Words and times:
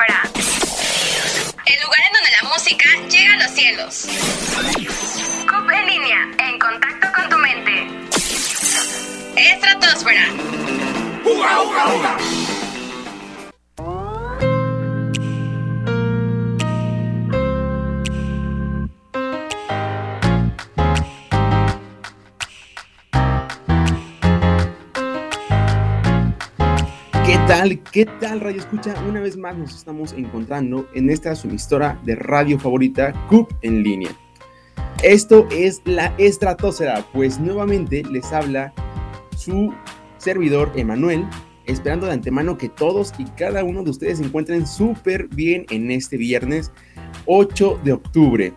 El 0.00 1.82
lugar 1.82 2.00
en 2.06 2.12
donde 2.14 2.30
la 2.40 2.48
música 2.48 2.88
llega 3.10 3.34
a 3.34 3.36
los 3.36 3.50
cielos. 3.50 4.06
CUP 5.46 5.70
en 5.70 5.86
línea, 5.86 6.28
en 6.38 6.58
contacto 6.58 7.08
con 7.14 7.28
tu 7.28 7.36
mente. 7.36 7.86
Estratosfera. 9.36 10.26
¡Uga, 11.22 11.62
uga, 11.62 11.94
uga! 11.94 12.16
Tal? 27.60 27.78
¿Qué 27.92 28.06
tal, 28.06 28.40
Radio 28.40 28.58
Escucha? 28.58 28.94
Una 29.06 29.20
vez 29.20 29.36
más 29.36 29.54
nos 29.54 29.76
estamos 29.76 30.14
encontrando 30.14 30.88
en 30.94 31.10
esta 31.10 31.34
su 31.34 31.48
de 32.04 32.14
radio 32.14 32.58
favorita, 32.58 33.12
CUP 33.28 33.52
en 33.60 33.82
línea. 33.82 34.10
Esto 35.02 35.46
es 35.50 35.82
la 35.84 36.06
estratosfera, 36.16 37.04
pues 37.12 37.38
nuevamente 37.38 38.02
les 38.10 38.32
habla 38.32 38.72
su 39.36 39.74
servidor 40.16 40.72
Emanuel, 40.74 41.26
esperando 41.66 42.06
de 42.06 42.14
antemano 42.14 42.56
que 42.56 42.70
todos 42.70 43.12
y 43.18 43.24
cada 43.24 43.62
uno 43.62 43.84
de 43.84 43.90
ustedes 43.90 44.16
se 44.16 44.24
encuentren 44.24 44.66
súper 44.66 45.28
bien 45.28 45.66
en 45.68 45.90
este 45.90 46.16
viernes 46.16 46.72
8 47.26 47.80
de 47.84 47.92
octubre. 47.92 48.54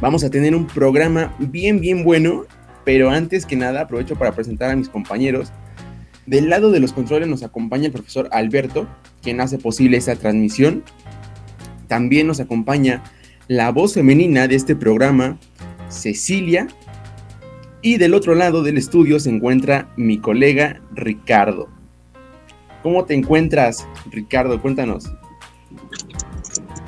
Vamos 0.00 0.24
a 0.24 0.30
tener 0.30 0.54
un 0.54 0.66
programa 0.66 1.36
bien, 1.38 1.78
bien 1.78 2.04
bueno, 2.04 2.46
pero 2.86 3.10
antes 3.10 3.44
que 3.44 3.56
nada 3.56 3.82
aprovecho 3.82 4.16
para 4.16 4.32
presentar 4.32 4.70
a 4.70 4.76
mis 4.76 4.88
compañeros 4.88 5.52
del 6.26 6.48
lado 6.48 6.70
de 6.70 6.80
los 6.80 6.92
controles 6.92 7.28
nos 7.28 7.42
acompaña 7.42 7.86
el 7.86 7.92
profesor 7.92 8.28
Alberto, 8.32 8.86
quien 9.22 9.40
hace 9.40 9.58
posible 9.58 9.96
esta 9.96 10.16
transmisión. 10.16 10.84
También 11.88 12.26
nos 12.26 12.40
acompaña 12.40 13.02
la 13.46 13.70
voz 13.70 13.94
femenina 13.94 14.48
de 14.48 14.56
este 14.56 14.74
programa, 14.74 15.38
Cecilia. 15.88 16.68
Y 17.82 17.98
del 17.98 18.14
otro 18.14 18.34
lado 18.34 18.62
del 18.62 18.78
estudio 18.78 19.20
se 19.20 19.28
encuentra 19.28 19.92
mi 19.96 20.18
colega 20.18 20.80
Ricardo. 20.92 21.68
¿Cómo 22.82 23.04
te 23.04 23.14
encuentras, 23.14 23.86
Ricardo? 24.10 24.60
Cuéntanos. 24.62 25.04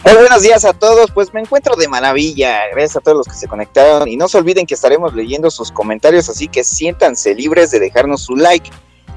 Hola, 0.05 0.21
buenos 0.21 0.43
días 0.43 0.65
a 0.65 0.73
todos. 0.73 1.11
Pues 1.11 1.35
me 1.35 1.41
encuentro 1.41 1.77
de 1.77 1.89
maravilla. 1.89 2.61
Gracias 2.71 2.97
a 2.97 3.01
todos 3.01 3.19
los 3.19 3.27
que 3.27 3.35
se 3.35 3.49
conectaron. 3.49 4.09
Y 4.09 4.17
no 4.17 4.29
se 4.29 4.39
olviden 4.39 4.65
que 4.65 4.75
estaremos 4.75 5.15
leyendo 5.15 5.51
sus 5.51 5.71
comentarios, 5.71 6.31
así 6.31 6.49
que 6.49 6.65
siéntanse 6.65 7.35
libres 7.35 7.71
de 7.71 7.81
dejarnos 7.81 8.23
su 8.23 8.37
like 8.37 8.71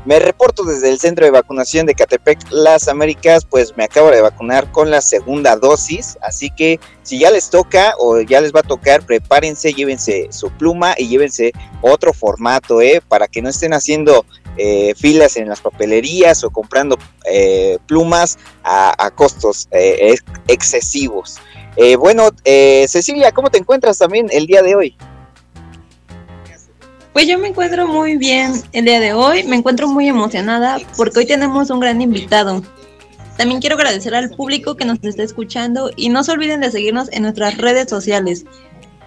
me 0.05 0.19
reporto 0.19 0.64
desde 0.64 0.89
el 0.89 1.00
centro 1.00 1.25
de 1.25 1.31
vacunación 1.31 1.86
de 1.86 1.94
Catepec, 1.94 2.39
Las 2.52 2.88
Américas, 2.88 3.45
pues 3.45 3.75
me 3.75 3.83
acabo 3.83 4.09
de 4.11 4.22
vacunar 4.22 4.72
con 4.72 4.89
la 4.89 5.02
segunda 5.02 5.55
dosis, 5.55 6.17
así 6.22 6.50
que 6.50 6.80
si 7.03 7.19
ya 7.19 7.31
les 7.31 7.50
toca 7.50 7.95
o 8.00 8.22
ya 8.22 8.42
les 8.42 8.53
va 8.53 8.61
a 8.61 8.64
tocar, 8.64 9.05
prepárense, 9.05 9.73
llévense 9.73 10.27
su 10.31 10.50
pluma 10.52 10.95
y 10.97 11.08
llévense 11.08 11.52
otro 11.81 12.14
formato, 12.14 12.81
¿eh? 12.81 13.02
Para 13.08 13.27
que 13.27 13.42
no 13.42 13.50
estén 13.50 13.73
haciendo 13.73 14.25
eh, 14.61 14.94
filas 14.95 15.38
en 15.38 15.47
las 15.47 15.61
papelerías 15.61 16.44
o 16.44 16.50
comprando 16.50 16.97
eh, 17.25 17.77
plumas 17.88 18.38
a, 18.64 19.09
costos 19.16 19.70
eh, 19.72 20.16
excesivos. 20.47 21.38
bueno, 21.97 22.30
Cecilia, 22.44 23.31
¿cómo 23.31 23.50
te 23.50 23.58
encuentras 23.58 23.97
también 23.97 24.27
el 24.31 24.47
día 24.47 24.61
de 24.61 24.75
hoy? 24.75 24.97
Pues 27.14 27.28
yo 27.28 27.38
me 27.40 27.50
encuentro 27.50 27.88
muy 27.88 28.18
bien 28.18 28.54
el 28.72 28.86
día 28.86 29.00
de 29.00 29.14
hoy, 29.14 29.44
me 29.44 29.56
encuentro 29.56 29.88
muy 29.88 30.08
emocionada 30.08 30.78
porque 30.96 31.20
hoy 31.20 31.26
tenemos 31.26 31.70
un 31.70 31.80
gran 31.80 32.02
invitado. 32.02 32.64
También 33.36 33.62
quiero 33.62 33.76
agradecer 33.78 34.14
al 34.14 34.30
público 34.30 34.76
que 34.76 34.86
nos 34.86 35.04
está 35.04 35.24
escuchando 35.24 35.90
y 35.96 36.10
no 36.10 36.24
se 36.24 36.34
olviden 36.34 36.62
de 36.62 36.72
seguirnos 36.72 37.12
en 37.12 37.24
nuestras 37.24 37.58
redes 37.58 37.89
sociales. 37.89 38.45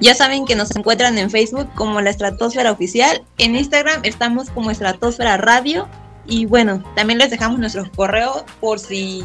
Ya 0.01 0.15
saben 0.15 0.47
que 0.47 0.57
nos 0.57 0.75
encuentran 0.75 1.17
en 1.19 1.31
Facebook 1.31 1.69
como 1.75 2.01
la 2.01 2.11
Estratosfera 2.11 2.73
Oficial, 2.73 3.23
en 3.39 3.55
Instagram 3.55 4.01
estamos 4.03 4.51
como 4.51 4.73
Estratosfera 4.73 5.37
Radio 5.37 5.89
y 6.27 6.47
bueno, 6.47 6.83
también 6.97 7.19
les 7.19 7.31
dejamos 7.31 7.61
nuestro 7.61 7.89
correo 7.93 8.45
por 8.61 8.81
si 8.81 9.25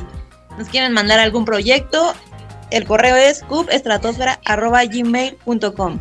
nos 0.57 0.69
quieren 0.69 0.93
mandar 0.93 1.19
algún 1.19 1.45
proyecto. 1.45 2.13
El 2.69 2.85
correo 2.85 3.15
es 3.15 3.41
cubestratosfera.gmail.com. 3.43 5.99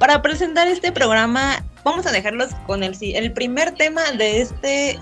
Para 0.00 0.22
presentar 0.22 0.66
este 0.66 0.92
programa, 0.92 1.62
vamos 1.84 2.06
a 2.06 2.10
dejarlos 2.10 2.54
con 2.66 2.82
el, 2.82 2.96
el 3.02 3.32
primer 3.34 3.72
tema 3.72 4.00
de, 4.12 4.40
este, 4.40 4.98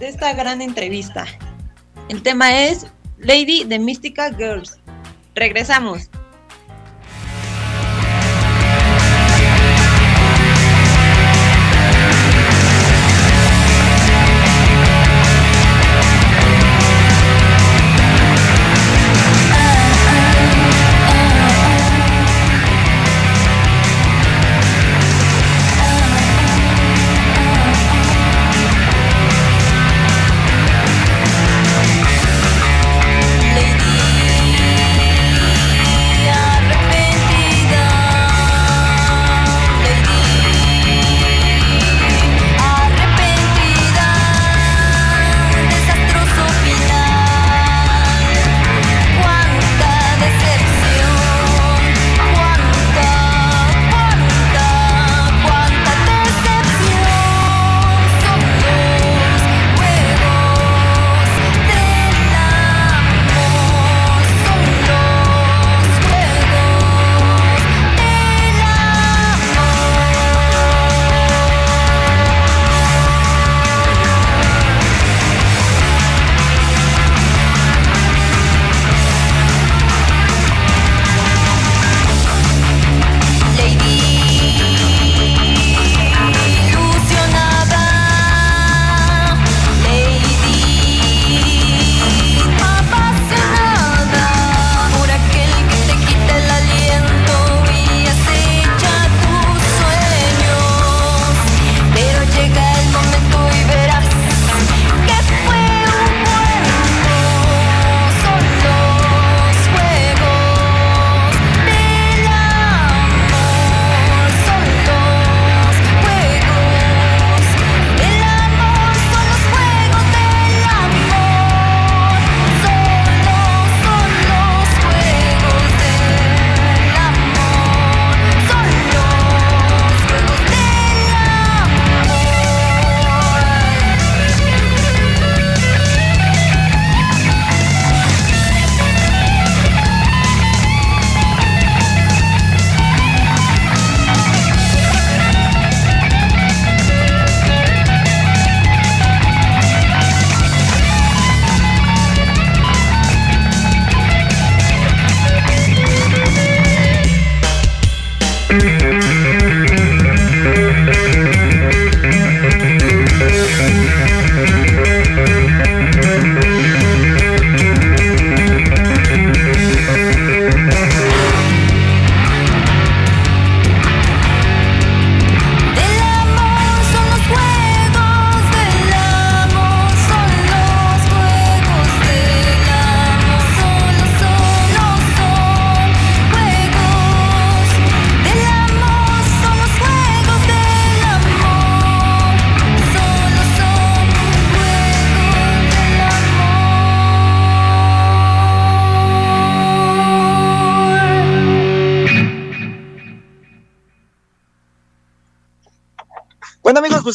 de 0.00 0.08
esta 0.08 0.32
gran 0.32 0.60
entrevista. 0.60 1.24
El 2.08 2.24
tema 2.24 2.64
es 2.64 2.88
Lady 3.18 3.62
de 3.62 3.78
Mystica 3.78 4.34
Girls. 4.34 4.80
Regresamos. 5.36 6.10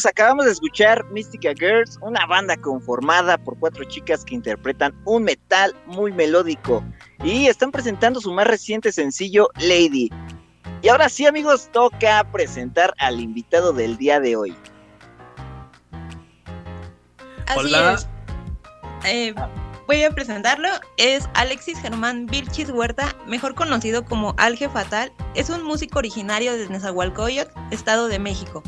Pues 0.04 0.12
acabamos 0.12 0.44
de 0.44 0.52
escuchar 0.52 1.02
Mystica 1.12 1.54
Girls, 1.58 1.98
una 2.02 2.26
banda 2.26 2.58
conformada 2.58 3.38
por 3.38 3.58
cuatro 3.58 3.84
chicas 3.84 4.22
que 4.22 4.34
interpretan 4.34 4.94
un 5.06 5.22
metal 5.22 5.74
muy 5.86 6.12
melódico 6.12 6.84
y 7.22 7.46
están 7.46 7.72
presentando 7.72 8.20
su 8.20 8.30
más 8.30 8.46
reciente 8.46 8.92
sencillo, 8.92 9.48
Lady. 9.54 10.10
Y 10.82 10.88
ahora 10.90 11.08
sí, 11.08 11.24
amigos, 11.24 11.70
toca 11.72 12.22
presentar 12.30 12.92
al 12.98 13.18
invitado 13.18 13.72
del 13.72 13.96
día 13.96 14.20
de 14.20 14.36
hoy. 14.36 14.54
Así 17.46 17.60
Hola. 17.60 17.94
es. 17.94 18.06
Eh, 19.06 19.34
voy 19.86 20.02
a 20.02 20.10
presentarlo. 20.10 20.68
Es 20.98 21.30
Alexis 21.32 21.78
Germán 21.78 22.26
Vilchis 22.26 22.68
Huerta, 22.68 23.16
mejor 23.26 23.54
conocido 23.54 24.04
como 24.04 24.34
Alge 24.36 24.68
Fatal. 24.68 25.10
Es 25.34 25.48
un 25.48 25.62
músico 25.62 25.98
originario 25.98 26.52
de 26.58 26.68
Nezahualcóyotl, 26.68 27.58
Estado 27.70 28.08
de 28.08 28.18
México. 28.18 28.62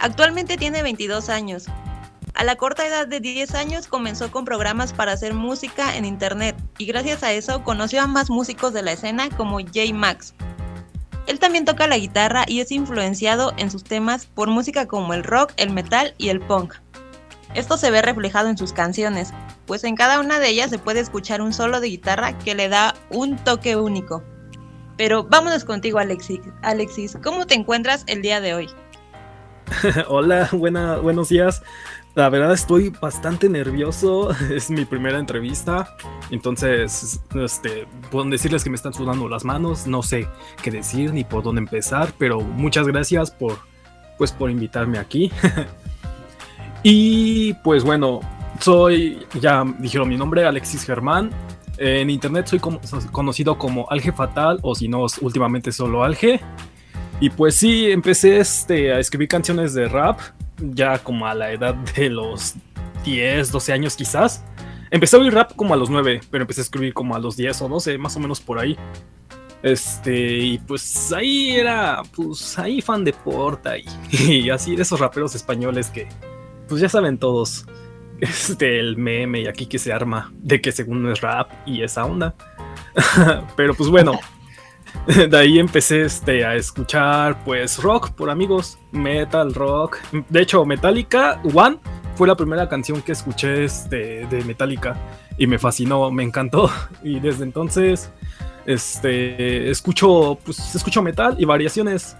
Actualmente 0.00 0.56
tiene 0.56 0.82
22 0.82 1.28
años. 1.28 1.66
A 2.32 2.42
la 2.42 2.56
corta 2.56 2.86
edad 2.86 3.06
de 3.06 3.20
10 3.20 3.54
años 3.54 3.86
comenzó 3.86 4.30
con 4.30 4.46
programas 4.46 4.94
para 4.94 5.12
hacer 5.12 5.34
música 5.34 5.94
en 5.94 6.06
internet 6.06 6.56
y 6.78 6.86
gracias 6.86 7.22
a 7.22 7.32
eso 7.32 7.62
conoció 7.64 8.00
a 8.00 8.06
más 8.06 8.30
músicos 8.30 8.72
de 8.72 8.80
la 8.80 8.92
escena 8.92 9.28
como 9.36 9.60
J 9.60 9.92
Max. 9.92 10.34
Él 11.26 11.38
también 11.38 11.66
toca 11.66 11.86
la 11.86 11.98
guitarra 11.98 12.44
y 12.46 12.60
es 12.60 12.72
influenciado 12.72 13.52
en 13.58 13.70
sus 13.70 13.84
temas 13.84 14.24
por 14.24 14.48
música 14.48 14.86
como 14.86 15.12
el 15.12 15.22
rock, 15.22 15.52
el 15.58 15.70
metal 15.70 16.14
y 16.16 16.30
el 16.30 16.40
punk. 16.40 16.74
Esto 17.54 17.76
se 17.76 17.90
ve 17.90 18.00
reflejado 18.00 18.48
en 18.48 18.56
sus 18.56 18.72
canciones, 18.72 19.34
pues 19.66 19.84
en 19.84 19.96
cada 19.96 20.18
una 20.18 20.38
de 20.38 20.48
ellas 20.48 20.70
se 20.70 20.78
puede 20.78 21.00
escuchar 21.00 21.42
un 21.42 21.52
solo 21.52 21.78
de 21.80 21.88
guitarra 21.88 22.38
que 22.38 22.54
le 22.54 22.70
da 22.70 22.94
un 23.10 23.36
toque 23.36 23.76
único. 23.76 24.22
Pero 24.96 25.24
vámonos 25.24 25.64
contigo 25.64 25.98
Alexis. 25.98 26.40
Alexis, 26.62 27.18
¿cómo 27.22 27.46
te 27.46 27.54
encuentras 27.54 28.04
el 28.06 28.22
día 28.22 28.40
de 28.40 28.54
hoy? 28.54 28.70
Hola, 30.08 30.48
buena, 30.52 30.96
buenos 30.96 31.28
días. 31.28 31.62
La 32.14 32.28
verdad 32.28 32.52
estoy 32.52 32.90
bastante 32.90 33.48
nervioso, 33.48 34.30
es 34.50 34.70
mi 34.70 34.84
primera 34.84 35.18
entrevista, 35.18 35.96
entonces 36.30 37.20
este, 37.34 37.86
puedo 38.10 38.28
decirles 38.28 38.64
que 38.64 38.70
me 38.70 38.76
están 38.76 38.92
sudando 38.92 39.28
las 39.28 39.44
manos, 39.44 39.86
no 39.86 40.02
sé 40.02 40.26
qué 40.62 40.72
decir 40.72 41.12
ni 41.12 41.22
por 41.22 41.44
dónde 41.44 41.60
empezar, 41.60 42.12
pero 42.18 42.40
muchas 42.40 42.86
gracias 42.86 43.30
por, 43.30 43.58
pues, 44.18 44.32
por 44.32 44.50
invitarme 44.50 44.98
aquí. 44.98 45.30
y 46.82 47.54
pues 47.62 47.84
bueno, 47.84 48.20
soy, 48.58 49.24
ya 49.40 49.64
dijeron 49.78 50.08
mi 50.08 50.16
nombre, 50.16 50.44
Alexis 50.44 50.84
Germán. 50.84 51.30
En 51.82 52.10
internet 52.10 52.46
soy 52.46 52.58
conocido 52.58 53.56
como 53.56 53.88
Alge 53.88 54.12
Fatal 54.12 54.58
o 54.60 54.74
si 54.74 54.86
no, 54.86 55.06
últimamente 55.22 55.72
solo 55.72 56.04
Alge. 56.04 56.38
Y 57.20 57.28
pues 57.28 57.54
sí, 57.54 57.90
empecé 57.90 58.38
este, 58.38 58.92
a 58.92 58.98
escribir 58.98 59.28
canciones 59.28 59.74
de 59.74 59.88
rap, 59.88 60.20
ya 60.58 60.98
como 60.98 61.26
a 61.26 61.34
la 61.34 61.52
edad 61.52 61.74
de 61.74 62.08
los 62.08 62.54
10, 63.04 63.52
12 63.52 63.72
años 63.72 63.94
quizás. 63.94 64.42
Empecé 64.90 65.16
a 65.16 65.20
oír 65.20 65.32
rap 65.32 65.54
como 65.54 65.74
a 65.74 65.76
los 65.76 65.90
9, 65.90 66.20
pero 66.30 66.42
empecé 66.42 66.62
a 66.62 66.64
escribir 66.64 66.94
como 66.94 67.14
a 67.14 67.18
los 67.18 67.36
10 67.36 67.62
o 67.62 67.68
12, 67.68 67.98
más 67.98 68.16
o 68.16 68.20
menos 68.20 68.40
por 68.40 68.58
ahí. 68.58 68.76
Este, 69.62 70.38
y 70.38 70.58
pues 70.58 71.12
ahí 71.12 71.50
era, 71.50 72.02
pues 72.16 72.58
ahí 72.58 72.80
fan 72.80 73.04
de 73.04 73.12
Porta 73.12 73.74
y, 73.76 74.48
así 74.50 74.74
de 74.74 74.82
esos 74.82 74.98
raperos 74.98 75.34
españoles 75.34 75.90
que, 75.90 76.08
pues 76.66 76.80
ya 76.80 76.88
saben 76.88 77.18
todos, 77.18 77.66
este, 78.20 78.80
el 78.80 78.96
meme 78.96 79.42
y 79.42 79.46
aquí 79.46 79.66
que 79.66 79.78
se 79.78 79.92
arma 79.92 80.32
de 80.38 80.62
que 80.62 80.72
según 80.72 81.02
no 81.02 81.12
es 81.12 81.20
rap 81.20 81.50
y 81.66 81.82
esa 81.82 82.06
onda. 82.06 82.34
pero 83.56 83.74
pues 83.74 83.90
bueno. 83.90 84.18
de 85.28 85.36
ahí 85.36 85.58
empecé 85.58 86.02
este, 86.02 86.44
a 86.44 86.54
escuchar 86.54 87.42
pues 87.44 87.82
rock 87.82 88.10
por 88.10 88.30
amigos, 88.30 88.78
metal, 88.92 89.54
rock. 89.54 89.98
De 90.28 90.42
hecho, 90.42 90.64
Metallica 90.64 91.40
One 91.54 91.78
fue 92.14 92.28
la 92.28 92.36
primera 92.36 92.68
canción 92.68 93.00
que 93.02 93.12
escuché 93.12 93.64
este, 93.64 94.26
de 94.26 94.44
Metallica 94.44 94.96
y 95.38 95.46
me 95.46 95.58
fascinó, 95.58 96.10
me 96.10 96.22
encantó. 96.22 96.70
Y 97.02 97.18
desde 97.18 97.44
entonces 97.44 98.12
este, 98.66 99.70
escucho, 99.70 100.38
pues, 100.44 100.74
escucho 100.74 101.02
metal 101.02 101.36
y 101.38 101.44
variaciones. 101.44 102.16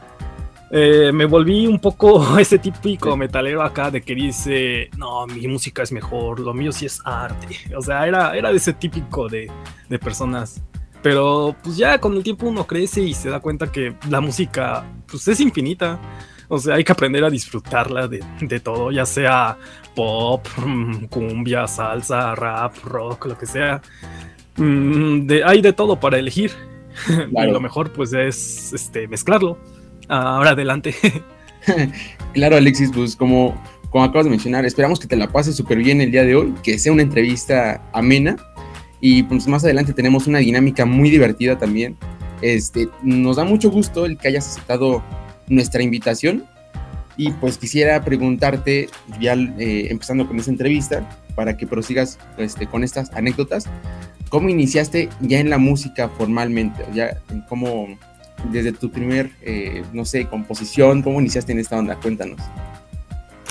Eh, 0.73 1.11
me 1.13 1.25
volví 1.25 1.67
un 1.67 1.81
poco 1.81 2.39
ese 2.39 2.59
típico 2.59 3.17
metalero 3.17 3.63
acá 3.63 3.91
de 3.91 4.03
que 4.03 4.15
dice, 4.15 4.89
no, 4.97 5.27
mi 5.27 5.49
música 5.49 5.83
es 5.83 5.91
mejor, 5.91 6.41
lo 6.41 6.55
mío 6.55 6.73
sí 6.73 6.87
es 6.87 7.01
arte. 7.05 7.57
O 7.77 7.83
sea, 7.83 8.07
era, 8.07 8.37
era 8.37 8.51
de 8.51 8.57
ese 8.57 8.73
típico 8.73 9.29
de, 9.29 9.51
de 9.89 9.99
personas 9.99 10.63
pero 11.03 11.55
pues 11.63 11.77
ya 11.77 11.99
con 11.99 12.15
el 12.17 12.23
tiempo 12.23 12.47
uno 12.47 12.67
crece 12.67 13.03
y 13.03 13.15
se 13.15 13.31
da 13.31 13.41
cuenta 13.41 13.71
que 13.71 13.95
la 14.09 14.21
música 14.21 14.85
pues 15.07 15.27
es 15.29 15.41
infinita. 15.41 15.99
O 16.49 16.59
sea, 16.59 16.75
hay 16.75 16.85
que 16.85 16.93
aprender 16.93 17.25
a 17.25 17.31
disfrutarla 17.31 18.09
de, 18.09 18.25
de 18.41 18.61
todo, 18.61 18.91
ya 18.91 19.07
sea 19.07 19.57
pop, 19.95 20.47
cumbia, 21.09 21.67
salsa, 21.67 22.35
rap, 22.35 22.75
rock, 22.85 23.27
lo 23.27 23.39
que 23.39 23.47
sea. 23.47 23.81
Mm, 24.57 25.27
de, 25.27 25.45
hay 25.45 25.63
de 25.63 25.73
todo 25.73 25.99
para 25.99 26.19
elegir. 26.19 26.53
Y 27.31 27.47
lo 27.47 27.61
mejor 27.61 27.93
pues 27.93 28.13
es 28.13 28.73
este, 28.73 29.07
mezclarlo. 29.09 29.59
Ahora 30.09 30.51
adelante. 30.51 30.95
claro, 32.35 32.57
Alexis, 32.57 32.91
pues 32.93 33.15
como, 33.15 33.55
como 33.91 34.05
acabas 34.05 34.25
de 34.25 34.31
mencionar, 34.31 34.65
esperamos 34.65 34.99
que 34.99 35.07
te 35.07 35.17
la 35.17 35.29
pases 35.29 35.57
súper 35.57 35.79
bien 35.79 36.01
el 36.01 36.11
día 36.11 36.25
de 36.25 36.35
hoy, 36.35 36.53
que 36.63 36.79
sea 36.79 36.93
una 36.93 37.03
entrevista 37.03 37.81
amena 37.93 38.37
y 39.01 39.23
pues 39.23 39.47
más 39.47 39.65
adelante 39.65 39.93
tenemos 39.93 40.27
una 40.27 40.39
dinámica 40.39 40.85
muy 40.85 41.11
divertida 41.11 41.59
también. 41.59 41.97
Este, 42.43 42.89
nos 43.03 43.37
da 43.37 43.45
mucho 43.45 43.71
gusto 43.71 44.07
el 44.07 44.17
que 44.17 44.29
hayas 44.29 44.49
aceptado 44.49 45.03
nuestra 45.49 45.83
invitación 45.83 46.45
y 47.17 47.33
pues 47.33 47.59
quisiera 47.59 48.03
preguntarte, 48.03 48.89
ya 49.21 49.35
eh, 49.35 49.89
empezando 49.91 50.27
con 50.27 50.39
esta 50.39 50.51
entrevista, 50.51 51.09
para 51.35 51.57
que 51.57 51.67
prosigas 51.67 52.19
este, 52.39 52.67
con 52.67 52.85
estas 52.85 53.11
anécdotas, 53.13 53.67
¿cómo 54.29 54.49
iniciaste 54.49 55.09
ya 55.21 55.39
en 55.39 55.51
la 55.51 55.59
música 55.59 56.09
formalmente? 56.09 56.85
Ya, 56.95 57.21
¿Cómo, 57.49 57.89
desde 58.51 58.73
tu 58.73 58.91
primer, 58.91 59.31
eh, 59.43 59.83
no 59.93 60.05
sé, 60.05 60.27
composición, 60.27 61.03
cómo 61.03 61.21
iniciaste 61.21 61.53
en 61.53 61.59
esta 61.59 61.79
onda? 61.79 61.97
Cuéntanos. 61.97 62.41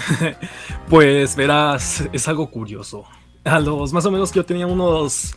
pues 0.89 1.35
verás, 1.35 2.03
es 2.11 2.27
algo 2.27 2.49
curioso 2.49 3.05
a 3.49 3.59
los 3.59 3.93
más 3.93 4.05
o 4.05 4.11
menos 4.11 4.31
que 4.31 4.37
yo 4.37 4.45
tenía 4.45 4.67
unos 4.67 5.35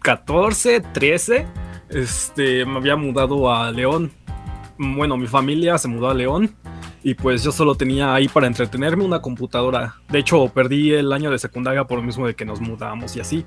14, 0.00 0.80
13, 0.80 1.46
este, 1.88 2.64
me 2.64 2.78
había 2.78 2.96
mudado 2.96 3.52
a 3.52 3.70
León. 3.70 4.12
Bueno, 4.78 5.16
mi 5.16 5.26
familia 5.26 5.78
se 5.78 5.88
mudó 5.88 6.10
a 6.10 6.14
León 6.14 6.54
y 7.02 7.14
pues 7.14 7.42
yo 7.42 7.52
solo 7.52 7.74
tenía 7.74 8.14
ahí 8.14 8.28
para 8.28 8.46
entretenerme 8.46 9.04
una 9.04 9.20
computadora. 9.20 9.96
De 10.08 10.18
hecho, 10.18 10.48
perdí 10.48 10.92
el 10.92 11.12
año 11.12 11.30
de 11.30 11.38
secundaria 11.38 11.84
por 11.84 11.98
lo 11.98 12.04
mismo 12.04 12.26
de 12.26 12.34
que 12.34 12.44
nos 12.44 12.60
mudamos 12.60 13.16
y 13.16 13.20
así. 13.20 13.44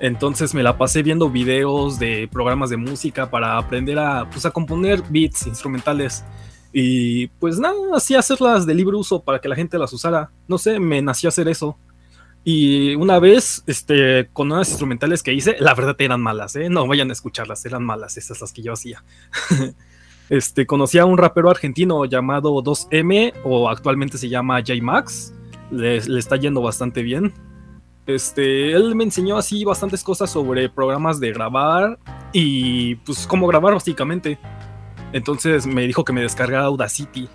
Entonces 0.00 0.54
me 0.54 0.62
la 0.62 0.78
pasé 0.78 1.02
viendo 1.02 1.30
videos 1.30 1.98
de 1.98 2.28
programas 2.30 2.70
de 2.70 2.76
música 2.76 3.30
para 3.30 3.56
aprender 3.56 3.98
a, 3.98 4.28
pues, 4.28 4.44
a 4.46 4.50
componer 4.50 5.02
beats 5.08 5.46
instrumentales. 5.46 6.24
Y 6.72 7.26
pues 7.38 7.58
nada, 7.58 7.76
así 7.94 8.14
hacerlas 8.14 8.64
de 8.64 8.74
libre 8.74 8.96
uso 8.96 9.22
para 9.22 9.40
que 9.40 9.48
la 9.48 9.56
gente 9.56 9.78
las 9.78 9.92
usara. 9.92 10.30
No 10.48 10.58
sé, 10.58 10.80
me 10.80 11.02
nació 11.02 11.28
hacer 11.28 11.48
eso. 11.48 11.76
Y 12.44 12.96
una 12.96 13.20
vez, 13.20 13.62
este, 13.66 14.28
con 14.32 14.50
unas 14.50 14.68
instrumentales 14.68 15.22
que 15.22 15.32
hice, 15.32 15.56
la 15.60 15.74
verdad 15.74 15.94
eran 15.98 16.20
malas, 16.20 16.56
¿eh? 16.56 16.68
No 16.68 16.86
vayan 16.86 17.10
a 17.10 17.12
escucharlas, 17.12 17.64
eran 17.64 17.84
malas 17.84 18.16
esas 18.16 18.40
las 18.40 18.52
que 18.52 18.62
yo 18.62 18.72
hacía. 18.72 19.04
este, 20.28 20.66
conocí 20.66 20.98
a 20.98 21.04
un 21.04 21.18
rapero 21.18 21.50
argentino 21.50 22.04
llamado 22.04 22.52
2M, 22.54 23.32
o 23.44 23.68
actualmente 23.68 24.18
se 24.18 24.28
llama 24.28 24.58
J-Max. 24.58 25.32
Le, 25.70 26.00
le, 26.00 26.18
está 26.18 26.36
yendo 26.36 26.60
bastante 26.60 27.02
bien. 27.02 27.32
Este, 28.06 28.72
él 28.72 28.96
me 28.96 29.04
enseñó 29.04 29.36
así 29.36 29.64
bastantes 29.64 30.02
cosas 30.02 30.28
sobre 30.28 30.68
programas 30.68 31.20
de 31.20 31.32
grabar 31.32 32.00
y 32.32 32.96
pues 32.96 33.24
cómo 33.28 33.46
grabar 33.46 33.74
básicamente. 33.74 34.40
Entonces 35.12 35.66
me 35.66 35.86
dijo 35.86 36.04
que 36.04 36.12
me 36.12 36.22
descargara 36.22 36.64
Audacity 36.64 37.28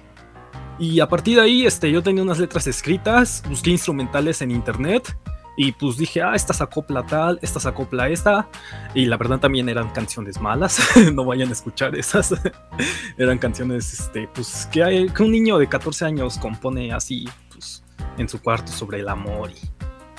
y 0.79 0.99
a 0.99 1.07
partir 1.07 1.37
de 1.37 1.41
ahí, 1.43 1.65
este, 1.65 1.91
yo 1.91 2.03
tenía 2.03 2.23
unas 2.23 2.39
letras 2.39 2.67
escritas, 2.67 3.43
busqué 3.49 3.71
instrumentales 3.71 4.41
en 4.41 4.51
internet 4.51 5.17
y 5.59 5.71
pues 5.71 5.97
dije, 5.97 6.21
ah, 6.21 6.35
esta 6.35 6.63
acopla 6.63 7.03
tal, 7.03 7.39
esta 7.41 7.67
acopla 7.67 8.07
esta. 8.09 8.47
Y 8.93 9.05
la 9.05 9.17
verdad 9.17 9.39
también 9.39 9.67
eran 9.69 9.89
canciones 9.89 10.39
malas, 10.39 10.79
no 11.13 11.25
vayan 11.25 11.49
a 11.49 11.53
escuchar 11.53 11.95
esas. 11.95 12.35
eran 13.17 13.39
canciones, 13.39 13.91
este, 13.91 14.29
pues 14.33 14.69
que, 14.71 14.83
hay, 14.83 15.09
que 15.09 15.23
un 15.23 15.31
niño 15.31 15.57
de 15.57 15.67
14 15.67 16.05
años 16.05 16.37
compone 16.37 16.93
así, 16.93 17.27
pues, 17.51 17.83
en 18.19 18.29
su 18.29 18.39
cuarto 18.39 18.71
sobre 18.71 18.99
el 18.99 19.09
amor 19.09 19.49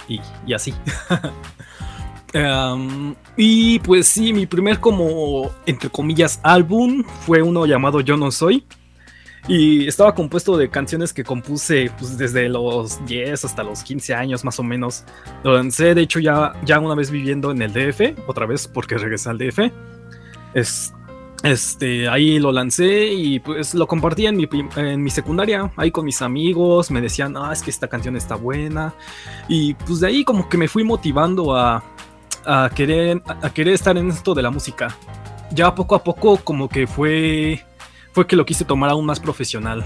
y, 0.08 0.20
y, 0.44 0.54
así. 0.54 0.74
Um, 2.34 3.14
y 3.36 3.78
pues 3.78 4.08
sí, 4.08 4.32
mi 4.32 4.46
primer 4.46 4.80
como, 4.80 5.52
entre 5.66 5.88
comillas, 5.88 6.40
álbum 6.42 7.04
fue 7.24 7.42
uno 7.42 7.64
llamado 7.64 8.00
Yo 8.00 8.16
no 8.16 8.32
soy 8.32 8.66
y 9.48 9.88
estaba 9.88 10.14
compuesto 10.14 10.58
de 10.58 10.68
canciones 10.68 11.14
que 11.14 11.24
compuse 11.24 11.90
pues, 11.98 12.18
desde 12.18 12.50
los 12.50 13.04
10 13.06 13.46
hasta 13.46 13.62
los 13.62 13.82
15 13.82 14.14
años 14.14 14.44
más 14.44 14.58
o 14.58 14.62
menos. 14.62 15.04
Lo 15.42 15.54
lancé, 15.56 15.94
de 15.94 16.02
hecho, 16.02 16.20
ya, 16.20 16.52
ya 16.64 16.78
una 16.78 16.94
vez 16.94 17.10
viviendo 17.10 17.50
en 17.50 17.62
el 17.62 17.72
DF, 17.72 18.28
otra 18.28 18.44
vez 18.44 18.68
porque 18.68 18.98
regresé 18.98 19.30
al 19.30 19.38
DF. 19.38 19.72
Es, 20.52 20.92
este, 21.42 22.08
ahí 22.08 22.38
lo 22.38 22.52
lancé 22.52 23.06
y 23.06 23.40
pues 23.40 23.72
lo 23.72 23.86
compartí 23.86 24.26
en 24.26 24.36
mi, 24.36 24.46
en 24.76 25.02
mi 25.02 25.08
secundaria, 25.08 25.72
ahí 25.76 25.90
con 25.90 26.04
mis 26.04 26.20
amigos, 26.20 26.90
me 26.90 27.00
decían, 27.00 27.34
ah, 27.36 27.50
es 27.52 27.62
que 27.62 27.70
esta 27.70 27.88
canción 27.88 28.16
está 28.16 28.34
buena. 28.34 28.92
Y 29.48 29.72
pues 29.74 30.00
de 30.00 30.08
ahí 30.08 30.24
como 30.24 30.46
que 30.48 30.58
me 30.58 30.68
fui 30.68 30.84
motivando 30.84 31.56
a, 31.56 31.82
a 32.44 32.70
querer, 32.74 33.22
a 33.26 33.48
querer 33.50 33.72
estar 33.72 33.96
en 33.96 34.08
esto 34.08 34.34
de 34.34 34.42
la 34.42 34.50
música. 34.50 34.94
Ya 35.52 35.74
poco 35.74 35.94
a 35.94 36.04
poco 36.04 36.36
como 36.36 36.68
que 36.68 36.86
fue, 36.86 37.64
fue 38.18 38.26
que 38.26 38.34
lo 38.34 38.44
quise 38.44 38.64
tomar 38.64 38.90
aún 38.90 39.06
más 39.06 39.20
profesional. 39.20 39.84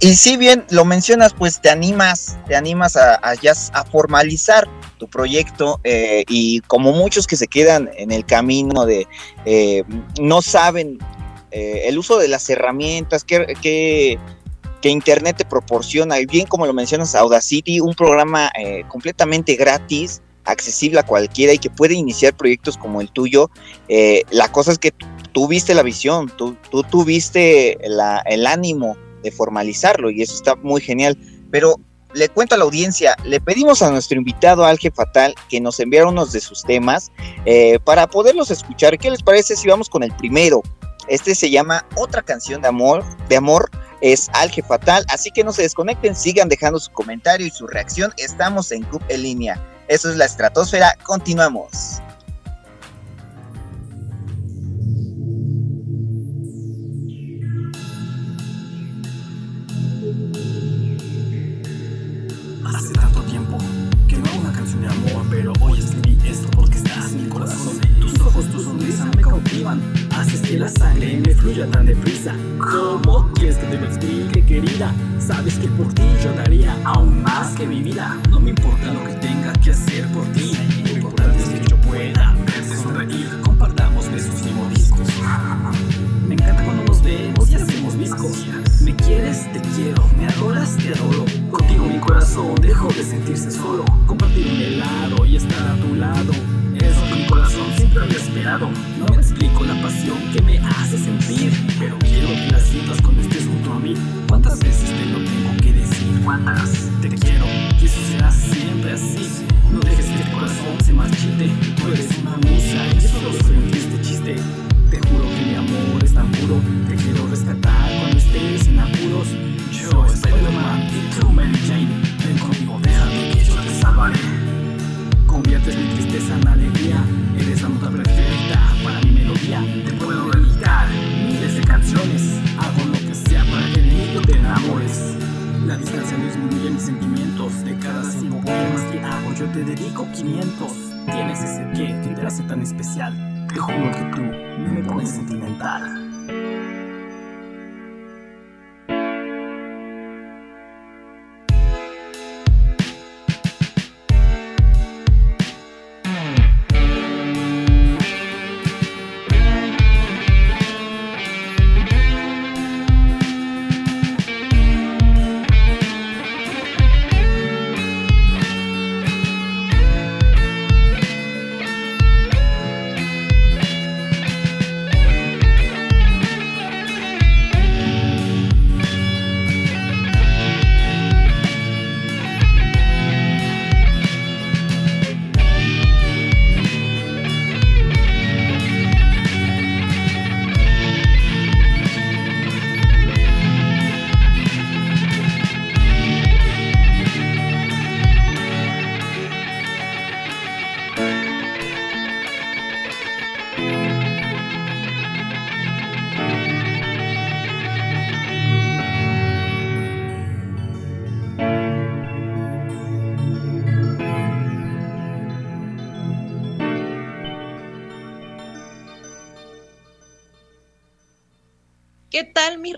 y 0.00 0.14
si 0.14 0.36
bien 0.36 0.64
lo 0.70 0.84
mencionas, 0.84 1.34
pues 1.34 1.60
te 1.60 1.70
animas, 1.70 2.38
te 2.46 2.54
animas 2.54 2.96
a, 2.96 3.14
a, 3.16 3.84
formalizar 3.84 4.68
tu 4.98 5.08
proyecto 5.08 5.80
eh, 5.82 6.22
y 6.28 6.60
como 6.68 6.92
muchos 6.92 7.26
que 7.26 7.34
se 7.34 7.48
quedan 7.48 7.90
en 7.96 8.12
el 8.12 8.24
camino 8.24 8.86
de 8.86 9.08
eh, 9.44 9.82
no 10.20 10.40
saben 10.40 10.98
eh, 11.50 11.82
el 11.86 11.98
uso 11.98 12.16
de 12.18 12.28
las 12.28 12.48
herramientas 12.48 13.24
que, 13.24 13.56
que, 13.60 14.20
Internet 14.84 15.36
te 15.38 15.44
proporciona, 15.44 16.20
y 16.20 16.26
bien 16.26 16.46
como 16.46 16.64
lo 16.64 16.72
mencionas, 16.72 17.16
Audacity, 17.16 17.80
un 17.80 17.94
programa 17.94 18.50
completamente 18.88 19.54
gratis, 19.54 20.22
accesible 20.44 21.00
a 21.00 21.06
cualquiera 21.06 21.52
y 21.52 21.58
que 21.58 21.70
puede 21.70 21.94
iniciar 21.94 22.36
proyectos 22.36 22.76
como 22.76 23.00
el 23.00 23.10
tuyo, 23.10 23.50
la 24.30 24.50
cosa 24.50 24.72
es 24.72 24.78
que 24.78 24.92
tú 25.32 25.48
viste 25.48 25.74
la 25.74 25.82
visión, 25.82 26.30
tú, 26.36 26.56
tú 26.70 26.82
tuviste 26.82 27.78
el 27.84 28.46
ánimo 28.46 28.96
de 29.22 29.30
formalizarlo 29.30 30.10
y 30.10 30.22
eso 30.22 30.34
está 30.34 30.56
muy 30.56 30.80
genial. 30.80 31.16
Pero 31.50 31.78
le 32.14 32.28
cuento 32.28 32.54
a 32.54 32.58
la 32.58 32.64
audiencia, 32.64 33.16
le 33.24 33.40
pedimos 33.40 33.82
a 33.82 33.90
nuestro 33.90 34.18
invitado 34.18 34.64
Alge 34.64 34.90
Fatal 34.90 35.34
que 35.48 35.60
nos 35.60 35.80
enviara 35.80 36.08
unos 36.08 36.32
de 36.32 36.40
sus 36.40 36.62
temas 36.62 37.10
eh, 37.44 37.78
para 37.84 38.06
poderlos 38.06 38.50
escuchar. 38.50 38.98
¿Qué 38.98 39.10
les 39.10 39.22
parece 39.22 39.56
si 39.56 39.68
vamos 39.68 39.88
con 39.88 40.02
el 40.02 40.14
primero? 40.16 40.62
Este 41.08 41.34
se 41.34 41.50
llama 41.50 41.84
Otra 41.96 42.22
canción 42.22 42.62
de 42.62 42.68
amor, 42.68 43.04
de 43.28 43.36
amor 43.36 43.70
es 44.00 44.28
Alge 44.34 44.62
Fatal, 44.62 45.04
así 45.08 45.30
que 45.30 45.44
no 45.44 45.52
se 45.52 45.62
desconecten, 45.62 46.14
sigan 46.14 46.48
dejando 46.48 46.78
su 46.78 46.90
comentario 46.92 47.46
y 47.46 47.50
su 47.50 47.66
reacción. 47.66 48.12
Estamos 48.16 48.72
en 48.72 48.82
Club 48.82 49.02
en 49.08 49.22
línea. 49.22 49.71
Eso 49.88 50.10
es 50.10 50.16
la 50.16 50.24
estratosfera, 50.24 50.96
continuamos. 51.02 52.00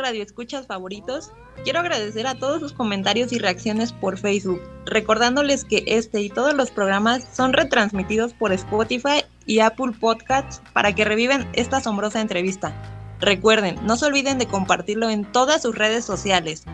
Radioescuchas 0.04 0.66
favoritos? 0.66 1.32
Quiero 1.64 1.80
agradecer 1.80 2.26
a 2.26 2.34
todos 2.34 2.61
sus 2.61 2.73
comentarios 2.73 3.32
y 3.32 3.38
reacciones 3.38 3.92
por 3.92 4.18
Facebook, 4.18 4.61
recordándoles 4.84 5.64
que 5.64 5.82
este 5.87 6.20
y 6.20 6.28
todos 6.28 6.54
los 6.54 6.70
programas 6.70 7.26
son 7.32 7.54
retransmitidos 7.54 8.34
por 8.34 8.52
Spotify 8.52 9.25
y 9.46 9.61
Apple 9.61 9.92
Podcasts 9.99 10.61
para 10.73 10.94
que 10.94 11.04
reviven 11.04 11.49
esta 11.54 11.78
asombrosa 11.78 12.20
entrevista. 12.20 12.75
Recuerden, 13.20 13.78
no 13.87 13.96
se 13.96 14.06
olviden 14.06 14.38
de 14.38 14.46
compartirlo 14.46 15.08
en 15.08 15.25
todas 15.25 15.62
sus 15.62 15.75
redes 15.75 16.04
sociales. 16.04 16.64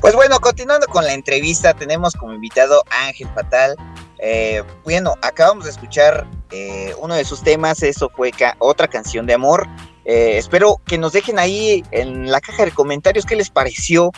Pues 0.00 0.14
bueno, 0.14 0.38
continuando 0.38 0.86
con 0.86 1.04
la 1.04 1.14
entrevista, 1.14 1.74
tenemos 1.74 2.12
como 2.14 2.34
invitado 2.34 2.84
a 2.90 3.06
Ángel 3.06 3.28
Fatal. 3.34 3.74
Eh, 4.18 4.62
bueno, 4.84 5.14
acabamos 5.22 5.64
de 5.64 5.70
escuchar 5.70 6.26
eh, 6.50 6.94
uno 7.00 7.14
de 7.14 7.24
sus 7.24 7.42
temas, 7.42 7.82
eso 7.82 8.10
fue 8.14 8.30
otra 8.58 8.86
canción 8.86 9.26
de 9.26 9.34
amor. 9.34 9.66
Eh, 10.04 10.36
espero 10.36 10.80
que 10.86 10.98
nos 10.98 11.12
dejen 11.12 11.38
ahí 11.38 11.82
en 11.90 12.30
la 12.30 12.40
caja 12.40 12.64
de 12.64 12.70
comentarios 12.70 13.24
qué 13.24 13.36
les 13.36 13.50
pareció. 13.50 14.12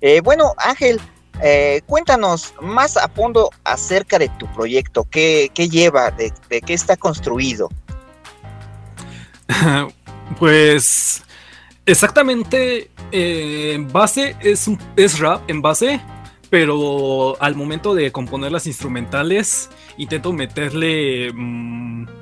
Eh, 0.00 0.20
bueno, 0.20 0.54
Ángel, 0.56 1.00
eh, 1.42 1.82
cuéntanos 1.86 2.54
más 2.60 2.96
a 2.96 3.08
fondo 3.08 3.50
acerca 3.64 4.18
de 4.18 4.28
tu 4.28 4.46
proyecto, 4.52 5.04
qué, 5.10 5.50
lleva, 5.54 6.10
de, 6.10 6.32
qué 6.48 6.74
está 6.74 6.96
construido. 6.96 7.68
pues 10.38 11.22
exactamente, 11.86 12.90
en 13.10 13.88
base 13.92 14.36
es, 14.40 14.70
es 14.96 15.18
rap 15.18 15.42
en 15.50 15.60
base, 15.60 16.00
pero 16.50 17.36
al 17.40 17.56
momento 17.56 17.94
de 17.94 18.12
componer 18.12 18.52
las 18.52 18.66
instrumentales 18.66 19.70
intento 19.96 20.32
meterle 20.32 21.32
mm, 21.32 22.21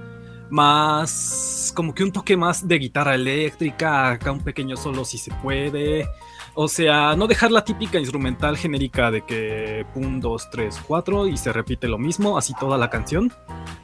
más, 0.51 1.73
como 1.75 1.95
que 1.95 2.05
un 2.05 2.13
toque 2.13 2.37
más 2.37 2.67
de 2.67 2.79
guitarra 2.79 3.15
eléctrica, 3.15 4.11
acá 4.11 4.33
un 4.33 4.41
pequeño 4.41 4.77
solo 4.77 5.05
si 5.05 5.19
se 5.19 5.33
puede. 5.35 6.09
O 6.55 6.69
sea, 6.69 7.15
no 7.17 7.27
dejar 7.27 7.53
la 7.53 7.65
típica 7.65 7.99
instrumental 7.99 8.57
genérica 8.57 9.11
de 9.11 9.25
que 9.25 9.87
pum, 9.95 10.21
2, 10.21 10.51
3, 10.51 10.81
4 10.87 11.29
y 11.29 11.37
se 11.37 11.53
repite 11.53 11.89
lo 11.89 11.99
mismo, 11.99 12.37
así 12.37 12.55
toda 12.59 12.77
la 12.77 12.91
canción, 12.91 13.33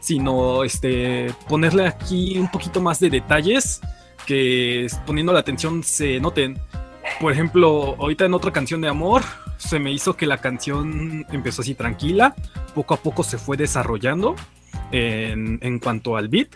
sino 0.00 0.64
este, 0.64 1.32
ponerle 1.48 1.86
aquí 1.86 2.38
un 2.38 2.50
poquito 2.50 2.80
más 2.80 2.98
de 2.98 3.10
detalles 3.10 3.80
que 4.26 4.88
poniendo 5.06 5.32
la 5.32 5.40
atención 5.40 5.82
se 5.82 6.20
noten. 6.20 6.60
Por 7.20 7.32
ejemplo, 7.32 7.94
ahorita 7.98 8.24
en 8.24 8.34
otra 8.34 8.52
canción 8.52 8.80
de 8.80 8.88
amor, 8.88 9.22
se 9.56 9.78
me 9.78 9.92
hizo 9.92 10.16
que 10.16 10.26
la 10.26 10.38
canción 10.38 11.26
empezó 11.30 11.62
así 11.62 11.74
tranquila, 11.74 12.34
poco 12.74 12.94
a 12.94 12.96
poco 12.98 13.22
se 13.22 13.38
fue 13.38 13.56
desarrollando 13.56 14.36
en, 14.92 15.58
en 15.62 15.78
cuanto 15.78 16.16
al 16.16 16.28
beat. 16.28 16.48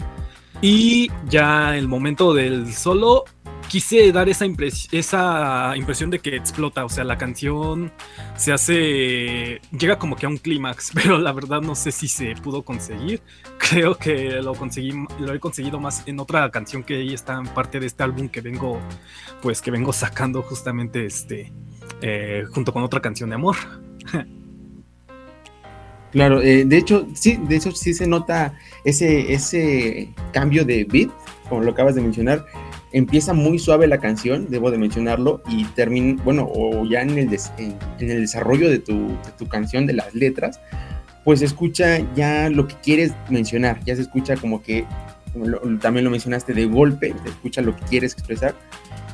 Y 0.63 1.11
ya 1.29 1.77
el 1.77 1.89
momento 1.89 2.35
del 2.35 2.73
solo 2.75 3.25
quise 3.71 4.11
dar 4.11 4.29
esa, 4.29 4.47
esa 4.91 5.77
impresión 5.77 6.11
de 6.11 6.19
que 6.19 6.35
explota, 6.35 6.85
o 6.85 6.89
sea, 6.89 7.05
la 7.05 7.17
canción 7.17 7.93
se 8.37 8.53
hace, 8.53 9.61
llega 9.71 9.97
como 9.97 10.17
que 10.17 10.27
a 10.27 10.29
un 10.29 10.39
clímax, 10.39 10.91
pero 10.95 11.19
la 11.19 11.33
verdad 11.33 11.63
no 11.63 11.77
sé 11.77 11.93
si 11.93 12.09
se 12.09 12.35
pudo 12.35 12.65
conseguir. 12.65 13.23
Creo 13.59 13.95
que 13.95 14.43
lo 14.43 14.55
conseguí, 14.55 14.93
lo 15.21 15.33
he 15.33 15.39
conseguido 15.39 15.79
más 15.79 16.03
en 16.07 16.19
otra 16.19 16.51
canción 16.51 16.83
que 16.83 16.97
ahí 16.97 17.15
está 17.15 17.35
en 17.35 17.47
parte 17.47 17.79
de 17.79 17.87
este 17.87 18.03
álbum 18.03 18.29
que 18.29 18.41
vengo, 18.41 18.81
pues 19.41 19.63
que 19.63 19.71
vengo 19.71 19.93
sacando 19.93 20.43
justamente 20.43 21.07
este, 21.07 21.53
eh, 22.03 22.45
junto 22.53 22.73
con 22.73 22.83
otra 22.83 23.01
canción 23.01 23.31
de 23.31 23.37
amor. 23.37 23.57
Claro, 26.13 26.43
eh, 26.43 26.65
de 26.65 26.77
hecho, 26.77 27.07
sí, 27.15 27.39
de 27.41 27.55
hecho 27.55 27.71
sí 27.71 27.95
se 27.95 28.05
nota 28.05 28.53
ese, 28.85 29.33
ese 29.33 30.13
cambio 30.33 30.65
de 30.65 30.83
beat, 30.83 31.09
como 31.49 31.63
lo 31.63 31.71
acabas 31.71 31.95
de 31.95 32.01
mencionar, 32.01 32.45
empieza 32.93 33.33
muy 33.33 33.59
suave 33.59 33.87
la 33.87 33.99
canción, 33.99 34.47
debo 34.51 34.71
de 34.71 34.79
mencionarlo, 34.79 35.43
y 35.49 35.65
termina, 35.65 36.21
bueno, 36.25 36.49
o 36.53 36.85
ya 36.85 37.03
en 37.03 37.11
el, 37.11 37.29
en, 37.59 37.77
el 37.99 38.21
desarrollo 38.21 38.69
de 38.69 38.79
tu, 38.79 39.17
canción, 39.49 39.87
de 39.87 39.95
las 39.95 40.15
letras, 40.15 40.61
pues 41.25 41.43
escucha 41.43 41.99
ya 42.15 42.49
lo 42.49 42.67
que 42.67 42.75
quieres 42.77 43.13
mencionar, 43.29 43.81
ya 43.85 43.95
se 43.97 44.03
escucha 44.03 44.37
como 44.37 44.63
que, 44.63 44.85
también 45.81 46.05
lo 46.05 46.11
mencionaste, 46.11 46.53
de 46.53 46.67
golpe, 46.67 47.15
se 47.23 47.29
escucha 47.29 47.63
lo 47.63 47.77
que 47.77 47.85
quieres 47.85 48.13
expresar, 48.13 48.55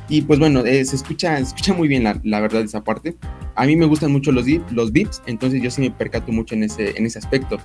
y 0.09 0.21
pues 0.21 0.39
bueno, 0.39 0.61
eh, 0.65 0.85
se, 0.85 0.95
escucha, 0.95 1.37
escucha 1.37 1.73
muy 1.73 1.87
bien 1.87 2.03
la, 2.03 2.19
la, 2.23 2.39
verdad 2.39 2.61
esa 2.61 2.81
parte. 2.81 3.17
A 3.55 3.65
mí 3.65 3.75
me 3.75 3.85
gustan 3.85 4.11
mucho 4.11 4.31
los, 4.31 4.45
los 4.71 4.93
beats, 4.93 5.21
entonces 5.25 5.61
yo 5.61 5.69
sí 5.69 5.81
me 5.81 5.91
percato 5.91 6.31
mucho 6.31 6.55
en 6.55 6.63
ese, 6.63 6.97
en 6.97 7.05
ese 7.05 7.19
aspecto. 7.19 7.57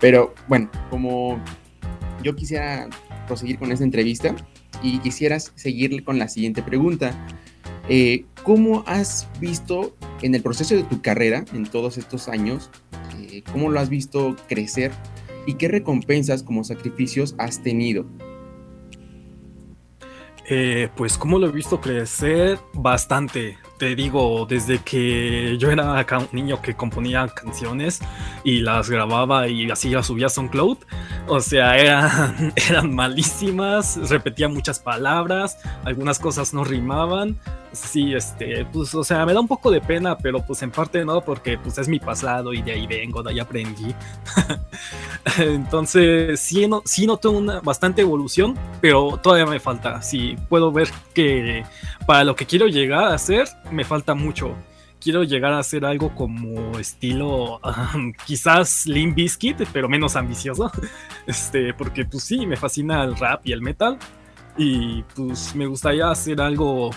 Pero 0.00 0.34
bueno, 0.48 0.70
como 0.88 1.38
yo 2.22 2.34
quisiera 2.34 2.88
proseguir 3.26 3.58
con 3.58 3.72
esta 3.72 3.84
entrevista, 3.84 4.34
y 4.82 4.98
quisieras 4.98 5.52
seguir 5.54 6.04
con 6.04 6.18
la 6.18 6.28
siguiente 6.28 6.62
pregunta. 6.62 7.14
Eh, 7.88 8.24
¿Cómo 8.42 8.82
has 8.86 9.28
visto 9.40 9.96
en 10.22 10.34
el 10.34 10.42
proceso 10.42 10.74
de 10.74 10.82
tu 10.82 11.02
carrera, 11.02 11.44
en 11.52 11.66
todos 11.66 11.98
estos 11.98 12.28
años, 12.28 12.70
eh, 13.20 13.42
cómo 13.52 13.70
lo 13.70 13.80
has 13.80 13.88
visto 13.88 14.36
crecer 14.48 14.92
y 15.46 15.54
qué 15.54 15.68
recompensas 15.68 16.42
como 16.42 16.64
sacrificios 16.64 17.34
has 17.38 17.62
tenido? 17.62 18.06
Eh, 20.48 20.88
pues 20.96 21.18
como 21.18 21.38
lo 21.38 21.48
he 21.48 21.52
visto 21.52 21.80
crecer 21.80 22.58
bastante 22.72 23.58
te 23.78 23.94
digo, 23.94 24.46
desde 24.48 24.78
que 24.78 25.56
yo 25.58 25.70
era 25.70 25.98
acá 25.98 26.18
un 26.18 26.28
niño 26.32 26.60
que 26.62 26.74
componía 26.74 27.28
canciones 27.28 28.00
y 28.44 28.60
las 28.60 28.88
grababa 28.90 29.48
y 29.48 29.70
así 29.70 29.90
las 29.90 30.06
subía 30.06 30.26
a 30.26 30.30
SoundCloud, 30.30 30.78
o 31.26 31.40
sea, 31.40 31.76
eran, 31.78 32.52
eran 32.56 32.94
malísimas, 32.94 34.08
repetía 34.08 34.48
muchas 34.48 34.78
palabras, 34.78 35.58
algunas 35.84 36.18
cosas 36.18 36.54
no 36.54 36.64
rimaban, 36.64 37.38
sí, 37.76 38.14
este, 38.14 38.64
pues, 38.72 38.94
o 38.94 39.04
sea, 39.04 39.24
me 39.26 39.32
da 39.32 39.40
un 39.40 39.48
poco 39.48 39.70
de 39.70 39.80
pena, 39.80 40.16
pero 40.16 40.44
pues 40.44 40.62
en 40.62 40.70
parte 40.70 41.04
no, 41.04 41.20
porque 41.20 41.58
pues 41.58 41.78
es 41.78 41.88
mi 41.88 41.98
pasado 41.98 42.52
y 42.52 42.62
de 42.62 42.72
ahí 42.72 42.86
vengo, 42.86 43.22
de 43.22 43.30
ahí 43.30 43.38
aprendí. 43.38 43.94
Entonces, 45.38 46.40
sí, 46.40 46.66
no, 46.66 46.82
sí 46.84 47.06
noto 47.06 47.30
una 47.30 47.60
bastante 47.60 48.02
evolución, 48.02 48.56
pero 48.80 49.18
todavía 49.22 49.46
me 49.46 49.60
falta. 49.60 50.02
Sí, 50.02 50.36
puedo 50.48 50.72
ver 50.72 50.88
que 51.14 51.64
para 52.06 52.24
lo 52.24 52.34
que 52.34 52.46
quiero 52.46 52.66
llegar 52.66 53.04
a 53.04 53.14
hacer, 53.14 53.48
me 53.70 53.84
falta 53.84 54.14
mucho. 54.14 54.54
Quiero 55.00 55.24
llegar 55.24 55.52
a 55.52 55.58
hacer 55.58 55.84
algo 55.84 56.14
como 56.14 56.78
estilo, 56.78 57.60
quizás 58.26 58.86
Limp 58.86 59.14
Bizkit, 59.14 59.64
pero 59.72 59.88
menos 59.88 60.16
ambicioso. 60.16 60.70
Este, 61.26 61.74
porque 61.74 62.04
pues 62.04 62.22
sí, 62.22 62.46
me 62.46 62.56
fascina 62.56 63.02
el 63.02 63.16
rap 63.16 63.40
y 63.44 63.52
el 63.52 63.60
metal. 63.60 63.98
Y 64.56 65.02
pues 65.14 65.54
me 65.56 65.66
gustaría 65.66 66.08
hacer 66.08 66.40
algo 66.40 66.90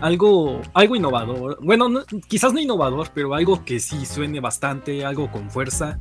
algo, 0.00 0.60
algo 0.74 0.96
innovador. 0.96 1.58
Bueno, 1.62 1.88
quizás 2.28 2.52
no 2.52 2.60
innovador, 2.60 3.10
pero 3.14 3.34
algo 3.34 3.64
que 3.64 3.78
sí 3.78 4.04
suene 4.04 4.40
bastante, 4.40 5.04
algo 5.04 5.30
con 5.30 5.48
fuerza. 5.48 6.00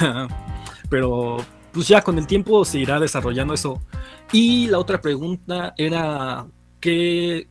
pero 0.90 1.38
pues 1.72 1.88
ya 1.88 2.02
con 2.02 2.18
el 2.18 2.26
tiempo 2.26 2.64
se 2.64 2.78
irá 2.78 3.00
desarrollando 3.00 3.54
eso. 3.54 3.82
Y 4.32 4.68
la 4.68 4.78
otra 4.78 5.00
pregunta 5.00 5.74
era 5.76 6.46
¿qué, 6.80 7.48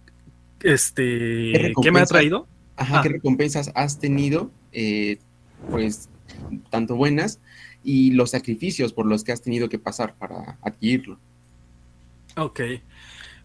este, 0.62 1.74
¿qué, 1.82 1.91
me 1.91 2.02
ha 2.02 2.06
traído? 2.06 2.48
Ajá, 2.76 3.02
¿qué 3.02 3.10
ah. 3.10 3.12
recompensas 3.13 3.72
has 3.76 4.00
tenido? 4.00 4.52
Eh, 4.72 5.17
pues 5.69 6.10
tanto 6.69 6.95
buenas 6.95 7.39
y 7.84 8.12
los 8.12 8.32
sacrificios 8.32 8.93
por 8.93 9.06
los 9.06 9.24
que 9.24 9.32
has 9.32 9.41
tenido 9.41 9.69
que 9.69 9.80
pasar 9.80 10.15
para 10.15 10.58
adquirirlo. 10.62 11.17
Ok. 12.36 12.62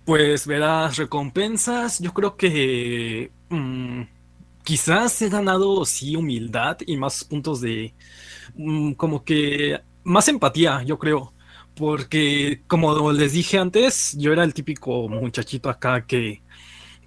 Pues 0.04 0.46
verás, 0.46 0.96
recompensas, 0.96 1.98
yo 1.98 2.12
creo 2.12 2.36
que 2.36 3.30
mm, 3.48 4.02
quizás 4.62 5.22
he 5.22 5.30
ganado 5.30 5.84
sí 5.84 6.14
humildad 6.16 6.78
y 6.86 6.96
más 6.96 7.24
puntos 7.24 7.60
de 7.60 7.94
mm, 8.54 8.92
como 8.92 9.24
que 9.24 9.80
más 10.02 10.28
empatía, 10.28 10.82
yo 10.82 10.98
creo. 10.98 11.32
Porque 11.74 12.62
como 12.68 13.12
les 13.12 13.32
dije 13.32 13.58
antes, 13.58 14.14
yo 14.16 14.32
era 14.32 14.44
el 14.44 14.54
típico 14.54 15.08
muchachito 15.08 15.68
acá 15.68 16.06
que 16.06 16.40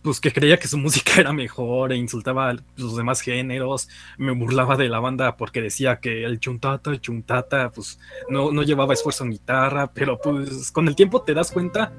pues 0.02 0.20
que 0.20 0.32
creía 0.32 0.58
que 0.58 0.68
su 0.68 0.78
música 0.78 1.20
era 1.20 1.34
mejor 1.34 1.92
e 1.92 1.98
insultaba 1.98 2.50
a 2.50 2.56
los 2.76 2.96
demás 2.96 3.22
géneros, 3.22 3.90
me 4.18 4.32
burlaba 4.32 4.76
de 4.76 4.90
la 4.90 5.00
banda 5.00 5.38
porque 5.38 5.62
decía 5.62 6.00
que 6.00 6.24
el 6.24 6.40
chuntata, 6.40 6.92
el 6.92 7.02
chuntata, 7.02 7.72
pues 7.72 8.00
no, 8.30 8.52
no 8.52 8.64
llevaba 8.64 8.94
esfuerzo 8.94 9.24
en 9.24 9.32
guitarra, 9.32 9.92
pero 9.94 10.20
pues 10.20 10.72
con 10.72 10.88
el 10.88 10.96
tiempo 10.96 11.22
te 11.22 11.34
das 11.34 11.52
cuenta 11.52 11.92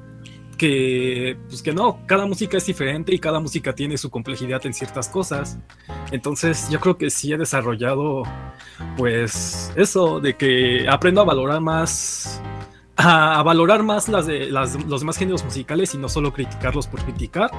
que, 0.58 1.38
pues 1.48 1.62
que 1.62 1.72
no, 1.72 2.00
cada 2.06 2.26
música 2.26 2.58
es 2.58 2.66
diferente 2.66 3.14
y 3.14 3.18
cada 3.18 3.40
música 3.40 3.74
tiene 3.74 3.96
su 3.96 4.10
complejidad 4.10 4.66
en 4.66 4.74
ciertas 4.74 5.08
cosas. 5.08 5.58
Entonces 6.10 6.68
yo 6.68 6.80
creo 6.80 6.98
que 6.98 7.08
sí 7.08 7.32
he 7.32 7.38
desarrollado, 7.38 8.24
pues 8.98 9.72
eso, 9.76 10.20
de 10.20 10.36
que 10.36 10.86
aprendo 10.90 11.22
a 11.22 11.24
valorar 11.24 11.60
más, 11.60 12.42
a, 12.98 13.42
valorar 13.42 13.82
más 13.82 14.08
las 14.08 14.26
los 14.26 15.00
demás 15.00 15.16
géneros 15.16 15.44
musicales 15.44 15.94
y 15.94 15.98
no 15.98 16.08
solo 16.08 16.32
criticarlos 16.32 16.86
por 16.86 17.02
criticar. 17.02 17.50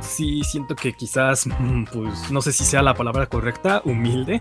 Sí 0.00 0.42
siento 0.44 0.76
que 0.76 0.92
quizás, 0.92 1.48
pues 1.92 2.30
no 2.30 2.40
sé 2.40 2.52
si 2.52 2.64
sea 2.64 2.82
la 2.82 2.94
palabra 2.94 3.26
correcta, 3.26 3.82
humilde. 3.84 4.40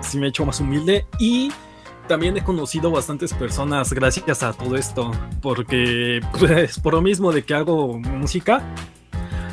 Sí 0.00 0.18
me 0.18 0.26
he 0.26 0.28
hecho 0.30 0.46
más 0.46 0.60
humilde 0.60 1.06
y 1.18 1.52
también 2.08 2.36
he 2.36 2.42
conocido 2.42 2.90
bastantes 2.90 3.34
personas 3.34 3.92
gracias 3.92 4.42
a 4.42 4.52
todo 4.52 4.76
esto, 4.76 5.10
porque 5.42 6.20
pues 6.38 6.78
por 6.78 6.94
lo 6.94 7.02
mismo 7.02 7.32
de 7.32 7.44
que 7.44 7.54
hago 7.54 7.98
música, 7.98 8.64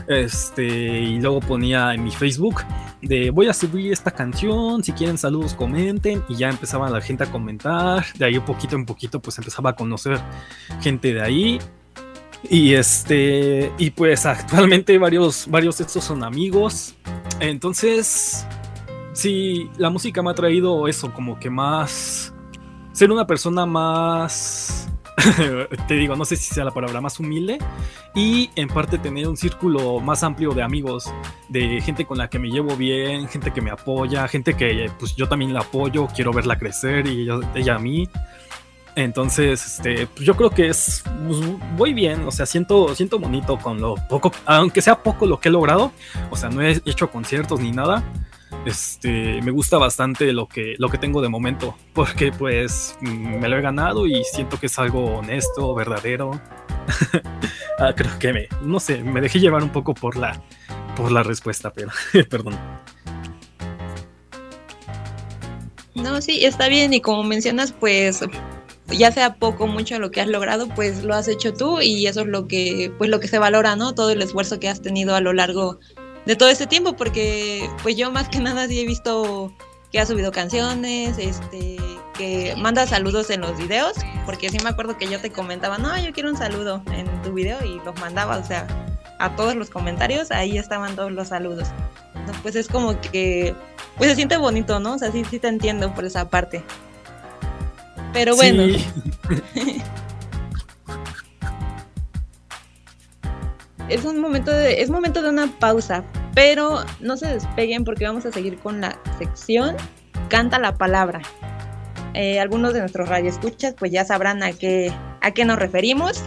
este, 0.07 0.65
y 0.65 1.19
luego 1.19 1.39
ponía 1.39 1.93
en 1.93 2.03
mi 2.03 2.11
Facebook 2.11 2.63
de 3.01 3.29
voy 3.29 3.47
a 3.47 3.53
subir 3.53 3.91
esta 3.91 4.11
canción, 4.11 4.83
si 4.83 4.91
quieren 4.91 5.17
saludos 5.17 5.53
comenten, 5.53 6.23
y 6.29 6.35
ya 6.35 6.49
empezaba 6.49 6.89
la 6.89 7.01
gente 7.01 7.25
a 7.25 7.31
comentar, 7.31 8.05
de 8.17 8.25
ahí 8.25 8.39
poquito 8.39 8.75
en 8.75 8.85
poquito 8.85 9.19
pues 9.19 9.37
empezaba 9.37 9.71
a 9.71 9.75
conocer 9.75 10.19
gente 10.81 11.13
de 11.13 11.21
ahí. 11.21 11.59
Y 12.49 12.73
este, 12.75 13.71
y 13.77 13.89
pues 13.89 14.25
actualmente 14.25 14.97
varios, 14.97 15.47
varios 15.49 15.77
de 15.79 15.85
estos 15.85 16.03
son 16.03 16.23
amigos. 16.23 16.95
Entonces, 17.39 18.45
sí, 19.13 19.69
la 19.77 19.89
música 19.89 20.21
me 20.21 20.31
ha 20.31 20.33
traído 20.35 20.87
eso, 20.87 21.11
como 21.13 21.39
que 21.39 21.49
más 21.49 22.33
ser 22.97 23.11
una 23.11 23.27
persona 23.27 23.67
más, 23.67 24.89
te 25.87 25.95
digo, 25.95 26.15
no 26.15 26.25
sé 26.25 26.35
si 26.35 26.53
sea 26.53 26.63
la 26.63 26.71
palabra, 26.71 27.01
más 27.01 27.19
humilde 27.19 27.57
y 28.13 28.51
en 28.55 28.67
parte 28.67 28.97
tener 28.97 29.27
un 29.27 29.35
círculo 29.35 29.99
más 29.99 30.23
amplio 30.23 30.51
de 30.51 30.61
amigos, 30.61 31.11
de 31.49 31.81
gente 31.81 32.05
con 32.05 32.17
la 32.17 32.29
que 32.29 32.37
me 32.37 32.49
llevo 32.49 32.75
bien, 32.75 33.27
gente 33.27 33.51
que 33.51 33.61
me 33.61 33.71
apoya, 33.71 34.27
gente 34.27 34.53
que 34.53 34.91
pues 34.99 35.15
yo 35.15 35.27
también 35.27 35.53
la 35.53 35.61
apoyo, 35.61 36.07
quiero 36.07 36.31
verla 36.31 36.57
crecer 36.57 37.07
y 37.07 37.27
ella, 37.55 37.75
a 37.75 37.79
mí. 37.79 38.07
Entonces, 38.95 39.63
este, 39.63 40.07
pues 40.07 40.25
yo 40.25 40.35
creo 40.35 40.49
que 40.49 40.69
es 40.69 41.03
pues, 41.27 41.39
voy 41.75 41.93
bien, 41.93 42.25
o 42.25 42.31
sea, 42.31 42.45
siento, 42.45 42.95
siento 42.95 43.19
bonito 43.19 43.57
con 43.57 43.79
lo 43.79 43.95
poco, 44.09 44.31
aunque 44.45 44.81
sea 44.81 45.01
poco 45.03 45.25
lo 45.27 45.39
que 45.39 45.49
he 45.49 45.51
logrado, 45.51 45.91
o 46.31 46.35
sea, 46.35 46.49
no 46.49 46.63
he 46.63 46.81
hecho 46.83 47.11
conciertos 47.11 47.59
ni 47.59 47.71
nada, 47.71 48.03
este, 48.65 49.41
me 49.41 49.51
gusta 49.51 49.77
bastante 49.77 50.31
lo 50.33 50.47
que, 50.47 50.75
lo 50.77 50.89
que 50.89 50.97
tengo 50.97 51.21
de 51.21 51.29
momento, 51.29 51.75
porque 51.93 52.31
pues 52.31 52.97
me 53.01 53.47
lo 53.47 53.57
he 53.57 53.61
ganado 53.61 54.07
y 54.07 54.23
siento 54.23 54.59
que 54.59 54.67
es 54.67 54.79
algo 54.79 55.17
honesto, 55.17 55.73
verdadero. 55.73 56.31
Ah, 57.79 57.93
creo 57.95 58.17
que 58.17 58.33
me, 58.33 58.47
no 58.63 58.79
sé, 58.79 59.03
me 59.03 59.21
dejé 59.21 59.39
llevar 59.39 59.61
un 59.61 59.69
poco 59.69 59.93
por 59.93 60.17
la, 60.17 60.41
por 60.95 61.11
la 61.11 61.21
respuesta, 61.21 61.71
pero 61.71 61.91
perdón. 62.29 62.57
No, 65.93 66.19
sí, 66.19 66.43
está 66.43 66.69
bien 66.69 66.95
y 66.95 67.01
como 67.01 67.23
mencionas, 67.23 67.71
pues 67.71 68.23
ya 68.87 69.11
sea 69.11 69.35
poco 69.35 69.65
o 69.65 69.67
mucho 69.67 69.99
lo 69.99 70.11
que 70.11 70.21
has 70.21 70.27
logrado, 70.27 70.67
pues 70.69 71.03
lo 71.03 71.13
has 71.13 71.27
hecho 71.27 71.53
tú 71.53 71.81
y 71.81 72.07
eso 72.07 72.21
es 72.21 72.27
lo 72.27 72.47
que, 72.47 72.91
pues 72.97 73.09
lo 73.09 73.19
que 73.19 73.27
se 73.27 73.39
valora, 73.39 73.75
¿no? 73.75 73.93
Todo 73.93 74.11
el 74.11 74.21
esfuerzo 74.21 74.59
que 74.59 74.69
has 74.69 74.81
tenido 74.81 75.15
a 75.15 75.21
lo 75.21 75.33
largo 75.33 75.79
de 76.27 76.35
todo 76.35 76.49
este 76.49 76.67
tiempo, 76.67 76.93
porque 76.93 77.69
pues 77.81 77.95
yo 77.95 78.11
más 78.11 78.27
que 78.27 78.39
nada 78.41 78.67
sí 78.67 78.81
he 78.81 78.85
visto 78.85 79.53
que 79.93 79.99
ha 79.99 80.05
subido 80.05 80.33
canciones, 80.33 81.17
este, 81.17 81.77
que 82.17 82.53
manda 82.57 82.85
saludos 82.85 83.29
en 83.29 83.39
los 83.39 83.57
videos, 83.57 83.93
porque 84.25 84.49
sí 84.49 84.57
me 84.61 84.69
acuerdo 84.69 84.97
que 84.97 85.07
yo 85.07 85.21
te 85.21 85.31
comentaba, 85.31 85.77
no, 85.77 85.97
yo 85.97 86.11
quiero 86.11 86.29
un 86.29 86.37
saludo 86.37 86.83
en 86.91 87.07
tu 87.21 87.31
video 87.31 87.63
y 87.63 87.79
los 87.85 87.97
mandaba, 88.01 88.35
o 88.37 88.43
sea, 88.43 88.67
a 89.19 89.37
todos 89.37 89.55
los 89.55 89.69
comentarios, 89.69 90.29
ahí 90.31 90.57
estaban 90.57 90.97
todos 90.97 91.13
los 91.13 91.29
saludos. 91.29 91.69
Entonces, 92.13 92.41
pues 92.41 92.55
es 92.57 92.67
como 92.67 92.99
que, 92.99 93.55
pues 93.95 94.09
se 94.09 94.17
siente 94.17 94.35
bonito, 94.35 94.81
¿no? 94.81 94.95
O 94.95 94.97
sea, 94.97 95.13
sí, 95.13 95.23
sí 95.29 95.39
te 95.39 95.47
entiendo 95.47 95.93
por 95.93 96.03
esa 96.03 96.29
parte. 96.29 96.61
Pero 98.11 98.35
bueno. 98.35 98.65
Sí. 98.65 98.85
es 103.89 104.03
un 104.03 104.19
momento 104.19 104.51
de, 104.51 104.81
es 104.81 104.89
momento 104.89 105.21
de 105.21 105.29
una 105.29 105.47
pausa, 105.47 106.03
pero 106.37 106.85
no 106.99 107.17
se 107.17 107.25
despeguen 107.25 107.83
porque 107.83 108.05
vamos 108.05 108.23
a 108.27 108.31
seguir 108.31 108.59
con 108.59 108.79
la 108.79 109.01
sección 109.17 109.75
Canta 110.29 110.59
la 110.59 110.77
palabra. 110.77 111.21
Eh, 112.13 112.39
algunos 112.39 112.73
de 112.73 112.81
nuestros 112.81 113.09
radioescuchas 113.09 113.73
pues 113.73 113.91
ya 113.91 114.05
sabrán 114.05 114.43
a 114.43 114.51
qué, 114.53 114.93
a 115.21 115.31
qué 115.31 115.45
nos 115.45 115.57
referimos, 115.57 116.21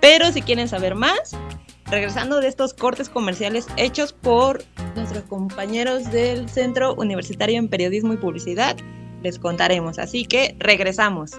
pero 0.00 0.32
si 0.32 0.40
quieren 0.40 0.68
saber 0.68 0.94
más, 0.94 1.36
regresando 1.84 2.40
de 2.40 2.48
estos 2.48 2.72
cortes 2.72 3.10
comerciales 3.10 3.66
hechos 3.76 4.14
por 4.14 4.64
nuestros 4.94 5.24
compañeros 5.24 6.10
del 6.10 6.48
Centro 6.48 6.94
Universitario 6.94 7.58
en 7.58 7.68
Periodismo 7.68 8.14
y 8.14 8.16
Publicidad, 8.16 8.74
les 9.22 9.38
contaremos. 9.38 9.98
Así 9.98 10.24
que 10.24 10.56
regresamos. 10.58 11.32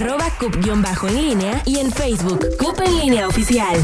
Arroba 0.00 0.30
cup-en 0.38 1.20
línea 1.20 1.62
y 1.66 1.78
en 1.78 1.92
Facebook, 1.92 2.56
Cup 2.56 2.80
en 2.86 2.98
línea 3.00 3.28
oficial. 3.28 3.76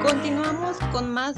Continuamos 0.00 0.76
con 0.92 1.12
más 1.12 1.34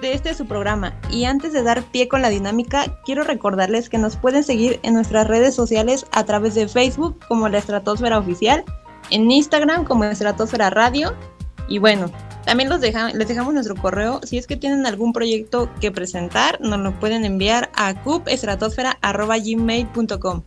de 0.00 0.12
este 0.12 0.34
su 0.34 0.44
programa 0.46 0.93
y 1.14 1.24
antes 1.26 1.52
de 1.52 1.62
dar 1.62 1.84
pie 1.84 2.08
con 2.08 2.22
la 2.22 2.28
dinámica, 2.28 2.98
quiero 3.04 3.22
recordarles 3.22 3.88
que 3.88 3.98
nos 3.98 4.16
pueden 4.16 4.42
seguir 4.42 4.80
en 4.82 4.94
nuestras 4.94 5.28
redes 5.28 5.54
sociales 5.54 6.06
a 6.10 6.24
través 6.24 6.56
de 6.56 6.66
Facebook 6.66 7.20
como 7.28 7.48
la 7.48 7.58
Estratosfera 7.58 8.18
Oficial, 8.18 8.64
en 9.10 9.30
Instagram 9.30 9.84
como 9.84 10.02
Estratosfera 10.04 10.70
Radio 10.70 11.14
y 11.68 11.78
bueno, 11.78 12.10
también 12.44 12.68
los 12.68 12.80
les 12.80 13.28
dejamos 13.28 13.54
nuestro 13.54 13.76
correo. 13.76 14.18
Si 14.24 14.38
es 14.38 14.48
que 14.48 14.56
tienen 14.56 14.86
algún 14.86 15.12
proyecto 15.12 15.70
que 15.80 15.92
presentar, 15.92 16.60
nos 16.60 16.80
lo 16.80 16.98
pueden 16.98 17.24
enviar 17.24 17.70
a 17.74 17.94
cupestratosfera.gmail.com. 18.02 20.42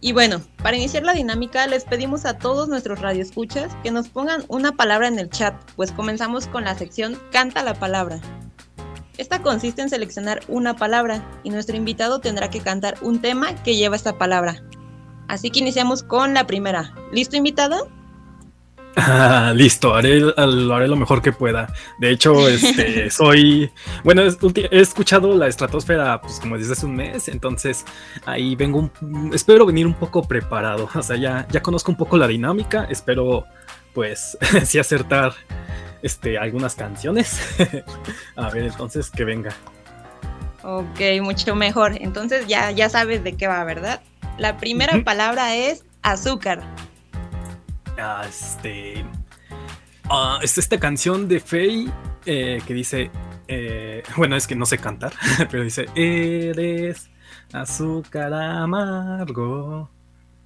Y 0.00 0.12
bueno, 0.12 0.42
para 0.62 0.76
iniciar 0.76 1.02
la 1.02 1.14
dinámica, 1.14 1.66
les 1.66 1.84
pedimos 1.84 2.26
a 2.26 2.36
todos 2.36 2.68
nuestros 2.68 3.00
radioescuchas 3.00 3.74
que 3.82 3.90
nos 3.90 4.10
pongan 4.10 4.44
una 4.48 4.72
palabra 4.72 5.08
en 5.08 5.18
el 5.18 5.30
chat, 5.30 5.54
pues 5.76 5.92
comenzamos 5.92 6.46
con 6.46 6.64
la 6.64 6.76
sección 6.76 7.18
Canta 7.32 7.62
la 7.62 7.72
palabra. 7.72 8.20
Esta 9.16 9.42
consiste 9.42 9.80
en 9.82 9.90
seleccionar 9.90 10.40
una 10.48 10.74
palabra 10.76 11.22
y 11.44 11.50
nuestro 11.50 11.76
invitado 11.76 12.18
tendrá 12.20 12.50
que 12.50 12.60
cantar 12.60 12.96
un 13.00 13.20
tema 13.20 13.54
que 13.62 13.76
lleva 13.76 13.94
esta 13.96 14.18
palabra. 14.18 14.62
Así 15.28 15.50
que 15.50 15.60
iniciamos 15.60 16.02
con 16.02 16.34
la 16.34 16.46
primera. 16.46 16.92
¿Listo, 17.12 17.36
invitado? 17.36 17.88
Ah, 18.96 19.52
listo, 19.56 19.94
haré, 19.94 20.20
lo 20.20 20.74
haré 20.74 20.88
lo 20.88 20.96
mejor 20.96 21.22
que 21.22 21.32
pueda. 21.32 21.72
De 21.98 22.10
hecho, 22.10 22.48
este, 22.48 23.08
soy, 23.10 23.70
bueno, 24.02 24.22
es- 24.22 24.36
he 24.70 24.80
escuchado 24.80 25.34
la 25.36 25.46
estratosfera, 25.46 26.20
pues 26.20 26.40
como 26.40 26.58
desde 26.58 26.72
hace 26.72 26.86
un 26.86 26.96
mes, 26.96 27.28
entonces 27.28 27.84
ahí 28.26 28.54
vengo, 28.56 28.90
un- 29.00 29.30
espero 29.32 29.64
venir 29.64 29.86
un 29.86 29.94
poco 29.94 30.22
preparado. 30.22 30.88
O 30.94 31.02
sea, 31.02 31.16
ya, 31.16 31.46
ya 31.50 31.62
conozco 31.62 31.90
un 31.92 31.96
poco 31.96 32.16
la 32.18 32.26
dinámica, 32.28 32.84
espero, 32.90 33.44
pues, 33.94 34.36
sí 34.64 34.78
acertar, 34.78 35.34
este, 36.04 36.36
algunas 36.36 36.74
canciones. 36.74 37.40
A 38.36 38.50
ver, 38.50 38.64
entonces 38.64 39.10
que 39.10 39.24
venga. 39.24 39.54
Ok, 40.62 41.00
mucho 41.22 41.54
mejor. 41.54 41.96
Entonces 42.00 42.46
ya, 42.46 42.70
ya 42.70 42.90
sabes 42.90 43.24
de 43.24 43.36
qué 43.36 43.48
va, 43.48 43.64
¿verdad? 43.64 44.02
La 44.36 44.58
primera 44.58 45.02
palabra 45.02 45.56
es 45.56 45.84
azúcar. 46.02 46.62
Ah, 47.98 48.24
este, 48.28 49.04
ah, 50.10 50.38
es 50.42 50.58
esta 50.58 50.78
canción 50.78 51.26
de 51.26 51.40
Faye 51.40 51.90
eh, 52.26 52.60
que 52.66 52.74
dice, 52.74 53.10
eh, 53.48 54.02
bueno, 54.16 54.36
es 54.36 54.46
que 54.46 54.56
no 54.56 54.66
sé 54.66 54.76
cantar, 54.76 55.12
pero 55.50 55.64
dice, 55.64 55.86
eres 55.94 57.08
azúcar 57.50 58.34
amargo, 58.34 59.88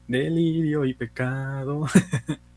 delirio 0.06 0.84
y 0.84 0.94
pecado. 0.94 1.86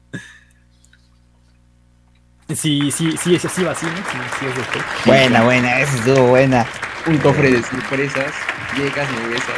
Sí, 2.56 2.92
sí, 2.92 3.16
sí, 3.22 3.36
es 3.36 3.46
así, 3.46 3.64
va 3.64 3.72
así, 3.72 3.86
¿no? 3.86 3.96
Sí, 3.96 4.18
sí 4.40 4.46
es. 4.46 5.06
Buena, 5.06 5.44
buena, 5.44 5.80
esa 5.82 5.96
estuvo 5.98 6.28
buena. 6.28 6.66
Un 7.08 7.18
cofre 7.18 7.52
de 7.52 7.64
sorpresas, 7.64 8.32
llegas, 8.78 9.08
me 9.12 9.28
besas, 9.30 9.56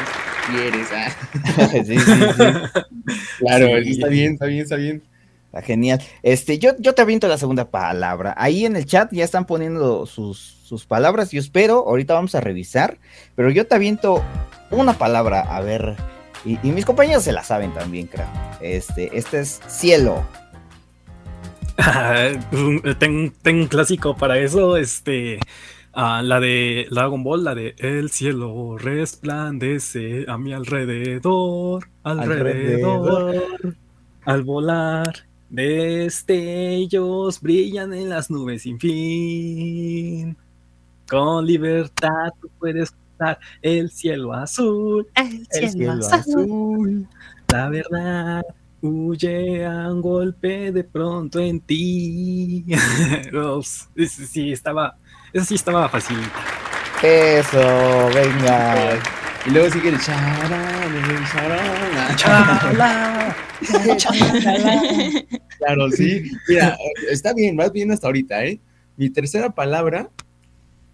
quieres. 0.49 0.87
Ah. 0.93 1.67
sí, 1.71 1.83
sí, 1.85 1.97
sí. 1.99 3.13
Claro, 3.39 3.67
Sí. 3.67 3.73
eso 3.81 3.89
está 3.91 4.07
bien, 4.07 4.33
está 4.33 4.45
bien, 4.45 4.61
está 4.63 4.75
bien. 4.75 5.03
Está 5.47 5.61
genial. 5.61 6.01
Este, 6.23 6.57
yo, 6.57 6.71
yo 6.79 6.93
te 6.95 7.01
aviento 7.01 7.27
la 7.27 7.37
segunda 7.37 7.69
palabra. 7.69 8.33
Ahí 8.37 8.65
en 8.65 8.75
el 8.75 8.85
chat 8.85 9.11
ya 9.11 9.23
están 9.23 9.45
poniendo 9.45 10.05
sus, 10.07 10.39
sus 10.63 10.85
palabras. 10.85 11.31
Yo 11.31 11.39
espero, 11.39 11.85
ahorita 11.87 12.13
vamos 12.15 12.33
a 12.33 12.41
revisar. 12.41 12.97
Pero 13.35 13.51
yo 13.51 13.67
te 13.67 13.75
aviento 13.75 14.23
una 14.71 14.93
palabra, 14.93 15.41
a 15.41 15.61
ver. 15.61 15.95
Y, 16.43 16.57
y 16.63 16.71
mis 16.71 16.85
compañeros 16.85 17.23
se 17.23 17.31
la 17.33 17.43
saben 17.43 17.71
también, 17.73 18.07
creo. 18.07 18.25
Este, 18.61 19.15
este 19.15 19.41
es 19.41 19.59
cielo. 19.67 20.25
Ah, 21.77 22.29
un- 22.51 22.81
tengo, 22.99 23.33
tengo 23.41 23.61
un 23.63 23.67
clásico 23.67 24.15
para 24.15 24.37
eso, 24.39 24.77
este, 24.77 25.39
ah, 25.93 26.21
la 26.23 26.39
de 26.39 26.87
Dragon 26.91 27.23
Ball, 27.23 27.43
la 27.43 27.55
de 27.55 27.75
El 27.77 28.09
cielo 28.11 28.77
resplandece 28.77 30.25
a 30.27 30.37
mi 30.37 30.53
alrededor, 30.53 31.87
alrededor, 32.03 33.35
al 34.25 34.43
volar, 34.43 35.13
destellos 35.49 37.41
brillan 37.41 37.93
en 37.93 38.09
las 38.09 38.29
nubes 38.29 38.61
sin 38.63 38.79
fin. 38.79 40.37
Con 41.09 41.45
libertad 41.45 42.29
tú 42.41 42.49
puedes 42.59 42.91
cruzar 42.91 43.39
el 43.61 43.89
cielo 43.91 44.33
azul, 44.33 45.07
el 45.15 45.47
El 45.51 45.69
cielo, 45.69 46.01
cielo 46.01 46.07
azul. 46.07 47.07
La 47.49 47.69
verdad 47.69 48.41
huye 48.83 49.65
a 49.65 49.89
un 49.89 50.01
golpe 50.01 50.71
de 50.71 50.83
pronto 50.83 51.39
en 51.39 51.59
ti. 51.61 52.65
Sí, 54.07 54.51
estaba. 54.51 54.97
Eso 55.31 55.45
sí 55.45 55.55
estaba 55.55 55.87
fácil. 55.89 56.17
Eso, 57.01 58.09
venga. 58.13 58.99
Y 59.45 59.49
luego 59.51 59.69
sigue 59.69 59.89
el 59.89 59.99
charán, 59.99 60.95
el 60.95 61.29
charán. 61.31 61.69
Ah, 61.95 62.15
Chala. 62.15 63.35
Claro, 65.57 65.89
sí. 65.91 66.29
Mira, 66.49 66.77
está 67.09 67.33
bien, 67.33 67.55
vas 67.55 67.71
bien 67.71 67.91
hasta 67.91 68.07
ahorita, 68.07 68.43
¿eh? 68.43 68.59
Mi 68.97 69.09
tercera 69.09 69.49
palabra, 69.49 70.09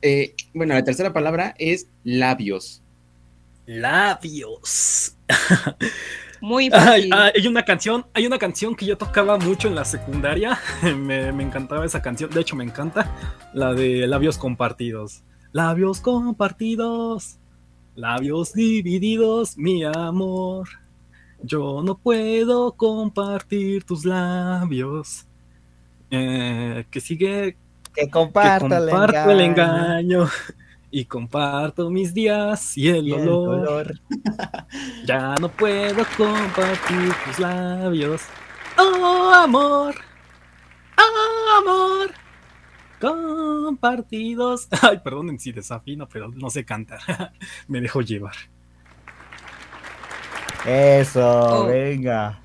eh, 0.01 0.35
bueno, 0.53 0.75
la 0.75 0.83
tercera 0.83 1.11
palabra 1.11 1.55
es 1.57 1.87
labios. 2.03 2.83
Labios. 3.65 5.15
Muy 6.41 6.69
fácil. 6.71 7.13
ay, 7.13 7.31
hay 7.35 7.47
una 7.47 7.63
canción, 7.63 8.05
hay 8.13 8.25
una 8.25 8.37
canción 8.37 8.75
que 8.75 8.85
yo 8.85 8.97
tocaba 8.97 9.37
mucho 9.37 9.67
en 9.67 9.75
la 9.75 9.85
secundaria. 9.85 10.59
me, 10.97 11.31
me 11.31 11.43
encantaba 11.43 11.85
esa 11.85 12.01
canción. 12.01 12.29
De 12.29 12.41
hecho, 12.41 12.55
me 12.55 12.63
encanta 12.63 13.11
la 13.53 13.73
de 13.73 14.07
labios 14.07 14.37
compartidos. 14.37 15.23
Labios 15.51 15.99
compartidos, 16.01 17.39
labios 17.95 18.53
divididos, 18.53 19.57
mi 19.57 19.83
amor. 19.83 20.67
Yo 21.41 21.81
no 21.83 21.97
puedo 21.97 22.73
compartir 22.73 23.83
tus 23.83 24.05
labios. 24.05 25.25
Eh, 26.11 26.85
que 26.89 26.99
sigue 27.01 27.55
Que 27.93 28.03
que 28.05 28.09
comparto, 28.09 28.67
comparto 28.67 29.31
el 29.31 29.41
engaño 29.41 30.27
y 30.91 31.05
comparto 31.05 31.89
mis 31.89 32.13
días 32.13 32.77
y 32.77 32.89
el 32.89 33.07
y 33.07 33.13
el 33.13 33.25
dolor. 33.25 33.65
dolor. 33.65 33.99
Ya 35.05 35.35
no 35.35 35.49
puedo 35.49 36.05
compartir 36.17 37.13
tus 37.25 37.39
labios. 37.39 38.21
Oh, 38.77 39.31
amor. 39.33 39.95
Oh, 40.97 41.57
amor. 41.59 42.11
Compartidos. 42.99 44.67
Ay, 44.81 44.99
perdonen 45.03 45.39
si 45.39 45.51
desafino, 45.51 46.07
pero 46.07 46.29
no 46.29 46.49
sé 46.49 46.65
cantar. 46.65 46.99
Me 47.67 47.81
dejo 47.81 48.01
llevar. 48.01 48.35
Eso, 50.65 51.63
Oh. 51.63 51.65
venga. 51.67 52.41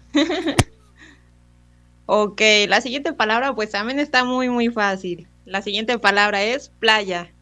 Ok, 2.06 2.40
la 2.68 2.80
siguiente 2.80 3.12
palabra 3.12 3.54
pues 3.54 3.70
también 3.70 3.98
está 3.98 4.24
muy 4.24 4.48
muy 4.48 4.68
fácil. 4.70 5.28
La 5.44 5.62
siguiente 5.62 5.98
palabra 5.98 6.42
es 6.44 6.68
playa. 6.68 7.33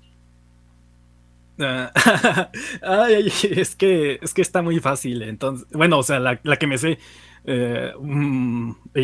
Ah, 1.58 1.92
Ay, 2.82 3.14
ay, 3.14 3.32
es 3.42 3.76
que 3.76 4.18
es 4.22 4.34
que 4.34 4.42
está 4.42 4.62
muy 4.62 4.80
fácil. 4.80 5.22
Entonces, 5.22 5.66
bueno, 5.72 5.98
o 5.98 6.02
sea, 6.02 6.18
la, 6.18 6.40
la 6.42 6.56
que 6.56 6.66
me 6.66 6.78
sé. 6.78 6.98
eh, 7.44 7.92
mm, 8.00 8.72
y, 8.94 9.00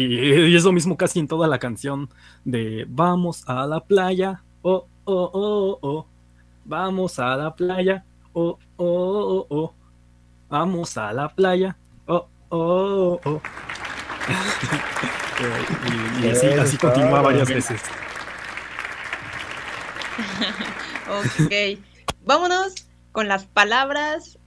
y 0.51 0.57
es 0.57 0.65
lo 0.65 0.73
mismo 0.73 0.97
casi 0.97 1.19
en 1.21 1.29
toda 1.29 1.47
la 1.49 1.59
canción 1.59 2.09
de 2.45 2.87
Vamos 2.89 3.45
a 3.49 3.67
la 3.67 3.81
playa. 3.85 4.43
Oh, 4.63 4.89
oh, 5.05 5.31
oh, 5.33 5.79
oh. 5.83 6.07
Vamos 6.65 7.19
a 7.19 7.37
la 7.37 7.55
playa. 7.55 8.05
Oh, 8.33 8.59
oh, 8.77 9.47
oh, 9.47 9.47
oh. 9.51 9.75
Vamos 10.49 10.97
a 10.99 11.13
la 11.13 11.29
playa. 11.35 11.77
Oh, 12.07 12.29
oh, 12.51 13.21
oh. 13.25 13.43
Eh, 15.39 15.67
y, 16.23 16.27
y 16.27 16.31
así, 16.31 16.47
así 16.49 16.77
continúa 16.79 17.23
varias 17.23 17.51
veces. 17.53 17.83
Ok, 21.07 21.51
vámonos 22.29 22.75
con 23.11 23.27
las 23.27 23.47
palabras 23.47 24.39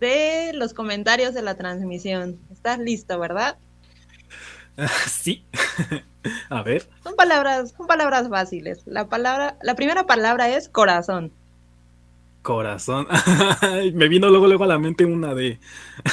de 0.00 0.52
los 0.54 0.72
comentarios 0.72 1.34
de 1.34 1.42
la 1.42 1.56
transmisión. 1.56 2.38
¿Estás 2.50 2.78
listo, 2.78 3.18
verdad? 3.18 3.58
Sí. 5.06 5.44
A 6.48 6.62
ver. 6.62 6.88
Son 7.04 7.14
palabras, 7.16 7.74
son 7.76 7.86
palabras 7.86 8.30
fáciles. 8.30 8.80
La 8.86 9.08
palabra, 9.08 9.58
la 9.62 9.74
primera 9.76 10.06
palabra 10.06 10.48
es 10.48 10.70
corazón. 10.70 11.30
Corazón. 12.40 13.06
Me 13.92 14.08
vino 14.08 14.30
luego, 14.30 14.46
luego 14.46 14.64
a 14.64 14.68
la 14.68 14.78
mente 14.78 15.04
una 15.04 15.34
de 15.34 15.60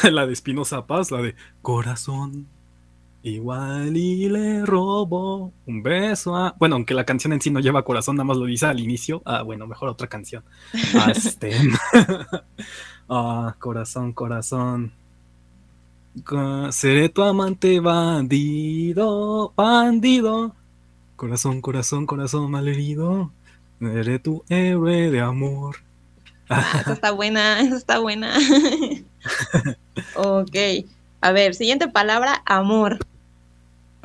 la 0.12 0.28
de 0.28 0.34
Espinosa 0.34 0.86
Paz, 0.86 1.12
la 1.12 1.21
de 1.21 1.36
Corazón. 1.62 2.47
Igual 3.25 3.97
y 3.97 4.29
le 4.29 4.63
robo 4.67 5.51
un 5.65 5.81
beso 5.81 6.35
a. 6.35 6.53
Bueno, 6.59 6.75
aunque 6.75 6.93
la 6.93 7.05
canción 7.05 7.33
en 7.33 7.41
sí 7.41 7.49
no 7.49 7.59
lleva 7.59 7.83
corazón, 7.83 8.17
nada 8.17 8.25
más 8.25 8.38
lo 8.38 8.45
dice 8.45 8.67
al 8.67 8.79
inicio. 8.79 9.23
Ah, 9.25 9.41
bueno, 9.41 9.65
mejor 9.65 9.89
otra 9.89 10.05
canción. 10.07 10.43
Ah, 10.95 11.11
este. 11.15 11.51
Ah, 13.09 13.55
corazón, 13.59 14.13
corazón. 14.13 14.91
Co- 16.23 16.71
Seré 16.71 17.09
tu 17.09 17.21
amante 17.23 17.79
bandido, 17.79 19.53
bandido. 19.55 20.55
Corazón, 21.15 21.61
corazón, 21.61 22.05
corazón 22.07 22.49
malherido. 22.49 23.31
Seré 23.79 24.17
tu 24.19 24.43
héroe 24.49 25.11
de 25.11 25.19
amor. 25.21 25.77
Ah, 26.49 26.77
esa 26.81 26.93
está 26.93 27.11
buena, 27.11 27.59
esa 27.61 27.77
está 27.77 27.99
buena. 27.99 28.35
ok, 30.15 30.55
a 31.21 31.31
ver, 31.31 31.53
siguiente 31.55 31.88
palabra, 31.88 32.41
amor. 32.45 32.99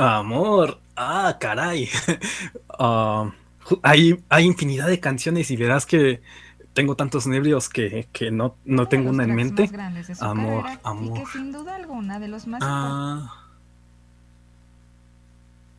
Amor. 0.02 0.80
Ah, 0.96 1.36
caray. 1.40 1.88
Ju- 2.78 3.80
hay, 3.82 4.22
hay 4.28 4.44
infinidad 4.44 4.88
de 4.88 5.00
canciones 5.00 5.50
y 5.50 5.56
verás 5.56 5.86
que 5.86 6.22
tengo 6.72 6.96
tantos 6.96 7.26
nervios 7.26 7.68
que, 7.68 8.08
que 8.12 8.30
no, 8.30 8.56
no 8.64 8.88
tengo 8.88 9.10
una 9.10 9.24
en 9.24 9.34
mente. 9.34 9.70
Amor, 10.20 10.64
amor, 10.66 10.80
amor. 10.82 11.18
Y 11.18 11.20
que 11.20 11.26
sin 11.26 11.52
duda 11.52 11.76
alguna 11.76 12.18
de 12.18 12.28
los 12.28 12.46
más 12.46 12.62
Ah, 12.64 13.46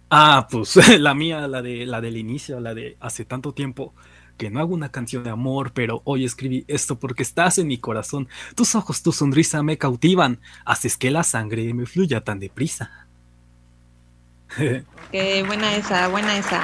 ah, 0.09 0.47
pues 0.49 0.75
la 0.99 1.13
mía, 1.13 1.47
la 1.47 1.61
de 1.61 1.85
la 1.85 2.01
del 2.01 2.17
inicio, 2.17 2.59
la 2.59 2.73
de 2.73 2.97
hace 2.99 3.25
tanto 3.25 3.53
tiempo 3.53 3.93
que 4.37 4.49
no 4.49 4.59
hago 4.59 4.73
una 4.73 4.89
canción 4.89 5.23
de 5.23 5.29
amor, 5.29 5.71
pero 5.73 6.01
hoy 6.03 6.25
escribí 6.25 6.65
esto 6.67 6.97
porque 6.99 7.23
estás 7.23 7.57
en 7.59 7.67
mi 7.67 7.77
corazón. 7.77 8.27
Tus 8.55 8.73
ojos, 8.75 9.03
tu 9.03 9.11
sonrisa 9.11 9.61
me 9.63 9.77
cautivan, 9.77 10.39
haces 10.65 10.97
que 10.97 11.11
la 11.11 11.23
sangre 11.23 11.73
me 11.73 11.85
fluya 11.85 12.21
tan 12.23 12.39
deprisa. 12.39 13.07
Ok, 14.57 15.47
buena 15.47 15.75
esa, 15.75 16.07
buena 16.07 16.37
esa. 16.37 16.63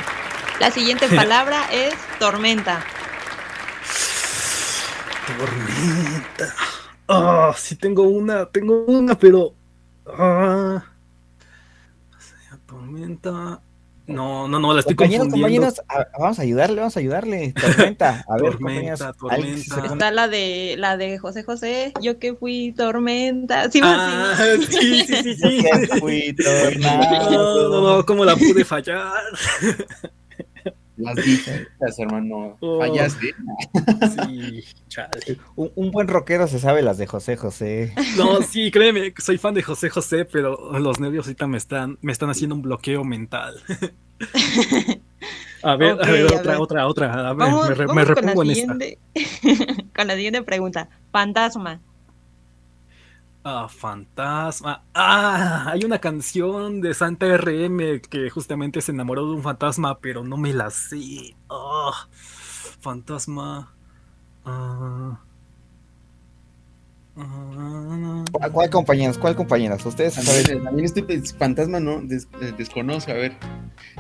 La 0.60 0.72
siguiente 0.72 1.08
palabra 1.16 1.68
es 1.72 1.96
tormenta. 2.20 2.84
Tormenta. 5.38 6.54
Ah, 7.08 7.54
sí 7.56 7.76
tengo 7.76 8.04
una, 8.04 8.46
tengo 8.48 8.84
una, 8.86 9.18
pero. 9.18 9.54
Ah. 10.06 10.84
o 12.18 12.22
sea, 12.22 12.58
tormenta. 12.66 13.62
No, 14.08 14.48
no, 14.48 14.60
no, 14.60 14.74
la 14.74 14.80
estoy 14.80 14.96
Compañeros, 14.96 15.28
confundiendo. 15.28 15.68
compañeros, 15.68 16.10
a- 16.16 16.20
vamos 16.20 16.40
a 16.40 16.42
ayudarle, 16.42 16.78
vamos 16.78 16.96
a 16.96 17.00
ayudarle. 17.02 17.54
Tormenta, 17.54 18.26
a 18.28 18.36
ver, 18.38 18.52
Tormenta, 18.58 18.98
se 18.98 19.14
tormenta. 19.20 19.86
Está 19.86 20.12
la 20.12 20.28
de 20.30 20.76
la 20.78 20.96
de 20.98 21.18
José 21.20 21.44
José, 21.44 21.92
yo 22.02 22.18
que 22.18 22.34
fui 22.34 22.74
tormenta. 22.78 23.70
Sí, 23.70 23.82
Ah, 23.84 24.34
sí, 24.58 24.66
sí, 24.72 25.04
sí, 25.06 25.24
sí, 25.24 25.36
sí. 25.36 25.62
Yo 25.64 25.82
que 25.94 26.00
fui 26.00 26.34
No, 26.38 26.44
tornado. 26.44 27.98
no, 27.98 28.06
¿cómo 28.06 28.24
la 28.24 28.36
pude 28.38 28.64
fallar? 28.64 29.12
Las 30.98 31.16
dije, 31.16 31.68
hermano. 32.00 32.58
Oh. 32.60 32.80
Fallaste. 32.80 33.34
Sí, 34.26 34.64
chale. 34.88 35.38
Un, 35.56 35.72
un 35.76 35.92
buen 35.92 36.08
rockero 36.08 36.48
se 36.48 36.60
sabe 36.60 36.82
las 36.82 36.98
de 36.98 37.08
José 37.08 37.38
José. 37.38 37.94
No, 38.18 38.42
sí, 38.42 38.72
créeme, 38.72 39.14
soy 39.18 39.38
fan 39.38 39.54
de 39.54 39.64
José 39.64 39.90
José, 39.90 40.26
pero 40.26 40.78
los 40.80 41.00
nervios 41.00 41.28
ahorita 41.28 41.48
me 41.48 41.58
están, 41.58 41.98
me 42.02 42.12
están 42.12 42.30
haciendo 42.30 42.56
un 42.56 42.62
bloqueo 42.64 43.04
mental. 43.04 43.62
A 45.64 45.76
ver, 45.76 45.98
a 46.02 46.12
ver, 46.12 46.22
a 46.34 46.38
otra, 46.38 46.52
ver. 46.54 46.62
otra, 46.62 46.88
otra. 46.88 47.14
A 47.30 47.34
ver, 47.34 47.36
Vamos, 47.36 47.70
me, 47.70 47.76
vamos 47.76 47.96
me 47.96 48.06
con, 48.06 48.16
la 48.16 48.22
repongo 48.22 48.44
en 48.44 48.50
esta. 48.52 48.74
con 49.96 50.08
la 50.08 50.16
siguiente 50.16 50.44
pregunta. 50.44 50.90
Fantasma. 51.12 51.82
Ah, 53.50 53.70
fantasma. 53.70 54.84
Ah, 54.94 55.68
hay 55.72 55.86
una 55.86 56.00
canción 56.00 56.82
de 56.82 56.94
Santa 56.94 57.38
RM 57.38 58.02
que 58.02 58.30
justamente 58.30 58.82
se 58.82 58.92
enamoró 58.92 59.26
de 59.26 59.36
un 59.36 59.42
fantasma, 59.44 60.00
pero 60.00 60.22
no 60.26 60.36
me 60.36 60.54
la 60.54 60.70
sé. 60.70 61.34
Ah, 61.50 62.10
fantasma. 62.82 63.74
Ah. 64.46 65.22
¿Cuál, 68.32 68.52
cuál, 68.52 68.70
compañeros? 68.70 69.18
¿Cuál 69.18 69.36
compañeros? 69.36 69.84
Ustedes 69.86 70.14
saben. 70.14 70.64
También, 70.64 70.92
pues, 71.06 71.36
fantasma, 71.36 71.80
¿no? 71.80 72.00
Des- 72.02 72.28
eh, 72.42 72.54
desconozco, 72.58 73.12
a 73.12 73.16
ver. 73.16 73.34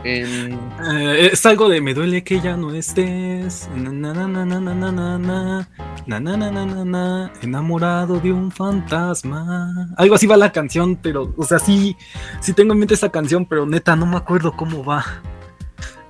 Eh, 0.04 1.30
es 1.32 1.46
algo 1.46 1.70
de 1.70 1.82
me 1.82 1.94
duele 1.94 2.24
que 2.24 2.40
ya 2.40 2.56
no 2.56 2.72
estés. 2.74 3.68
Na, 3.76 3.92
na, 3.92 4.14
na, 4.14 4.28
na, 4.28 4.46
na, 4.46 4.60
na, 4.60 4.76
na, 4.76 4.92
na, 4.92 5.18
na. 5.18 5.70
Na, 6.06 6.20
na, 6.20 6.38
na, 6.38 6.52
na, 6.52 6.66
na, 6.66 6.86
na. 6.86 7.32
Enamorado 7.42 8.20
de 8.20 8.32
un 8.32 8.52
fantasma. 8.52 9.90
Algo 9.98 10.16
así 10.16 10.28
va 10.28 10.38
la 10.38 10.52
canción, 10.52 10.96
pero, 11.02 11.34
o 11.38 11.44
sea, 11.44 11.58
sí, 11.60 11.98
sí 12.40 12.54
tengo 12.54 12.74
en 12.74 12.80
mente 12.80 12.94
esa 12.94 13.10
canción, 13.10 13.46
pero 13.46 13.66
neta, 13.66 13.96
no 13.96 14.06
me 14.06 14.18
acuerdo 14.18 14.52
cómo 14.56 14.84
va. 14.84 15.04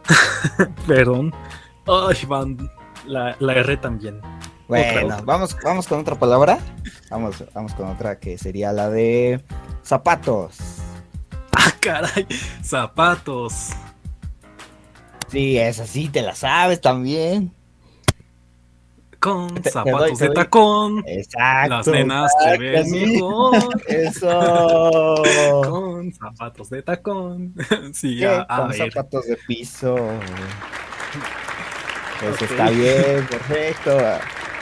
Perdón. 0.88 1.34
Ay, 1.88 2.18
van. 2.28 2.58
La, 3.06 3.36
la 3.40 3.54
erré 3.54 3.78
también. 3.78 4.20
Bueno, 4.68 5.06
otra. 5.16 5.22
vamos, 5.24 5.56
vamos 5.64 5.88
con 5.88 6.00
otra 6.00 6.16
palabra. 6.16 6.60
Vamos, 7.10 7.44
vamos 7.54 7.74
con 7.74 7.88
otra 7.88 8.20
que 8.20 8.38
sería 8.38 8.74
la 8.74 8.90
de 8.90 9.42
zapatos. 9.84 10.58
Ah, 11.54 11.72
caray. 11.80 12.28
Zapatos. 12.64 13.70
Sí, 15.30 15.58
esa 15.58 15.86
sí, 15.86 16.10
te 16.10 16.22
la 16.22 16.36
sabes 16.36 16.82
también. 16.82 17.54
Con 19.20 19.56
Te- 19.56 19.62
te 19.62 19.72
zapatos 19.72 20.00
doy- 20.00 20.14
te 20.18 20.24
de 20.24 20.28
doy- 20.28 20.36
tacón. 20.36 21.04
Exacto. 21.08 21.70
Las 21.78 21.88
nenas 21.88 22.32
se 22.44 22.58
ven 22.58 22.92
mejor. 22.92 23.82
Eso. 23.88 25.24
Con 25.64 26.14
zapatos 26.14 26.70
de 26.70 26.84
tacón. 26.84 27.54
Sí, 27.94 28.24
a, 28.26 28.42
a 28.48 28.58
Con 28.60 28.70
ver. 28.70 28.92
zapatos 28.94 29.26
de 29.28 29.38
piso. 29.48 29.96
Eso 32.22 32.46
está 32.46 32.70
bien, 32.70 33.26
perfecto. 33.30 33.98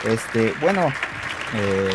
Este, 0.05 0.53
bueno, 0.61 0.87
eh, 1.53 1.89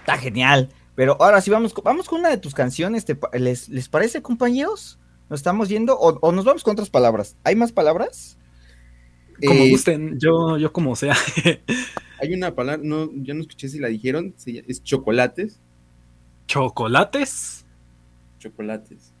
está 0.00 0.16
genial. 0.18 0.70
Pero 0.94 1.16
ahora 1.20 1.40
sí, 1.40 1.50
vamos, 1.50 1.74
con- 1.74 1.84
vamos 1.84 2.08
con 2.08 2.20
una 2.20 2.30
de 2.30 2.38
tus 2.38 2.54
canciones. 2.54 3.04
¿te 3.04 3.14
pa- 3.14 3.30
les, 3.34 3.68
¿Les 3.68 3.88
parece, 3.88 4.22
compañeros? 4.22 4.98
¿Nos 5.28 5.40
estamos 5.40 5.68
yendo? 5.68 5.98
O, 5.98 6.18
o 6.20 6.32
nos 6.32 6.44
vamos 6.44 6.62
con 6.64 6.72
otras 6.72 6.88
palabras? 6.90 7.36
¿Hay 7.44 7.54
más 7.56 7.72
palabras? 7.72 8.38
Como 9.46 9.60
Eh, 9.64 9.70
gusten, 9.70 10.18
yo, 10.18 10.56
yo 10.56 10.72
como 10.72 10.96
sea. 10.96 11.14
Hay 12.20 12.32
una 12.32 12.54
palabra, 12.54 12.80
no, 12.82 13.10
yo 13.12 13.34
no 13.34 13.42
escuché 13.42 13.68
si 13.68 13.78
la 13.78 13.88
dijeron, 13.88 14.34
es 14.46 14.82
chocolates. 14.82 15.60
¿Chocolates? 16.46 17.66
Chocolates. 18.38 19.12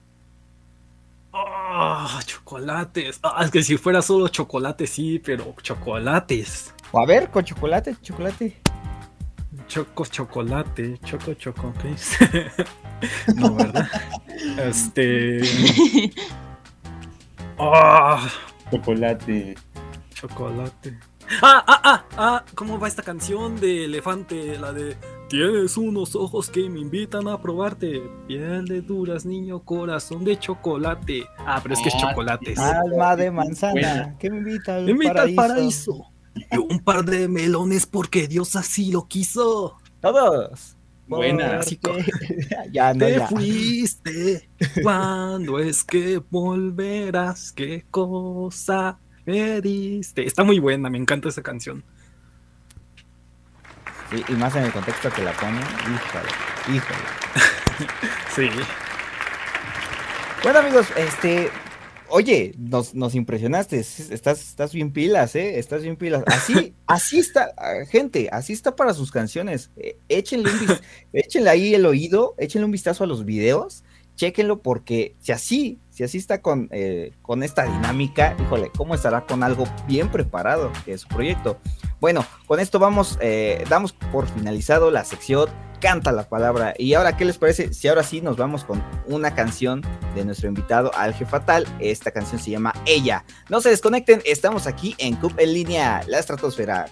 Ah, 1.32 2.20
chocolates. 2.24 3.18
Ah, 3.22 3.42
es 3.44 3.50
que 3.50 3.62
si 3.62 3.76
fuera 3.76 4.00
solo 4.00 4.28
chocolate, 4.28 4.86
sí, 4.86 5.18
pero 5.22 5.54
chocolates. 5.60 6.72
O 6.96 6.98
a 6.98 7.04
ver, 7.04 7.30
con 7.30 7.44
chocolate, 7.44 7.94
chocolate. 8.00 8.56
Choco, 9.68 10.06
chocolate, 10.06 10.98
choco, 11.04 11.34
choco, 11.34 11.74
¿qué 11.82 11.90
es? 11.90 12.16
no, 13.36 13.54
¿verdad? 13.54 13.86
Este. 14.58 15.42
Ah, 17.58 18.26
Chocolate. 18.70 19.54
chocolate. 20.14 20.98
Ah, 21.42 21.64
ah, 21.66 21.80
ah, 21.84 22.04
ah, 22.16 22.44
¿cómo 22.54 22.78
va 22.78 22.88
esta 22.88 23.02
canción 23.02 23.58
de 23.60 23.84
elefante? 23.86 24.58
La 24.58 24.72
de 24.72 24.96
Tienes 25.28 25.76
unos 25.76 26.14
ojos 26.16 26.48
que 26.50 26.68
me 26.70 26.80
invitan 26.80 27.28
a 27.28 27.40
probarte. 27.40 28.02
Piel 28.26 28.64
de 28.66 28.80
duras, 28.80 29.26
niño, 29.26 29.60
corazón 29.64 30.24
de 30.24 30.38
chocolate. 30.38 31.26
Ah, 31.38 31.60
pero 31.62 31.74
es 31.74 31.80
que 31.80 31.88
es 31.88 31.94
Ah, 31.96 32.08
chocolates. 32.08 32.58
Alma 32.58 33.16
de 33.16 33.30
manzana, 33.30 34.16
que 34.18 34.30
me 34.30 34.38
invita 34.38 34.76
al 34.76 34.84
Me 34.84 34.90
invita 34.92 35.22
al 35.22 35.34
paraíso. 35.34 36.12
Un 36.68 36.78
par 36.80 37.04
de 37.04 37.28
melones 37.28 37.86
porque 37.86 38.26
Dios 38.28 38.56
así 38.56 38.90
lo 38.92 39.06
quiso. 39.08 39.76
Todos. 40.00 40.76
Buena. 41.08 41.60
Así 41.60 41.76
Porque- 41.76 42.04
ya, 42.72 42.92
no, 42.92 43.06
Te 43.06 43.16
ya. 43.16 43.28
fuiste. 43.28 44.48
¿Cuándo 44.82 45.58
es 45.60 45.84
que 45.84 46.20
volverás? 46.30 47.52
¿Qué 47.52 47.84
cosa 47.90 48.98
me 49.24 49.60
diste? 49.60 50.26
Está 50.26 50.42
muy 50.44 50.58
buena, 50.58 50.90
me 50.90 50.98
encanta 50.98 51.28
esa 51.28 51.42
canción. 51.42 51.84
Sí, 54.10 54.22
y 54.28 54.32
más 54.34 54.54
en 54.56 54.64
el 54.64 54.72
contexto 54.72 55.10
que 55.10 55.22
la 55.22 55.32
ponen. 55.32 55.62
Híjole, 55.62 56.76
híjole. 56.76 57.06
Sí. 58.34 58.48
Bueno, 60.42 60.60
amigos, 60.60 60.86
este. 60.96 61.50
Oye, 62.16 62.54
nos, 62.56 62.94
nos 62.94 63.14
impresionaste. 63.14 63.78
Estás, 63.78 64.40
estás 64.40 64.72
bien 64.72 64.90
pilas, 64.90 65.36
¿eh? 65.36 65.58
Estás 65.58 65.82
bien 65.82 65.96
pilas. 65.96 66.24
Así, 66.26 66.74
así 66.86 67.18
está, 67.18 67.52
ah, 67.58 67.84
gente, 67.90 68.30
así 68.32 68.54
está 68.54 68.74
para 68.74 68.94
sus 68.94 69.10
canciones. 69.10 69.70
Eh, 69.76 69.98
échenle, 70.08 70.50
un 70.50 70.78
échenle 71.12 71.50
ahí 71.50 71.74
el 71.74 71.84
oído, 71.84 72.34
échenle 72.38 72.64
un 72.64 72.70
vistazo 72.70 73.04
a 73.04 73.06
los 73.06 73.26
videos, 73.26 73.84
chéquenlo, 74.14 74.62
porque 74.62 75.14
si 75.20 75.32
así, 75.32 75.78
si 75.90 76.04
así 76.04 76.16
está 76.16 76.40
con, 76.40 76.70
eh, 76.72 77.12
con 77.20 77.42
esta 77.42 77.64
dinámica, 77.64 78.34
híjole, 78.40 78.70
¿cómo 78.74 78.94
estará 78.94 79.26
con 79.26 79.42
algo 79.42 79.64
bien 79.86 80.10
preparado 80.10 80.72
que 80.86 80.94
es 80.94 81.02
su 81.02 81.08
proyecto? 81.08 81.58
Bueno, 82.00 82.24
con 82.46 82.60
esto 82.60 82.78
vamos, 82.78 83.18
eh, 83.20 83.62
damos 83.68 83.92
por 83.92 84.26
finalizado 84.26 84.90
la 84.90 85.04
sección 85.04 85.50
Canta 85.80 86.12
la 86.12 86.28
palabra. 86.28 86.74
Y 86.78 86.94
ahora, 86.94 87.16
¿qué 87.16 87.24
les 87.24 87.38
parece? 87.38 87.72
Si 87.74 87.88
ahora 87.88 88.02
sí 88.02 88.20
nos 88.20 88.36
vamos 88.36 88.64
con 88.64 88.82
una 89.06 89.34
canción 89.34 89.82
de 90.14 90.24
nuestro 90.24 90.48
invitado 90.48 90.90
Alge 90.94 91.26
Fatal. 91.26 91.66
Esta 91.80 92.10
canción 92.10 92.40
se 92.40 92.50
llama 92.50 92.72
Ella. 92.86 93.24
No 93.48 93.60
se 93.60 93.70
desconecten, 93.70 94.22
estamos 94.24 94.66
aquí 94.66 94.94
en 94.98 95.16
CUP 95.16 95.38
en 95.38 95.52
línea, 95.52 96.02
la 96.06 96.18
estratosfera. 96.18 96.86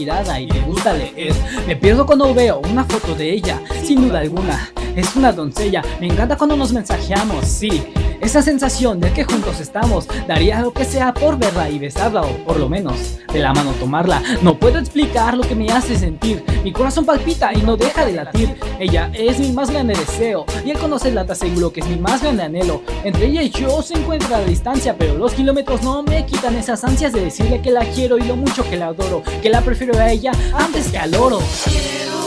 Y 0.00 0.46
le 0.46 0.60
gusta 0.60 0.92
leer. 0.92 1.34
Me 1.66 1.74
pierdo 1.74 2.06
cuando 2.06 2.32
veo 2.32 2.60
una 2.70 2.84
foto 2.84 3.14
de 3.14 3.32
ella, 3.32 3.60
sin 3.82 4.06
duda 4.06 4.20
alguna. 4.20 4.70
Es 4.94 5.16
una 5.16 5.32
doncella. 5.32 5.82
Me 6.00 6.06
encanta 6.06 6.36
cuando 6.36 6.56
nos 6.56 6.72
mensajeamos, 6.72 7.44
sí. 7.44 7.82
Esa 8.20 8.42
sensación 8.42 9.00
de 9.00 9.12
que 9.12 9.24
juntos 9.24 9.60
estamos, 9.60 10.08
daría 10.26 10.60
lo 10.60 10.72
que 10.72 10.84
sea 10.84 11.14
por 11.14 11.38
verla 11.38 11.70
y 11.70 11.78
besarla, 11.78 12.22
o 12.22 12.36
por 12.44 12.58
lo 12.58 12.68
menos 12.68 13.18
de 13.32 13.38
la 13.38 13.52
mano 13.52 13.72
tomarla. 13.72 14.22
No 14.42 14.58
puedo 14.58 14.78
explicar 14.78 15.36
lo 15.36 15.44
que 15.44 15.54
me 15.54 15.70
hace 15.70 15.96
sentir. 15.96 16.44
Mi 16.64 16.72
corazón 16.72 17.04
palpita 17.04 17.52
y 17.52 17.62
no 17.62 17.76
deja 17.76 18.04
de 18.04 18.12
latir. 18.12 18.56
Ella 18.78 19.10
es 19.14 19.38
mi 19.38 19.52
más 19.52 19.70
grande 19.70 19.94
deseo, 19.94 20.44
y 20.64 20.70
el 20.70 20.78
conocerla 20.78 21.24
te 21.24 21.32
aseguro 21.32 21.72
que 21.72 21.80
es 21.80 21.86
mi 21.86 21.96
más 21.96 22.22
grande 22.22 22.42
anhelo. 22.42 22.82
Entre 23.04 23.26
ella 23.26 23.42
y 23.42 23.50
yo 23.50 23.82
se 23.82 23.94
encuentra 23.94 24.40
la 24.40 24.44
distancia, 24.44 24.96
pero 24.98 25.16
los 25.16 25.32
kilómetros 25.32 25.82
no 25.82 26.02
me 26.02 26.26
quitan 26.26 26.56
esas 26.56 26.82
ansias 26.84 27.12
de 27.12 27.20
decirle 27.20 27.62
que 27.62 27.70
la 27.70 27.84
quiero 27.84 28.18
y 28.18 28.22
lo 28.22 28.36
mucho 28.36 28.68
que 28.68 28.76
la 28.76 28.88
adoro, 28.88 29.22
que 29.42 29.48
la 29.48 29.60
prefiero 29.60 29.98
a 29.98 30.10
ella 30.10 30.32
antes 30.52 30.88
que 30.88 30.98
al 30.98 31.14
oro. 31.14 31.38
Quiero 31.64 32.17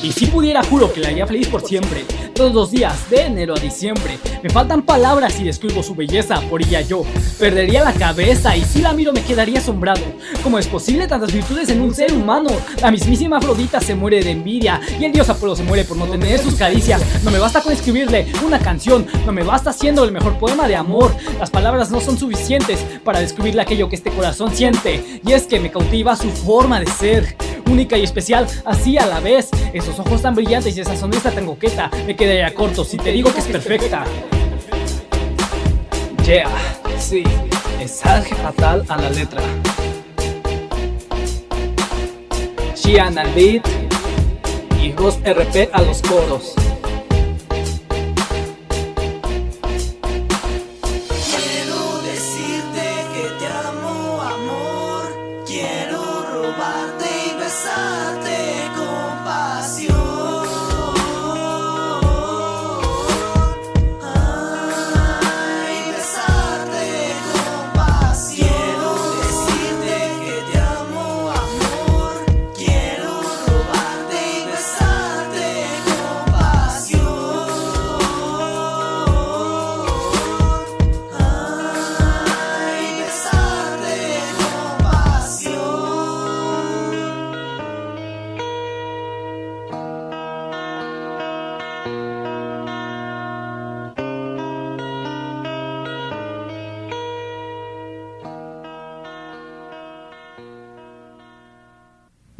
Y 0.00 0.12
si 0.12 0.26
pudiera, 0.26 0.62
juro 0.62 0.92
que 0.92 1.00
la 1.00 1.08
haría 1.08 1.26
feliz 1.26 1.48
por 1.48 1.62
siempre. 1.62 2.04
Todos 2.32 2.54
los 2.54 2.70
días, 2.70 3.10
de 3.10 3.22
enero 3.22 3.54
a 3.56 3.58
diciembre. 3.58 4.16
Me 4.44 4.48
faltan 4.48 4.82
palabras 4.82 5.32
si 5.32 5.42
describo 5.42 5.82
su 5.82 5.96
belleza, 5.96 6.40
por 6.42 6.62
ella 6.62 6.82
yo. 6.82 7.02
Perdería 7.36 7.82
la 7.82 7.92
cabeza 7.92 8.56
y 8.56 8.62
si 8.62 8.80
la 8.80 8.92
miro 8.92 9.12
me 9.12 9.24
quedaría 9.24 9.58
asombrado. 9.58 10.00
¿Cómo 10.44 10.56
es 10.60 10.68
posible 10.68 11.08
tantas 11.08 11.32
virtudes 11.32 11.68
en 11.70 11.80
un 11.80 11.92
ser 11.92 12.12
humano? 12.12 12.50
La 12.80 12.92
mismísima 12.92 13.38
Afrodita 13.38 13.80
se 13.80 13.96
muere 13.96 14.22
de 14.22 14.30
envidia 14.30 14.80
y 15.00 15.04
el 15.04 15.12
dios 15.12 15.28
Apolo 15.30 15.56
se 15.56 15.64
muere 15.64 15.82
por 15.82 15.96
no 15.96 16.06
tener 16.06 16.38
sus 16.38 16.54
caricias. 16.54 17.02
No 17.24 17.32
me 17.32 17.40
basta 17.40 17.60
con 17.60 17.72
escribirle 17.72 18.28
una 18.46 18.60
canción, 18.60 19.04
no 19.26 19.32
me 19.32 19.42
basta 19.42 19.72
siendo 19.72 20.04
el 20.04 20.12
mejor 20.12 20.38
poema 20.38 20.68
de 20.68 20.76
amor. 20.76 21.12
Las 21.40 21.50
palabras 21.50 21.90
no 21.90 22.00
son 22.00 22.16
suficientes 22.16 22.78
para 23.02 23.18
describirle 23.18 23.62
aquello 23.62 23.88
que 23.88 23.96
este 23.96 24.12
corazón 24.12 24.54
siente. 24.54 25.20
Y 25.26 25.32
es 25.32 25.48
que 25.48 25.58
me 25.58 25.72
cautiva 25.72 26.14
su 26.14 26.30
forma 26.30 26.78
de 26.78 26.86
ser 26.86 27.36
única 27.68 27.96
y 27.96 28.02
especial, 28.02 28.46
así 28.64 28.98
a 28.98 29.06
la 29.06 29.20
vez. 29.20 29.50
Esos 29.72 29.98
ojos 29.98 30.22
tan 30.22 30.34
brillantes 30.34 30.76
y 30.76 30.80
esa 30.80 30.96
sonrisa 30.96 31.30
tan 31.30 31.46
coqueta, 31.46 31.90
me 32.06 32.16
quedaría 32.16 32.52
corto 32.54 32.84
si 32.84 32.96
te 32.96 33.12
digo 33.12 33.32
que 33.32 33.40
es 33.40 33.46
perfecta. 33.46 34.04
Yeah, 36.24 36.50
sí, 36.98 37.22
es 37.80 38.02
fatal 38.02 38.84
a 38.88 38.96
la 38.96 39.10
letra. 39.10 39.40
Shian 42.76 43.18
al 43.18 43.32
beat 43.34 43.66
y 44.82 44.92
Ghost 44.92 45.26
RP 45.26 45.70
a 45.72 45.82
los 45.82 46.02
coros. 46.02 46.54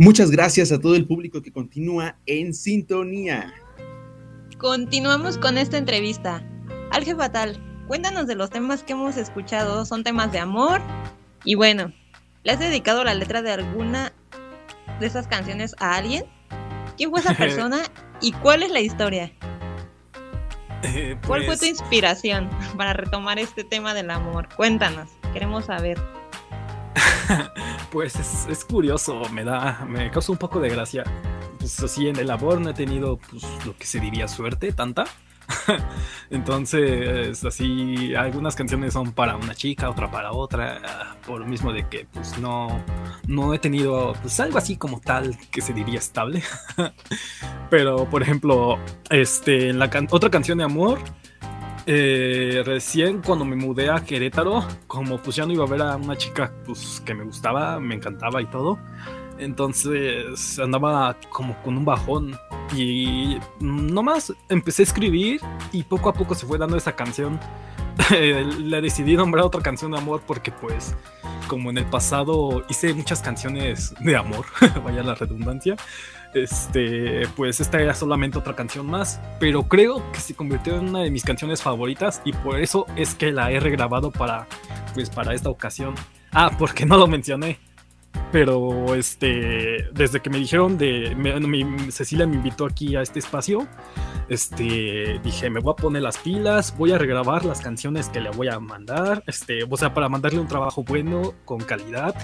Muchas 0.08 0.30
gracias 0.30 0.72
a 0.72 0.80
todo 0.80 0.96
el 0.96 1.06
público 1.06 1.42
que 1.42 1.52
continúa 1.52 2.16
en 2.24 2.54
sintonía. 2.54 3.52
Continuamos 4.56 5.36
con 5.36 5.58
esta 5.58 5.76
entrevista. 5.76 6.42
Alge 6.92 7.14
Fatal, 7.14 7.62
cuéntanos 7.88 8.26
de 8.26 8.34
los 8.34 8.48
temas 8.48 8.82
que 8.82 8.94
hemos 8.94 9.18
escuchado. 9.18 9.84
Son 9.84 10.04
temas 10.04 10.32
de 10.32 10.38
amor. 10.38 10.80
Y 11.44 11.56
bueno, 11.56 11.92
¿le 12.42 12.52
has 12.52 12.58
dedicado 12.58 13.04
la 13.04 13.12
letra 13.12 13.42
de 13.42 13.50
alguna 13.50 14.14
de 14.98 15.06
esas 15.06 15.26
canciones 15.26 15.74
a 15.78 15.96
alguien? 15.96 16.24
¿Quién 16.96 17.10
fue 17.10 17.20
esa 17.20 17.34
persona 17.36 17.82
y 18.22 18.32
cuál 18.32 18.62
es 18.62 18.70
la 18.70 18.80
historia? 18.80 19.30
Eh, 20.84 21.18
¿Cuál 21.26 21.40
fue 21.40 21.48
pues, 21.48 21.60
tu 21.60 21.66
inspiración 21.66 22.48
para 22.78 22.94
retomar 22.94 23.38
este 23.38 23.62
tema 23.62 23.92
del 23.92 24.10
amor? 24.10 24.48
Cuéntanos, 24.56 25.10
queremos 25.34 25.66
saber. 25.66 25.98
Pues 27.90 28.46
es, 28.48 28.64
curioso, 28.64 29.22
me 29.32 29.44
da, 29.44 29.86
me 29.88 30.10
causa 30.10 30.32
un 30.32 30.38
poco 30.38 30.60
de 30.60 30.68
gracia. 30.68 31.04
Pues 31.58 31.82
así 31.82 32.08
en 32.08 32.16
el 32.16 32.30
amor 32.30 32.60
no 32.60 32.70
he 32.70 32.74
tenido 32.74 33.18
pues, 33.30 33.44
lo 33.64 33.76
que 33.76 33.86
se 33.86 33.98
diría 33.98 34.28
suerte, 34.28 34.72
tanta. 34.72 35.04
Entonces, 36.30 37.42
así, 37.42 38.14
algunas 38.14 38.54
canciones 38.54 38.92
son 38.92 39.12
para 39.12 39.36
una 39.36 39.54
chica, 39.54 39.88
otra 39.88 40.10
para 40.10 40.32
otra, 40.32 41.16
por 41.26 41.40
lo 41.40 41.46
mismo 41.46 41.72
de 41.72 41.88
que 41.88 42.06
pues 42.12 42.38
no, 42.38 42.84
no 43.26 43.54
he 43.54 43.58
tenido 43.58 44.12
pues 44.20 44.38
algo 44.40 44.58
así 44.58 44.76
como 44.76 45.00
tal 45.00 45.38
que 45.50 45.62
se 45.62 45.72
diría 45.72 45.98
estable. 45.98 46.42
Pero, 47.70 48.04
por 48.10 48.22
ejemplo, 48.22 48.78
este, 49.08 49.72
la 49.72 49.88
can- 49.88 50.08
otra 50.10 50.30
canción 50.30 50.58
de 50.58 50.64
amor, 50.64 50.98
eh, 51.90 52.62
recién 52.66 53.22
cuando 53.22 53.46
me 53.46 53.56
mudé 53.56 53.88
a 53.88 54.04
Querétaro, 54.04 54.62
como 54.86 55.16
pues 55.16 55.36
ya 55.36 55.46
no 55.46 55.54
iba 55.54 55.64
a 55.64 55.66
ver 55.66 55.80
a 55.80 55.96
una 55.96 56.18
chica 56.18 56.52
pues 56.66 57.00
que 57.00 57.14
me 57.14 57.24
gustaba, 57.24 57.80
me 57.80 57.94
encantaba 57.94 58.42
y 58.42 58.46
todo, 58.46 58.78
entonces 59.38 60.58
andaba 60.58 61.16
como 61.30 61.56
con 61.62 61.78
un 61.78 61.86
bajón 61.86 62.38
y 62.76 63.38
nomás 63.58 64.34
empecé 64.50 64.82
a 64.82 64.84
escribir 64.84 65.40
y 65.72 65.82
poco 65.82 66.10
a 66.10 66.12
poco 66.12 66.34
se 66.34 66.44
fue 66.44 66.58
dando 66.58 66.76
esa 66.76 66.94
canción. 66.94 67.40
Le 68.10 68.82
decidí 68.82 69.16
nombrar 69.16 69.46
otra 69.46 69.62
canción 69.62 69.92
de 69.92 69.96
amor 69.96 70.22
porque 70.26 70.52
pues 70.52 70.94
como 71.48 71.70
en 71.70 71.78
el 71.78 71.86
pasado 71.86 72.66
hice 72.68 72.92
muchas 72.92 73.22
canciones 73.22 73.94
de 74.00 74.14
amor, 74.14 74.44
vaya 74.84 75.02
la 75.02 75.14
redundancia, 75.14 75.76
este, 76.42 77.26
pues 77.36 77.60
esta 77.60 77.80
era 77.80 77.94
solamente 77.94 78.38
otra 78.38 78.54
canción 78.54 78.86
más, 78.86 79.20
pero 79.38 79.64
creo 79.64 80.10
que 80.12 80.20
se 80.20 80.34
convirtió 80.34 80.76
en 80.78 80.88
una 80.88 81.00
de 81.00 81.10
mis 81.10 81.24
canciones 81.24 81.62
favoritas 81.62 82.22
y 82.24 82.32
por 82.32 82.60
eso 82.60 82.86
es 82.96 83.14
que 83.14 83.32
la 83.32 83.50
he 83.50 83.60
regrabado 83.60 84.10
para, 84.10 84.46
pues 84.94 85.10
para 85.10 85.34
esta 85.34 85.50
ocasión. 85.50 85.94
Ah, 86.32 86.50
porque 86.58 86.86
no 86.86 86.96
lo 86.96 87.06
mencioné. 87.06 87.58
Pero 88.30 88.94
este, 88.94 89.88
desde 89.92 90.20
que 90.20 90.28
me 90.28 90.38
dijeron 90.38 90.76
de, 90.76 91.14
me- 91.16 91.90
Cecilia 91.90 92.26
me 92.26 92.36
invitó 92.36 92.66
aquí 92.66 92.94
a 92.94 93.00
este 93.00 93.18
espacio, 93.20 93.66
este, 94.28 95.18
dije, 95.24 95.48
me 95.48 95.60
voy 95.60 95.72
a 95.72 95.76
poner 95.76 96.02
las 96.02 96.18
pilas, 96.18 96.76
voy 96.76 96.92
a 96.92 96.98
regrabar 96.98 97.46
las 97.46 97.60
canciones 97.60 98.10
que 98.10 98.20
le 98.20 98.28
voy 98.30 98.48
a 98.48 98.60
mandar, 98.60 99.22
este, 99.26 99.64
o 99.68 99.76
sea, 99.78 99.94
para 99.94 100.08
mandarle 100.10 100.40
un 100.40 100.46
trabajo 100.46 100.84
bueno, 100.84 101.32
con 101.46 101.58
calidad, 101.60 102.14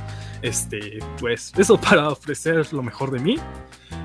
este, 0.43 0.99
pues 1.19 1.53
eso 1.57 1.81
para 1.81 2.09
ofrecer 2.11 2.71
lo 2.75 2.83
mejor 2.83 3.11
de 3.11 3.21
mí. 3.21 3.37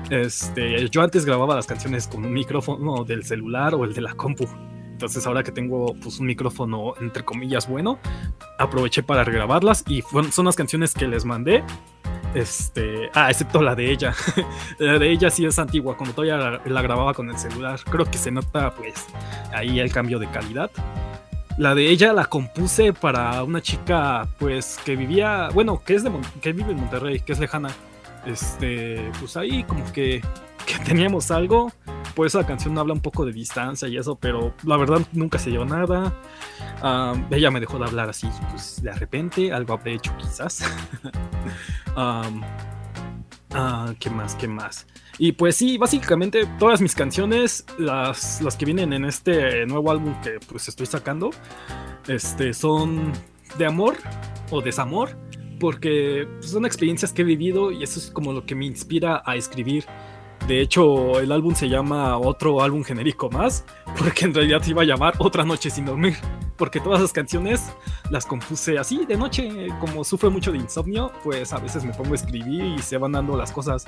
Este, 0.08 0.88
yo 0.88 1.02
antes 1.02 1.24
grababa 1.26 1.54
las 1.54 1.66
canciones 1.66 2.06
con 2.08 2.24
un 2.24 2.32
micrófono 2.32 3.04
del 3.04 3.24
celular 3.24 3.74
o 3.74 3.84
el 3.84 3.92
de 3.92 4.00
la 4.00 4.14
compu. 4.14 4.46
Entonces 5.00 5.26
ahora 5.26 5.42
que 5.42 5.50
tengo 5.50 5.94
pues 5.94 6.20
un 6.20 6.26
micrófono 6.26 6.92
entre 7.00 7.24
comillas 7.24 7.66
bueno, 7.66 7.98
aproveché 8.58 9.02
para 9.02 9.24
regrabarlas 9.24 9.82
y 9.88 10.02
son 10.30 10.44
las 10.44 10.56
canciones 10.56 10.92
que 10.92 11.08
les 11.08 11.24
mandé. 11.24 11.64
Este, 12.34 13.08
ah, 13.14 13.30
excepto 13.30 13.62
la 13.62 13.74
de 13.74 13.90
ella. 13.90 14.14
la 14.78 14.98
de 14.98 15.10
ella 15.10 15.30
sí 15.30 15.46
es 15.46 15.58
antigua, 15.58 15.96
cuando 15.96 16.14
todavía 16.14 16.36
la, 16.36 16.60
la 16.66 16.82
grababa 16.82 17.14
con 17.14 17.30
el 17.30 17.38
celular. 17.38 17.80
Creo 17.90 18.04
que 18.04 18.18
se 18.18 18.30
nota 18.30 18.74
pues 18.74 19.06
ahí 19.54 19.80
el 19.80 19.90
cambio 19.90 20.18
de 20.18 20.28
calidad. 20.28 20.70
La 21.56 21.74
de 21.74 21.88
ella 21.88 22.12
la 22.12 22.26
compuse 22.26 22.92
para 22.92 23.42
una 23.42 23.62
chica 23.62 24.28
pues 24.38 24.78
que 24.84 24.96
vivía, 24.96 25.48
bueno, 25.54 25.82
que 25.82 25.94
es 25.94 26.04
de 26.04 26.12
que 26.42 26.52
vive 26.52 26.72
en 26.72 26.80
Monterrey, 26.80 27.20
que 27.20 27.32
es 27.32 27.38
lejana. 27.38 27.70
Este, 28.26 29.10
pues 29.18 29.38
ahí 29.38 29.64
como 29.64 29.90
que, 29.94 30.20
que 30.70 30.84
teníamos 30.84 31.30
algo. 31.30 31.72
Por 32.14 32.26
eso 32.26 32.38
la 32.38 32.46
canción 32.46 32.76
habla 32.78 32.92
un 32.92 33.00
poco 33.00 33.24
de 33.24 33.32
distancia 33.32 33.88
y 33.88 33.96
eso, 33.96 34.16
pero 34.16 34.54
la 34.64 34.76
verdad 34.76 35.00
nunca 35.12 35.38
se 35.38 35.50
dio 35.50 35.64
nada. 35.64 36.14
Am, 36.82 37.26
ella 37.30 37.50
me 37.50 37.60
dejó 37.60 37.78
de 37.78 37.84
hablar 37.84 38.08
así, 38.08 38.28
pues 38.50 38.82
de 38.82 38.92
repente, 38.92 39.52
algo 39.52 39.74
habré 39.74 39.94
hecho 39.94 40.16
quizás. 40.18 40.62
Am, 41.96 42.42
ah, 43.52 43.94
¿Qué 43.98 44.10
más? 44.10 44.34
¿Qué 44.34 44.48
más? 44.48 44.86
Y 45.18 45.32
pues 45.32 45.56
sí, 45.56 45.76
básicamente 45.76 46.46
todas 46.58 46.80
mis 46.80 46.94
canciones, 46.94 47.64
las, 47.78 48.40
las 48.40 48.56
que 48.56 48.64
vienen 48.64 48.92
en 48.92 49.04
este 49.04 49.66
nuevo 49.66 49.90
álbum 49.90 50.14
que 50.22 50.38
pues 50.48 50.66
estoy 50.68 50.86
sacando, 50.86 51.30
este, 52.08 52.54
son 52.54 53.12
de 53.58 53.66
amor 53.66 53.96
o 54.50 54.62
desamor, 54.62 55.16
porque 55.58 56.26
pues, 56.38 56.50
son 56.50 56.64
experiencias 56.64 57.12
que 57.12 57.22
he 57.22 57.24
vivido 57.24 57.70
y 57.70 57.82
eso 57.82 58.00
es 58.00 58.10
como 58.10 58.32
lo 58.32 58.46
que 58.46 58.54
me 58.54 58.64
inspira 58.66 59.22
a 59.24 59.36
escribir. 59.36 59.84
De 60.50 60.60
hecho, 60.60 61.20
el 61.20 61.30
álbum 61.30 61.54
se 61.54 61.68
llama 61.68 62.18
otro 62.18 62.60
álbum 62.60 62.82
genérico 62.82 63.30
más, 63.30 63.64
porque 63.96 64.24
en 64.24 64.34
realidad 64.34 64.60
se 64.60 64.70
iba 64.70 64.82
a 64.82 64.84
llamar 64.84 65.14
Otra 65.18 65.44
Noche 65.44 65.70
sin 65.70 65.84
dormir, 65.84 66.16
porque 66.56 66.80
todas 66.80 67.00
las 67.00 67.12
canciones 67.12 67.70
las 68.10 68.26
compuse 68.26 68.76
así 68.76 69.06
de 69.06 69.16
noche, 69.16 69.68
como 69.78 70.02
sufro 70.02 70.28
mucho 70.28 70.50
de 70.50 70.58
insomnio, 70.58 71.12
pues 71.22 71.52
a 71.52 71.58
veces 71.58 71.84
me 71.84 71.92
pongo 71.92 72.14
a 72.14 72.16
escribir 72.16 72.64
y 72.64 72.78
se 72.80 72.98
van 72.98 73.12
dando 73.12 73.36
las 73.36 73.52
cosas 73.52 73.84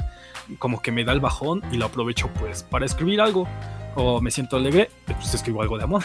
como 0.61 0.81
que 0.81 0.93
me 0.93 1.03
da 1.03 1.13
el 1.13 1.19
bajón 1.19 1.63
y 1.73 1.79
lo 1.79 1.87
aprovecho 1.87 2.31
pues 2.39 2.63
para 2.63 2.87
escribir 2.87 3.21
algo, 3.21 3.49
o 3.97 4.21
me 4.21 4.31
siento 4.31 4.57
alegre, 4.57 4.89
pues 5.05 5.35
escribo 5.35 5.63
algo 5.63 5.79
de 5.79 5.83
amor. 5.83 6.05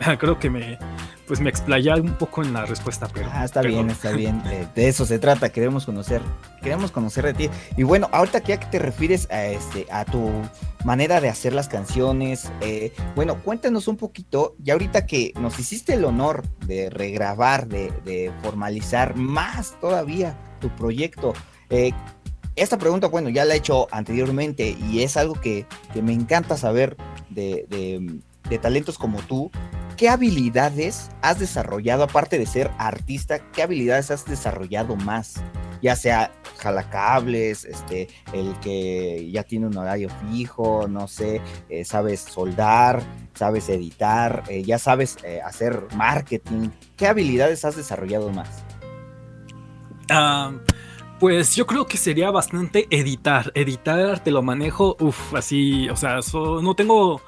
Creo 0.18 0.38
que 0.38 0.48
me, 0.50 0.78
pues 1.26 1.40
me 1.40 1.50
explayé 1.50 1.92
un 2.00 2.14
poco 2.14 2.42
en 2.42 2.52
la 2.52 2.64
respuesta, 2.66 3.08
pero... 3.12 3.28
Ah, 3.32 3.44
está 3.44 3.60
pero- 3.62 3.74
bien, 3.74 3.90
está 3.90 4.10
bien. 4.12 4.42
De, 4.44 4.66
de 4.74 4.88
eso 4.88 5.04
se 5.06 5.18
trata, 5.18 5.50
queremos 5.50 5.84
conocer, 5.86 6.20
queremos 6.62 6.90
conocer 6.90 7.24
de 7.24 7.34
ti. 7.34 7.50
Y 7.76 7.82
bueno, 7.82 8.08
ahorita 8.12 8.40
que 8.40 8.48
ya 8.48 8.60
que 8.60 8.66
te 8.66 8.78
refieres 8.78 9.28
a 9.30 9.46
este, 9.46 9.86
a 9.90 10.04
tu 10.04 10.30
manera 10.84 11.20
de 11.20 11.28
hacer 11.28 11.52
las 11.52 11.68
canciones, 11.68 12.50
eh, 12.60 12.92
bueno, 13.16 13.36
cuéntanos 13.42 13.88
un 13.88 13.96
poquito, 13.96 14.54
ya 14.58 14.74
ahorita 14.74 15.06
que 15.06 15.32
nos 15.40 15.58
hiciste 15.58 15.94
el 15.94 16.04
honor 16.04 16.42
de 16.66 16.90
regrabar, 16.90 17.66
de, 17.66 17.92
de 18.04 18.32
formalizar 18.42 19.16
más 19.16 19.74
todavía 19.80 20.36
tu 20.60 20.68
proyecto. 20.70 21.34
eh, 21.70 21.92
esta 22.56 22.76
pregunta, 22.76 23.06
bueno, 23.06 23.28
ya 23.28 23.44
la 23.44 23.54
he 23.54 23.58
hecho 23.58 23.86
anteriormente 23.92 24.76
y 24.90 25.02
es 25.04 25.16
algo 25.16 25.34
que, 25.34 25.64
que 25.94 26.02
me 26.02 26.12
encanta 26.12 26.56
saber 26.56 26.96
de, 27.30 27.66
de- 27.68 28.18
de 28.48 28.58
talentos 28.58 28.98
como 28.98 29.20
tú. 29.22 29.50
¿Qué 29.96 30.08
habilidades 30.08 31.10
has 31.22 31.40
desarrollado, 31.40 32.04
aparte 32.04 32.38
de 32.38 32.46
ser 32.46 32.70
artista, 32.78 33.40
qué 33.50 33.62
habilidades 33.62 34.12
has 34.12 34.24
desarrollado 34.24 34.94
más? 34.94 35.42
Ya 35.82 35.96
sea 35.96 36.30
jalacables, 36.58 37.64
este, 37.64 38.08
el 38.32 38.54
que 38.60 39.28
ya 39.30 39.42
tiene 39.42 39.66
un 39.66 39.76
horario 39.76 40.08
fijo, 40.30 40.86
no 40.88 41.08
sé, 41.08 41.40
eh, 41.68 41.84
sabes 41.84 42.20
soldar, 42.20 43.02
sabes 43.34 43.68
editar, 43.68 44.44
eh, 44.48 44.62
ya 44.62 44.78
sabes 44.78 45.16
eh, 45.24 45.40
hacer 45.44 45.86
marketing. 45.96 46.68
¿Qué 46.96 47.08
habilidades 47.08 47.64
has 47.64 47.76
desarrollado 47.76 48.30
más? 48.30 48.64
Ah, 50.10 50.52
pues 51.18 51.56
yo 51.56 51.66
creo 51.66 51.86
que 51.86 51.96
sería 51.96 52.30
bastante 52.30 52.86
editar. 52.90 53.50
Editar 53.54 54.22
te 54.22 54.30
lo 54.30 54.42
manejo, 54.42 54.96
uff, 55.00 55.34
así, 55.34 55.88
o 55.88 55.96
sea, 55.96 56.22
so- 56.22 56.62
no 56.62 56.74
tengo, 56.74 57.20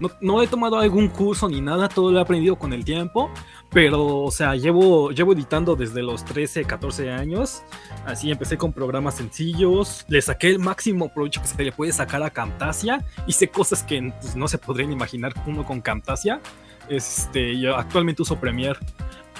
no, 0.00 0.10
no 0.20 0.42
he 0.42 0.46
tomado 0.46 0.78
algún 0.78 1.08
curso 1.08 1.48
ni 1.48 1.60
nada, 1.60 1.88
todo 1.88 2.10
lo 2.10 2.18
he 2.18 2.22
aprendido 2.22 2.56
con 2.56 2.72
el 2.72 2.84
tiempo, 2.84 3.30
pero, 3.70 4.18
o 4.18 4.30
sea, 4.30 4.54
llevo, 4.56 5.10
llevo 5.10 5.32
editando 5.34 5.76
desde 5.76 6.02
los 6.02 6.24
13, 6.24 6.64
14 6.64 7.10
años. 7.10 7.62
Así 8.06 8.30
empecé 8.30 8.56
con 8.56 8.72
programas 8.72 9.16
sencillos, 9.16 10.04
le 10.08 10.22
saqué 10.22 10.48
el 10.48 10.58
máximo 10.58 11.12
provecho 11.12 11.42
que 11.42 11.48
se 11.48 11.62
le 11.62 11.72
puede 11.72 11.92
sacar 11.92 12.22
a 12.22 12.30
Camtasia, 12.30 13.04
hice 13.26 13.48
cosas 13.48 13.82
que 13.82 14.12
pues, 14.20 14.34
no 14.36 14.48
se 14.48 14.58
podrían 14.58 14.92
imaginar 14.92 15.34
uno 15.46 15.64
con 15.64 15.80
Camtasia. 15.80 16.40
Este, 16.88 17.58
yo 17.58 17.76
actualmente 17.76 18.22
uso 18.22 18.36
Premiere. 18.38 18.78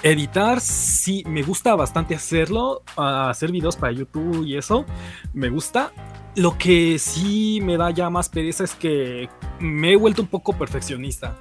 Editar, 0.03 0.61
sí, 0.61 1.23
me 1.25 1.41
gusta 1.41 1.75
bastante 1.75 2.13
hacerlo, 2.15 2.83
a 2.95 3.29
hacer 3.29 3.51
videos 3.51 3.75
para 3.75 3.91
YouTube 3.91 4.45
y 4.45 4.55
eso, 4.55 4.85
me 5.33 5.49
gusta. 5.49 5.91
Lo 6.35 6.57
que 6.57 6.99
sí 6.99 7.59
me 7.63 7.77
da 7.77 7.89
ya 7.89 8.09
más 8.09 8.29
pereza 8.29 8.63
es 8.63 8.75
que 8.75 9.27
me 9.59 9.93
he 9.93 9.95
vuelto 9.95 10.21
un 10.21 10.27
poco 10.27 10.53
perfeccionista. 10.53 11.35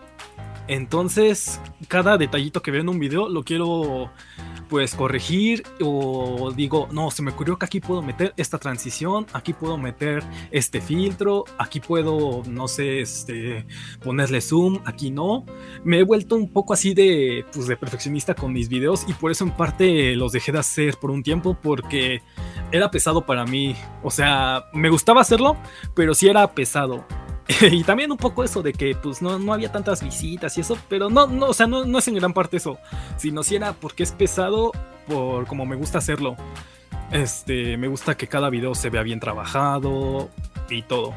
Entonces, 0.68 1.60
cada 1.88 2.18
detallito 2.18 2.62
que 2.62 2.70
veo 2.70 2.80
en 2.80 2.88
un 2.88 2.98
video 2.98 3.28
lo 3.28 3.44
quiero 3.44 4.10
pues 4.68 4.94
corregir 4.94 5.62
o 5.80 6.52
digo, 6.54 6.88
no, 6.90 7.10
se 7.10 7.22
me 7.22 7.30
ocurrió 7.30 7.58
que 7.58 7.66
aquí 7.66 7.80
puedo 7.80 8.02
meter 8.02 8.34
esta 8.36 8.58
transición, 8.58 9.26
aquí 9.32 9.52
puedo 9.52 9.78
meter 9.78 10.24
este 10.50 10.80
filtro, 10.80 11.44
aquí 11.58 11.80
puedo, 11.80 12.42
no 12.48 12.66
sé, 12.68 13.00
este, 13.00 13.66
ponerle 14.02 14.40
zoom, 14.40 14.80
aquí 14.84 15.10
no. 15.10 15.44
Me 15.84 16.00
he 16.00 16.02
vuelto 16.02 16.34
un 16.34 16.52
poco 16.52 16.72
así 16.74 16.94
de, 16.94 17.44
pues, 17.52 17.66
de 17.66 17.76
perfeccionista 17.76 18.34
con 18.34 18.52
mis 18.52 18.68
videos 18.68 19.04
y 19.08 19.12
por 19.12 19.30
eso 19.30 19.44
en 19.44 19.52
parte 19.52 20.16
los 20.16 20.32
dejé 20.32 20.52
de 20.52 20.58
hacer 20.58 20.96
por 20.96 21.10
un 21.10 21.22
tiempo 21.22 21.56
porque 21.60 22.22
era 22.72 22.90
pesado 22.90 23.24
para 23.24 23.44
mí. 23.44 23.76
O 24.02 24.10
sea, 24.10 24.64
me 24.72 24.90
gustaba 24.90 25.20
hacerlo, 25.20 25.56
pero 25.94 26.14
sí 26.14 26.28
era 26.28 26.54
pesado. 26.54 27.04
y 27.70 27.84
también 27.84 28.10
un 28.10 28.18
poco 28.18 28.42
eso 28.42 28.62
de 28.62 28.72
que 28.72 28.94
pues 28.94 29.22
no, 29.22 29.38
no 29.38 29.52
había 29.52 29.70
tantas 29.70 30.02
visitas 30.02 30.56
y 30.58 30.62
eso, 30.62 30.76
pero 30.88 31.08
no, 31.08 31.26
no, 31.26 31.46
o 31.46 31.54
sea, 31.54 31.66
no, 31.66 31.84
no 31.84 31.98
es 31.98 32.08
en 32.08 32.14
gran 32.14 32.32
parte 32.32 32.56
eso, 32.56 32.78
sino 33.16 33.42
si 33.42 33.56
era 33.56 33.72
porque 33.72 34.02
es 34.02 34.12
pesado 34.12 34.72
por 35.06 35.46
como 35.46 35.66
me 35.66 35.76
gusta 35.76 35.98
hacerlo. 35.98 36.36
Este, 37.12 37.76
me 37.76 37.86
gusta 37.86 38.16
que 38.16 38.26
cada 38.26 38.50
video 38.50 38.74
se 38.74 38.90
vea 38.90 39.02
bien 39.02 39.20
trabajado 39.20 40.28
y 40.68 40.82
todo. 40.82 41.14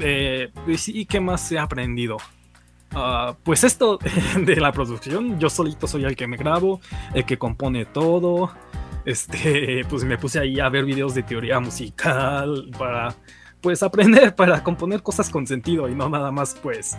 Eh, 0.00 0.52
¿Y 0.86 1.06
qué 1.06 1.20
más 1.20 1.50
he 1.50 1.58
aprendido? 1.58 2.18
Ah, 2.92 3.36
pues 3.42 3.64
esto 3.64 3.98
de 4.38 4.56
la 4.56 4.72
producción, 4.72 5.38
yo 5.38 5.50
solito 5.50 5.86
soy 5.86 6.04
el 6.04 6.14
que 6.14 6.26
me 6.26 6.36
grabo, 6.36 6.80
el 7.14 7.24
que 7.24 7.38
compone 7.38 7.86
todo. 7.86 8.52
Este, 9.04 9.84
pues 9.88 10.04
me 10.04 10.16
puse 10.16 10.38
ahí 10.38 10.60
a 10.60 10.68
ver 10.68 10.84
videos 10.84 11.14
de 11.14 11.24
teoría 11.24 11.58
musical 11.58 12.70
para 12.78 13.16
pues 13.62 13.82
aprender 13.82 14.34
para 14.36 14.62
componer 14.62 15.02
cosas 15.02 15.30
con 15.30 15.46
sentido 15.46 15.88
y 15.88 15.94
no 15.94 16.08
nada 16.08 16.30
más 16.30 16.54
pues 16.62 16.96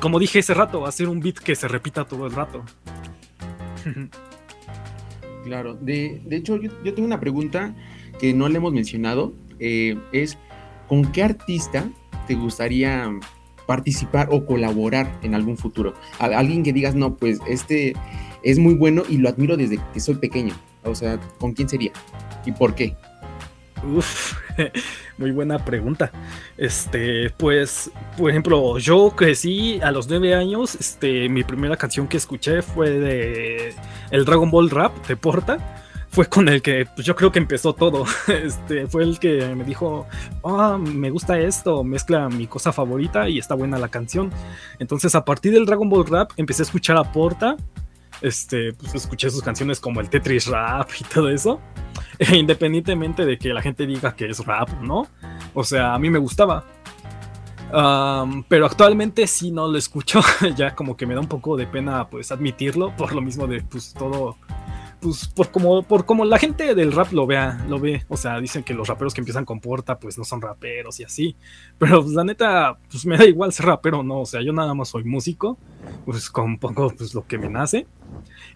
como 0.00 0.18
dije 0.18 0.40
ese 0.40 0.54
rato, 0.54 0.86
hacer 0.86 1.08
un 1.08 1.20
beat 1.20 1.38
que 1.38 1.54
se 1.54 1.68
repita 1.68 2.04
todo 2.04 2.26
el 2.26 2.32
rato. 2.32 2.64
claro, 5.44 5.74
de, 5.74 6.22
hecho 6.30 6.56
yo, 6.56 6.70
tengo 6.94 7.06
una 7.06 7.20
pregunta 7.20 7.74
que 8.18 8.34
no 8.34 8.48
le 8.48 8.58
hemos 8.58 8.72
mencionado, 8.72 9.34
eh, 9.58 9.98
es 10.12 10.38
¿con 10.88 11.10
qué 11.12 11.22
artista 11.22 11.88
te 12.26 12.34
gustaría 12.34 13.10
participar 13.66 14.28
o 14.30 14.44
colaborar 14.46 15.18
en 15.22 15.34
algún 15.34 15.56
futuro? 15.56 15.94
alguien 16.18 16.62
que 16.62 16.72
digas, 16.72 16.94
no, 16.94 17.16
pues 17.16 17.40
este 17.48 17.94
es 18.42 18.58
muy 18.58 18.74
bueno 18.74 19.02
y 19.08 19.18
lo 19.18 19.28
admiro 19.28 19.56
desde 19.56 19.78
que 19.92 20.00
soy 20.00 20.16
pequeño. 20.16 20.54
O 20.84 20.94
sea, 20.94 21.18
¿con 21.40 21.52
quién 21.52 21.68
sería? 21.68 21.90
¿Y 22.44 22.52
por 22.52 22.74
qué? 22.74 22.96
Uf, 23.84 24.34
muy 25.18 25.30
buena 25.30 25.64
pregunta. 25.64 26.10
Este, 26.56 27.30
pues, 27.30 27.90
por 28.16 28.30
ejemplo, 28.30 28.78
yo 28.78 29.10
crecí 29.10 29.80
a 29.82 29.90
los 29.90 30.08
nueve 30.08 30.34
años. 30.34 30.74
Este, 30.74 31.28
mi 31.28 31.44
primera 31.44 31.76
canción 31.76 32.08
que 32.08 32.16
escuché 32.16 32.62
fue 32.62 32.90
de 32.90 33.74
el 34.10 34.24
Dragon 34.24 34.50
Ball 34.50 34.70
Rap 34.70 35.06
de 35.06 35.16
Porta. 35.16 35.58
Fue 36.08 36.26
con 36.26 36.48
el 36.48 36.62
que 36.62 36.86
pues, 36.94 37.06
yo 37.06 37.14
creo 37.14 37.30
que 37.30 37.38
empezó 37.38 37.74
todo. 37.74 38.04
Este, 38.28 38.86
fue 38.86 39.02
el 39.02 39.18
que 39.18 39.54
me 39.54 39.64
dijo, 39.64 40.06
ah, 40.44 40.78
me 40.78 41.10
gusta 41.10 41.38
esto, 41.38 41.84
mezcla 41.84 42.28
mi 42.28 42.46
cosa 42.46 42.72
favorita 42.72 43.28
y 43.28 43.38
está 43.38 43.54
buena 43.54 43.78
la 43.78 43.88
canción. 43.88 44.30
Entonces, 44.78 45.14
a 45.14 45.24
partir 45.24 45.52
del 45.52 45.66
Dragon 45.66 45.88
Ball 45.88 46.06
Rap, 46.06 46.30
empecé 46.36 46.62
a 46.62 46.64
escuchar 46.64 46.96
a 46.96 47.12
Porta 47.12 47.56
este, 48.20 48.72
pues 48.72 48.94
escuché 48.94 49.30
sus 49.30 49.42
canciones 49.42 49.80
como 49.80 50.00
el 50.00 50.08
Tetris 50.08 50.46
Rap 50.46 50.90
y 51.00 51.04
todo 51.04 51.28
eso. 51.28 51.60
independientemente 52.32 53.24
de 53.24 53.38
que 53.38 53.52
la 53.52 53.62
gente 53.62 53.86
diga 53.86 54.14
que 54.14 54.26
es 54.26 54.44
rap, 54.44 54.68
¿no? 54.80 55.06
O 55.54 55.64
sea, 55.64 55.94
a 55.94 55.98
mí 55.98 56.10
me 56.10 56.18
gustaba. 56.18 56.64
pero 58.48 58.66
actualmente 58.66 59.26
sí 59.26 59.50
no 59.50 59.68
lo 59.68 59.78
escucho. 59.78 60.20
ya 60.56 60.74
como 60.74 60.96
que 60.96 61.06
me 61.06 61.14
da 61.14 61.20
un 61.20 61.28
poco 61.28 61.56
de 61.56 61.66
pena 61.66 62.08
pues 62.08 62.32
admitirlo. 62.32 62.94
Por 62.96 63.14
lo 63.14 63.20
mismo 63.20 63.46
de 63.46 63.62
pues 63.62 63.94
todo 63.94 64.36
pues 65.06 65.28
por 65.28 65.52
como, 65.52 65.84
por 65.84 66.04
como 66.04 66.24
la 66.24 66.36
gente 66.36 66.74
del 66.74 66.90
rap 66.90 67.12
lo 67.12 67.28
vea, 67.28 67.64
lo 67.68 67.78
ve, 67.78 68.04
o 68.08 68.16
sea, 68.16 68.40
dicen 68.40 68.64
que 68.64 68.74
los 68.74 68.88
raperos 68.88 69.14
que 69.14 69.20
empiezan 69.20 69.44
con 69.44 69.60
porta, 69.60 70.00
pues 70.00 70.18
no 70.18 70.24
son 70.24 70.42
raperos 70.42 70.98
y 70.98 71.04
así, 71.04 71.36
pero 71.78 72.02
pues, 72.02 72.12
la 72.12 72.24
neta, 72.24 72.76
pues 72.90 73.06
me 73.06 73.16
da 73.16 73.24
igual 73.24 73.52
ser 73.52 73.66
rapero 73.66 74.00
o 74.00 74.02
no, 74.02 74.22
o 74.22 74.26
sea, 74.26 74.42
yo 74.42 74.52
nada 74.52 74.74
más 74.74 74.88
soy 74.88 75.04
músico, 75.04 75.58
pues 76.04 76.28
compongo 76.28 76.90
pues 76.90 77.14
lo 77.14 77.24
que 77.24 77.38
me 77.38 77.48
nace. 77.48 77.86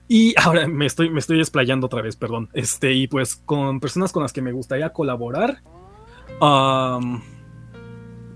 Y 0.09 0.35
ahora 0.41 0.67
me 0.67 0.87
estoy, 0.87 1.09
me 1.09 1.21
estoy 1.21 1.39
explayando 1.39 1.87
otra 1.87 2.03
vez, 2.03 2.17
perdón. 2.17 2.49
Este, 2.53 2.93
y 2.95 3.07
pues 3.07 3.37
con 3.37 3.79
personas 3.79 4.11
con 4.11 4.25
las 4.25 4.33
que 4.33 4.43
me 4.43 4.51
gustaría 4.51 4.93
colaborar. 4.93 5.63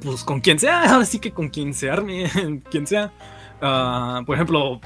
pues 0.00 0.22
con 0.24 0.40
quien 0.40 0.60
sea, 0.60 0.84
ahora 0.92 1.04
sí 1.04 1.18
que 1.18 1.32
con 1.32 1.48
quien 1.48 1.74
se 1.74 1.90
arme, 1.90 2.30
quien 2.70 2.86
sea. 2.86 3.12
Ah, 3.60 4.22
por 4.24 4.36
ejemplo, 4.36 4.80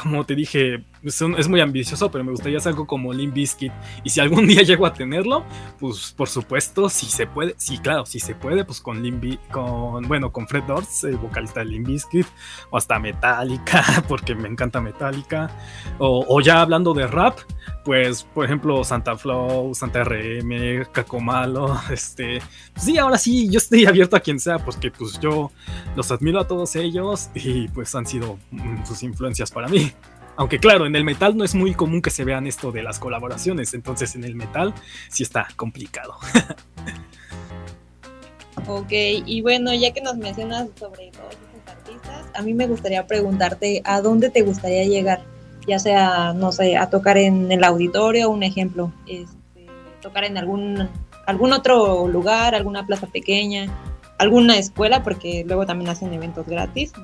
como 0.00 0.24
te 0.24 0.34
dije, 0.34 0.82
es, 1.02 1.48
muy 1.48 1.60
ambicioso, 1.60 2.10
pero 2.10 2.24
me 2.24 2.30
gustaría 2.30 2.58
hacer 2.58 2.72
algo 2.72 2.86
como 2.86 3.12
Limp 3.12 3.34
Bizkit. 3.34 3.72
Y 4.04 4.10
si 4.10 4.20
algún 4.20 4.46
día 4.48 4.62
llego 4.62 4.86
a 4.86 4.92
tenerlo, 4.92 5.44
pues 5.78 6.12
por 6.16 6.28
supuesto, 6.28 6.88
si 6.88 7.06
se 7.06 7.26
puede, 7.26 7.54
sí, 7.56 7.78
claro, 7.78 8.04
si 8.06 8.20
se 8.20 8.34
puede, 8.34 8.64
pues 8.64 8.80
con 8.80 9.02
Limp 9.02 9.20
con, 9.50 10.06
bueno, 10.08 10.32
con 10.32 10.46
Fred 10.46 10.64
Durst, 10.64 11.04
el 11.04 11.16
vocalista 11.16 11.60
de 11.60 11.66
Limp 11.66 11.86
Bizkit, 11.86 12.26
o 12.70 12.76
hasta 12.76 12.98
Metallica, 12.98 13.82
porque 14.08 14.34
me 14.34 14.48
encanta 14.48 14.80
Metallica. 14.80 15.50
O, 15.98 16.40
ya 16.40 16.60
hablando 16.62 16.94
de 16.94 17.06
rap, 17.06 17.38
pues, 17.84 18.24
por 18.24 18.44
ejemplo, 18.44 18.84
Santa 18.84 19.16
Flow, 19.16 19.74
Santa 19.74 20.04
RM, 20.04 20.86
Cacomalo, 20.92 21.78
este, 21.90 22.40
pues 22.72 22.84
sí, 22.84 22.98
ahora 22.98 23.18
sí, 23.18 23.48
yo 23.50 23.58
estoy 23.58 23.86
abierto 23.86 24.16
a 24.16 24.20
quien 24.20 24.38
sea, 24.38 24.58
porque 24.58 24.90
pues 24.90 25.18
yo 25.20 25.50
los 25.96 26.10
admiro 26.10 26.40
a 26.40 26.46
todos 26.46 26.76
ellos 26.76 27.30
y 27.34 27.68
pues 27.68 27.94
han 27.94 28.06
sido 28.06 28.38
mm, 28.50 28.84
sus 28.84 29.02
influencias 29.02 29.50
para 29.50 29.68
mí. 29.68 29.92
Aunque 30.40 30.58
claro, 30.58 30.86
en 30.86 30.96
el 30.96 31.04
metal 31.04 31.36
no 31.36 31.44
es 31.44 31.54
muy 31.54 31.74
común 31.74 32.00
que 32.00 32.08
se 32.08 32.24
vean 32.24 32.46
esto 32.46 32.72
de 32.72 32.82
las 32.82 32.98
colaboraciones, 32.98 33.74
entonces 33.74 34.14
en 34.14 34.24
el 34.24 34.34
metal 34.34 34.72
sí 35.10 35.22
está 35.22 35.46
complicado. 35.54 36.14
ok, 38.66 38.90
y 38.90 39.42
bueno, 39.42 39.74
ya 39.74 39.92
que 39.92 40.00
nos 40.00 40.16
mencionas 40.16 40.70
sobre 40.76 41.10
todos 41.10 41.34
estos 41.34 41.74
artistas, 41.74 42.24
a 42.32 42.40
mí 42.40 42.54
me 42.54 42.66
gustaría 42.66 43.06
preguntarte 43.06 43.82
a 43.84 44.00
dónde 44.00 44.30
te 44.30 44.40
gustaría 44.40 44.86
llegar, 44.86 45.20
ya 45.66 45.78
sea, 45.78 46.32
no 46.32 46.52
sé, 46.52 46.78
a 46.78 46.88
tocar 46.88 47.18
en 47.18 47.52
el 47.52 47.62
auditorio, 47.62 48.30
un 48.30 48.42
ejemplo, 48.42 48.94
este, 49.06 49.66
tocar 50.00 50.24
en 50.24 50.38
algún, 50.38 50.88
algún 51.26 51.52
otro 51.52 52.08
lugar, 52.08 52.54
alguna 52.54 52.86
plaza 52.86 53.08
pequeña, 53.08 53.66
alguna 54.16 54.56
escuela, 54.56 55.02
porque 55.02 55.44
luego 55.46 55.66
también 55.66 55.90
hacen 55.90 56.14
eventos 56.14 56.46
gratis. 56.46 56.94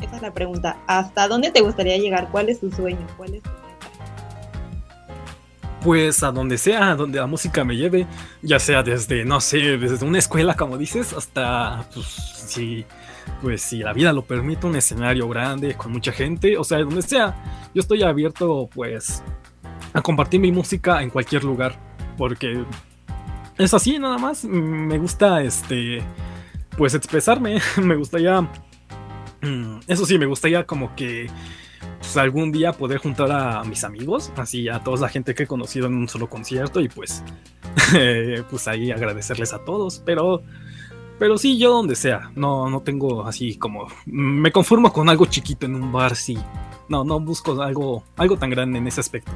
Esa 0.00 0.16
es 0.16 0.22
la 0.22 0.32
pregunta. 0.32 0.76
¿Hasta 0.86 1.28
dónde 1.28 1.50
te 1.50 1.60
gustaría 1.60 1.96
llegar? 1.98 2.28
¿Cuál 2.30 2.48
es 2.48 2.60
tu 2.60 2.70
sueño? 2.70 3.06
¿Cuál 3.16 3.34
es 3.34 3.42
tu 3.42 3.50
Pues 5.82 6.22
a 6.22 6.32
donde 6.32 6.58
sea, 6.58 6.90
a 6.90 6.96
donde 6.96 7.18
la 7.18 7.26
música 7.26 7.64
me 7.64 7.76
lleve, 7.76 8.06
ya 8.42 8.58
sea 8.58 8.82
desde, 8.82 9.24
no 9.24 9.40
sé, 9.40 9.78
desde 9.78 10.04
una 10.04 10.18
escuela, 10.18 10.54
como 10.54 10.78
dices, 10.78 11.12
hasta, 11.12 11.86
pues, 11.92 12.06
si, 12.06 12.84
pues, 13.42 13.62
si 13.62 13.78
la 13.78 13.92
vida 13.92 14.12
lo 14.12 14.24
permite, 14.24 14.66
un 14.66 14.76
escenario 14.76 15.28
grande, 15.28 15.74
con 15.74 15.92
mucha 15.92 16.12
gente, 16.12 16.56
o 16.56 16.64
sea, 16.64 16.78
donde 16.78 17.02
sea, 17.02 17.34
yo 17.74 17.80
estoy 17.80 18.02
abierto, 18.02 18.68
pues, 18.74 19.22
a 19.92 20.00
compartir 20.02 20.40
mi 20.40 20.52
música 20.52 21.02
en 21.02 21.10
cualquier 21.10 21.44
lugar, 21.44 21.78
porque 22.16 22.64
es 23.58 23.74
así, 23.74 23.98
nada 23.98 24.18
más, 24.18 24.44
me 24.44 24.98
gusta, 24.98 25.42
este, 25.42 26.02
pues, 26.76 26.94
expresarme, 26.94 27.60
me 27.82 27.94
gustaría 27.96 28.48
eso 29.86 30.06
sí, 30.06 30.18
me 30.18 30.26
gustaría 30.26 30.64
como 30.66 30.94
que 30.94 31.28
pues, 31.98 32.16
algún 32.16 32.52
día 32.52 32.72
poder 32.72 32.98
juntar 32.98 33.30
a 33.32 33.64
mis 33.64 33.84
amigos, 33.84 34.32
así 34.36 34.68
a 34.68 34.80
toda 34.80 35.00
la 35.00 35.08
gente 35.08 35.34
que 35.34 35.44
he 35.44 35.46
conocido 35.46 35.86
en 35.86 35.94
un 35.94 36.08
solo 36.08 36.28
concierto 36.28 36.80
y 36.80 36.88
pues, 36.88 37.22
pues 38.50 38.68
ahí 38.68 38.90
agradecerles 38.90 39.52
a 39.52 39.64
todos, 39.64 40.02
pero, 40.04 40.42
pero 41.18 41.38
sí, 41.38 41.58
yo 41.58 41.72
donde 41.72 41.96
sea, 41.96 42.30
no, 42.34 42.70
no 42.70 42.82
tengo 42.82 43.26
así 43.26 43.56
como, 43.56 43.86
me 44.06 44.52
conformo 44.52 44.92
con 44.92 45.08
algo 45.08 45.26
chiquito 45.26 45.66
en 45.66 45.74
un 45.74 45.92
bar, 45.92 46.16
sí, 46.16 46.38
no, 46.88 47.04
no 47.04 47.20
busco 47.20 47.60
algo, 47.62 48.04
algo 48.16 48.36
tan 48.36 48.50
grande 48.50 48.78
en 48.78 48.86
ese 48.86 49.00
aspecto. 49.00 49.32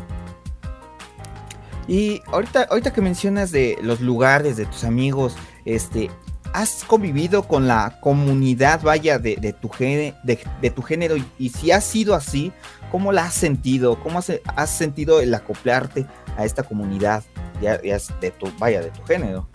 Y 1.86 2.20
ahorita, 2.26 2.64
ahorita 2.64 2.92
que 2.92 3.00
mencionas 3.00 3.50
de 3.50 3.78
los 3.80 4.02
lugares, 4.02 4.58
de 4.58 4.66
tus 4.66 4.84
amigos, 4.84 5.36
este, 5.64 6.10
has 6.52 6.84
convivido 6.84 7.42
con 7.42 7.66
la 7.66 7.98
comunidad, 8.00 8.82
vaya, 8.82 9.18
de, 9.18 9.36
tu, 9.60 9.70
de, 9.78 10.70
tu 10.70 10.82
género 10.82 11.16
y, 11.38 11.48
si 11.50 11.70
ha 11.70 11.80
sido 11.80 12.14
así, 12.14 12.52
¿cómo 12.90 13.12
la 13.12 13.24
has 13.24 13.34
sentido? 13.34 13.98
¿Cómo 14.00 14.18
has, 14.18 14.70
sentido 14.70 15.20
el 15.20 15.34
acoplarte 15.34 16.06
a 16.36 16.44
esta 16.44 16.62
comunidad 16.62 17.24
ya, 17.60 17.78
de 17.78 18.30
tu, 18.38 18.50
vaya, 18.58 18.80
de 18.80 18.90
tu 18.90 19.02
género? 19.04 19.48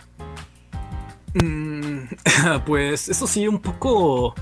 Mm, 1.34 2.04
pues 2.66 3.08
eso 3.08 3.26
sí, 3.26 3.48
un 3.48 3.60
poco... 3.60 4.34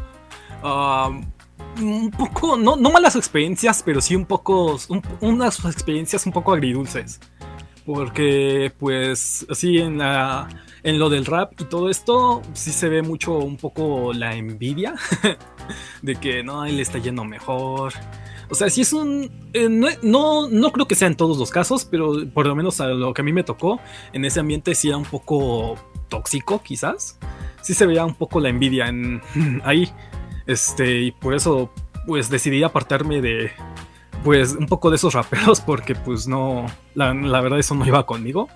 un 0.63 2.11
poco, 2.11 2.57
no, 2.57 2.77
malas 2.77 3.17
experiencias, 3.17 3.83
pero 3.83 4.01
sí 4.01 4.15
un 4.15 4.27
poco, 4.27 4.79
unas 5.21 5.65
experiencias 5.65 6.27
un 6.27 6.33
poco 6.33 6.53
agridulces. 6.53 7.21
Porque 7.85 8.73
pues 8.79 9.45
así 9.51 9.79
en 9.79 10.01
en 10.85 10.99
lo 10.99 11.11
del 11.11 11.27
rap 11.27 11.53
y 11.61 11.65
todo 11.65 11.89
esto 11.89 12.43
sí 12.55 12.73
se 12.73 12.89
ve 12.89 13.03
mucho 13.03 13.39
un 13.39 13.57
poco 13.57 14.13
la 14.13 14.35
envidia. 14.35 14.95
de 16.03 16.17
que 16.17 16.43
no, 16.43 16.65
él 16.65 16.81
está 16.81 16.99
yendo 16.99 17.25
mejor. 17.25 17.93
O 18.51 18.55
sea, 18.55 18.69
si 18.69 18.83
es 18.83 18.93
un... 18.93 19.31
eh, 19.55 19.69
no, 19.69 19.89
no, 20.03 20.49
no 20.49 20.73
creo 20.73 20.87
que 20.87 20.95
sea 20.95 21.09
en 21.09 21.17
todos 21.17 21.39
los 21.39 21.51
casos, 21.51 21.85
pero 21.85 22.13
por 22.35 22.47
lo 22.47 22.55
menos 22.55 22.81
a 22.81 22.89
lo 22.89 23.15
que 23.15 23.23
a 23.23 23.25
mí 23.25 23.33
me 23.33 23.45
tocó, 23.45 23.81
en 24.13 24.25
ese 24.25 24.41
ambiente 24.41 24.75
sí 24.75 24.89
era 24.89 24.97
un 24.97 25.05
poco 25.05 25.77
tóxico, 26.09 26.63
quizás. 26.63 27.19
Sí 27.63 27.75
se 27.75 27.87
veía 27.87 28.05
un 28.05 28.15
poco 28.15 28.41
la 28.41 28.51
envidia 28.51 28.89
en, 28.89 29.23
ahí. 29.65 29.91
Este, 30.47 31.01
y 31.01 31.13
por 31.13 31.35
eso, 31.35 31.73
pues 32.07 32.29
decidí 32.29 32.63
apartarme 32.63 33.23
de, 33.23 33.53
pues, 34.25 34.53
un 34.53 34.67
poco 34.67 34.91
de 34.91 34.97
esos 34.97 35.15
raperos, 35.15 35.61
porque 35.61 35.95
pues 35.95 36.27
no, 36.27 36.67
la, 36.95 37.15
la 37.15 37.41
verdad 37.41 37.59
eso 37.59 37.75
no 37.75 37.87
iba 37.87 38.05
conmigo. 38.05 38.49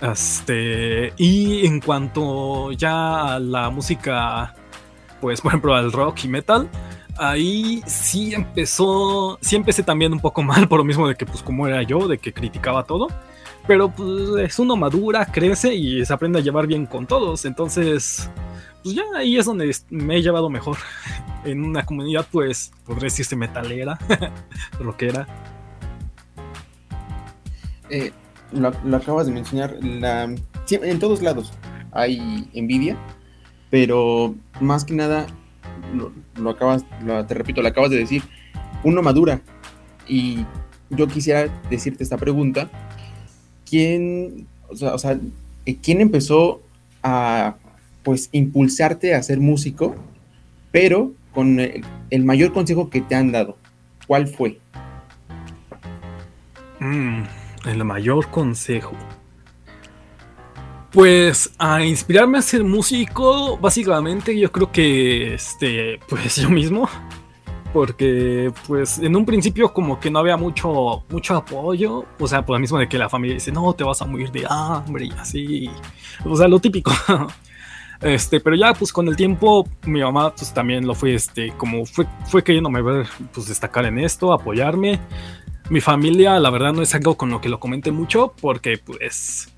Este, 0.00 1.12
y 1.16 1.66
en 1.66 1.80
cuanto 1.80 2.72
ya 2.72 3.34
a 3.34 3.38
la 3.38 3.68
música, 3.70 4.54
pues 5.20 5.40
por 5.40 5.50
ejemplo 5.50 5.74
al 5.74 5.92
rock 5.92 6.24
y 6.24 6.28
metal, 6.28 6.70
ahí 7.18 7.82
sí 7.86 8.32
empezó, 8.34 9.38
sí 9.42 9.56
empecé 9.56 9.82
también 9.82 10.12
un 10.12 10.20
poco 10.20 10.42
mal 10.44 10.68
por 10.68 10.78
lo 10.78 10.84
mismo 10.84 11.06
de 11.06 11.14
que 11.16 11.26
pues 11.26 11.42
como 11.42 11.66
era 11.68 11.82
yo, 11.82 12.08
de 12.08 12.18
que 12.18 12.32
criticaba 12.32 12.84
todo, 12.84 13.08
pero 13.66 13.90
pues 13.90 14.10
es 14.38 14.58
uno 14.58 14.74
madura, 14.76 15.26
crece 15.26 15.74
y 15.74 16.04
se 16.04 16.12
aprende 16.12 16.38
a 16.38 16.42
llevar 16.42 16.66
bien 16.66 16.86
con 16.86 17.06
todos, 17.06 17.44
entonces 17.44 18.30
pues 18.82 18.94
ya 18.94 19.04
ahí 19.14 19.36
es 19.36 19.44
donde 19.44 19.76
me 19.90 20.16
he 20.16 20.22
llevado 20.22 20.48
mejor 20.48 20.78
en 21.44 21.62
una 21.62 21.84
comunidad 21.84 22.26
pues 22.32 22.72
podría 22.86 23.04
decirse 23.04 23.36
metalera, 23.36 23.98
rockera. 24.80 25.26
Eh, 27.90 28.12
lo, 28.52 28.96
acabas 28.96 29.26
de 29.26 29.32
mencionar, 29.32 29.76
la, 29.82 30.24
en 30.24 30.98
todos 30.98 31.22
lados 31.22 31.52
hay 31.92 32.48
envidia, 32.52 32.96
pero 33.70 34.34
más 34.60 34.84
que 34.84 34.94
nada, 34.94 35.26
lo, 36.36 36.50
acabas, 36.50 36.84
te 37.28 37.34
repito, 37.34 37.62
lo 37.62 37.68
acabas 37.68 37.90
de 37.90 37.98
decir, 37.98 38.22
uno 38.84 39.02
madura. 39.02 39.40
Y 40.06 40.44
yo 40.90 41.06
quisiera 41.06 41.48
decirte 41.70 42.02
esta 42.02 42.16
pregunta, 42.16 42.68
¿quién, 43.68 44.46
o 44.68 44.98
sea, 44.98 45.18
eh, 45.66 45.76
¿quién 45.82 46.00
empezó 46.00 46.60
a, 47.02 47.56
pues, 48.02 48.28
impulsarte 48.32 49.14
a 49.14 49.22
ser 49.22 49.40
músico, 49.40 49.94
pero 50.72 51.12
con 51.32 51.60
el, 51.60 51.84
el 52.10 52.24
mayor 52.24 52.52
consejo 52.52 52.90
que 52.90 53.00
te 53.00 53.14
han 53.14 53.32
dado? 53.32 53.56
¿Cuál 54.06 54.26
fue? 54.26 54.58
Mm, 56.80 57.22
el 57.64 57.84
mayor 57.84 58.28
consejo. 58.30 58.92
Pues 60.92 61.52
a 61.58 61.84
inspirarme 61.84 62.38
a 62.38 62.42
ser 62.42 62.64
músico, 62.64 63.56
básicamente 63.58 64.36
yo 64.36 64.50
creo 64.50 64.72
que 64.72 65.34
este, 65.34 66.00
pues 66.08 66.36
yo 66.42 66.50
mismo, 66.50 66.88
porque 67.72 68.52
pues 68.66 68.98
en 68.98 69.14
un 69.14 69.24
principio 69.24 69.72
como 69.72 70.00
que 70.00 70.10
no 70.10 70.18
había 70.18 70.36
mucho 70.36 71.04
mucho 71.08 71.36
apoyo, 71.36 72.04
o 72.18 72.26
sea, 72.26 72.44
por 72.44 72.56
lo 72.56 72.60
mismo 72.60 72.78
de 72.78 72.88
que 72.88 72.98
la 72.98 73.08
familia 73.08 73.34
dice, 73.34 73.52
"No, 73.52 73.72
te 73.72 73.84
vas 73.84 74.02
a 74.02 74.06
morir 74.06 74.32
de 74.32 74.46
hambre" 74.48 75.06
y 75.06 75.12
así. 75.12 75.70
O 76.24 76.36
sea, 76.36 76.48
lo 76.48 76.58
típico. 76.58 76.92
Este, 78.02 78.40
pero 78.40 78.56
ya 78.56 78.72
pues 78.72 78.94
con 78.94 79.08
el 79.08 79.16
tiempo 79.16 79.68
mi 79.84 80.00
mamá 80.00 80.34
pues 80.34 80.54
también 80.54 80.86
lo 80.86 80.94
fue 80.94 81.12
este 81.14 81.52
como 81.58 81.84
fue 81.84 82.06
fue 82.24 82.42
queriéndome 82.42 82.80
ver 82.80 83.06
pues 83.34 83.48
destacar 83.48 83.84
en 83.84 83.98
esto, 83.98 84.32
apoyarme. 84.32 84.98
Mi 85.70 85.80
familia, 85.80 86.40
la 86.40 86.50
verdad, 86.50 86.72
no 86.72 86.82
es 86.82 86.92
algo 86.96 87.16
con 87.16 87.30
lo 87.30 87.40
que 87.40 87.48
lo 87.48 87.60
comente 87.60 87.92
mucho, 87.92 88.34
porque 88.40 88.76
pues. 88.76 89.54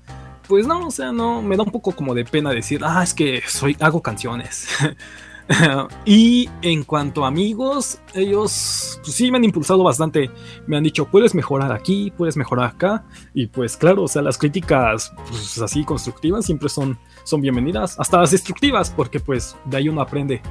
Pues 0.47 0.67
no, 0.67 0.87
o 0.87 0.91
sea, 0.91 1.11
no, 1.11 1.41
me 1.41 1.57
da 1.57 1.63
un 1.63 1.71
poco 1.71 1.91
como 1.93 2.13
de 2.13 2.23
pena 2.23 2.51
decir, 2.51 2.81
ah, 2.83 3.01
es 3.01 3.15
que 3.15 3.41
soy, 3.47 3.75
hago 3.79 4.03
canciones. 4.03 4.67
y 6.05 6.47
en 6.61 6.83
cuanto 6.83 7.25
a 7.25 7.29
amigos, 7.29 7.99
ellos 8.13 8.99
pues, 9.03 9.15
sí 9.15 9.31
me 9.31 9.37
han 9.37 9.43
impulsado 9.43 9.83
bastante. 9.83 10.29
Me 10.67 10.77
han 10.77 10.83
dicho, 10.83 11.05
puedes 11.05 11.33
mejorar 11.33 11.71
aquí, 11.71 12.13
puedes 12.15 12.37
mejorar 12.37 12.67
acá. 12.67 13.03
Y 13.33 13.47
pues 13.47 13.75
claro, 13.75 14.03
o 14.03 14.07
sea, 14.07 14.21
las 14.21 14.37
críticas 14.37 15.11
pues, 15.27 15.59
así 15.59 15.83
constructivas 15.83 16.45
siempre 16.45 16.69
son, 16.69 16.99
son 17.23 17.41
bienvenidas, 17.41 17.99
hasta 17.99 18.19
las 18.19 18.29
destructivas, 18.29 18.91
porque 18.91 19.19
pues 19.19 19.55
de 19.65 19.77
ahí 19.77 19.89
uno 19.89 20.01
aprende. 20.01 20.43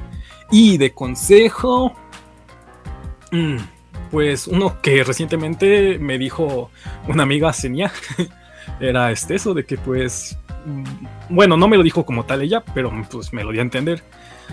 Y 0.51 0.77
de 0.77 0.93
consejo, 0.93 1.93
mm, 3.31 3.57
pues 4.11 4.47
uno 4.47 4.79
que 4.81 5.03
recientemente 5.03 5.97
me 5.99 6.17
dijo 6.17 6.69
una 7.07 7.23
amiga 7.23 7.51
Senia, 7.53 7.91
era 8.79 9.11
este 9.11 9.35
eso 9.35 9.53
de 9.53 9.65
que 9.65 9.77
pues 9.77 10.37
mm, 10.65 10.83
bueno, 11.29 11.57
no 11.57 11.67
me 11.67 11.77
lo 11.77 11.83
dijo 11.83 12.05
como 12.05 12.25
tal 12.25 12.41
ella, 12.41 12.63
pero 12.73 12.91
pues 13.09 13.33
me 13.33 13.43
lo 13.43 13.51
dio 13.51 13.61
a 13.61 13.63
entender. 13.63 14.03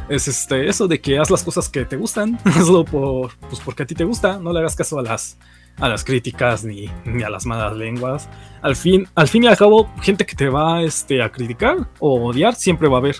Es 0.09 0.28
este 0.28 0.68
eso 0.68 0.88
de 0.88 1.01
que 1.01 1.18
haz 1.18 1.30
las 1.30 1.43
cosas 1.43 1.68
que 1.68 1.84
te 1.84 1.97
gustan, 1.97 2.38
hazlo 2.45 2.84
por 2.84 3.36
pues 3.49 3.61
porque 3.61 3.82
a 3.82 3.86
ti 3.86 3.95
te 3.95 4.05
gusta, 4.05 4.38
no 4.38 4.53
le 4.53 4.61
hagas 4.61 4.76
caso 4.76 4.99
a 4.99 5.03
las 5.03 5.38
a 5.78 5.88
las 5.88 6.05
críticas 6.05 6.64
ni, 6.64 6.91
ni 7.05 7.22
a 7.22 7.30
las 7.30 7.47
malas 7.47 7.76
lenguas. 7.76 8.28
Al 8.62 8.76
fin, 8.76 9.09
al 9.14 9.28
fin 9.28 9.45
y 9.45 9.47
al 9.47 9.57
cabo, 9.57 9.91
gente 10.03 10.26
que 10.26 10.36
te 10.36 10.49
va 10.49 10.82
este, 10.82 11.22
a 11.22 11.30
criticar 11.30 11.88
o 11.99 12.28
odiar 12.28 12.55
siempre 12.55 12.88
va 12.88 12.97
a 12.97 13.01
haber. 13.01 13.16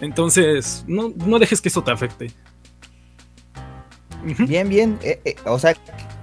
Entonces, 0.00 0.84
no, 0.88 1.12
no 1.14 1.38
dejes 1.38 1.60
que 1.60 1.68
eso 1.68 1.82
te 1.82 1.92
afecte. 1.92 2.32
Bien, 4.46 4.68
bien. 4.68 4.98
eh, 5.02 5.20
eh, 5.24 5.36
o 5.44 5.58
sea, 5.58 5.74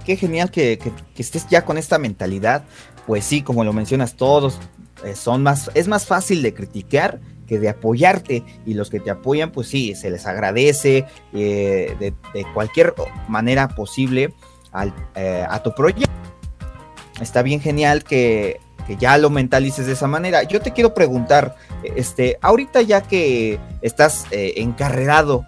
qué 0.04 0.16
genial 0.16 0.50
que, 0.50 0.78
que- 0.78 0.92
que 1.14 1.22
estés 1.22 1.46
ya 1.48 1.64
con 1.64 1.78
esta 1.78 1.98
mentalidad. 1.98 2.64
Pues 3.06 3.24
sí, 3.24 3.42
como 3.42 3.64
lo 3.64 3.72
mencionas, 3.72 4.14
todos 4.16 4.58
eh, 5.04 5.14
son 5.16 5.42
más, 5.42 5.70
es 5.74 5.88
más 5.88 6.06
fácil 6.06 6.42
de 6.42 6.54
criticar 6.54 7.20
que 7.46 7.58
de 7.58 7.68
apoyarte. 7.68 8.44
Y 8.66 8.74
los 8.74 8.90
que 8.90 9.00
te 9.00 9.10
apoyan, 9.10 9.50
pues 9.52 9.68
sí, 9.68 9.94
se 9.94 10.10
les 10.10 10.26
agradece 10.26 11.04
eh, 11.32 11.96
de, 11.98 12.14
de 12.34 12.46
cualquier 12.54 12.94
manera 13.28 13.68
posible 13.68 14.32
al, 14.72 14.94
eh, 15.14 15.44
a 15.48 15.62
tu 15.62 15.74
proyecto. 15.74 16.10
Está 17.20 17.42
bien 17.42 17.60
genial 17.60 18.04
que, 18.04 18.58
que 18.86 18.96
ya 18.96 19.18
lo 19.18 19.30
mentalices 19.30 19.86
de 19.86 19.92
esa 19.92 20.06
manera. 20.08 20.42
Yo 20.44 20.60
te 20.60 20.72
quiero 20.72 20.94
preguntar, 20.94 21.56
este, 21.96 22.38
ahorita 22.40 22.82
ya 22.82 23.00
que 23.02 23.58
estás 23.82 24.26
eh, 24.30 24.54
encarrerado, 24.56 25.44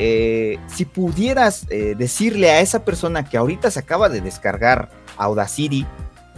eh, 0.00 0.60
si 0.68 0.84
pudieras 0.84 1.66
eh, 1.70 1.96
decirle 1.98 2.50
a 2.52 2.60
esa 2.60 2.84
persona 2.84 3.24
que 3.24 3.36
ahorita 3.36 3.68
se 3.68 3.80
acaba 3.80 4.08
de 4.08 4.20
descargar 4.20 4.90
Audacity 5.16 5.84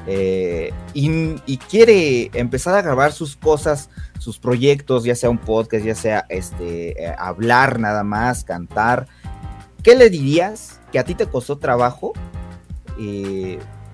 eh, 0.07 0.73
y, 0.95 1.35
y 1.45 1.59
quiere 1.59 2.31
empezar 2.33 2.75
a 2.75 2.81
grabar 2.81 3.13
sus 3.13 3.37
cosas, 3.37 3.91
sus 4.19 4.39
proyectos, 4.39 5.05
ya 5.05 5.15
sea 5.15 5.29
un 5.29 5.37
podcast, 5.37 5.85
ya 5.85 5.95
sea 5.95 6.25
este, 6.31 7.15
hablar 7.19 7.79
nada 7.79 8.03
más, 8.03 8.45
cantar, 8.45 9.07
¿qué 9.83 9.95
le 9.95 10.09
dirías 10.09 10.81
que 10.91 10.99
a 10.99 11.05
ti 11.05 11.15
te 11.15 11.27
costó 11.27 11.59
trabajo 11.59 12.15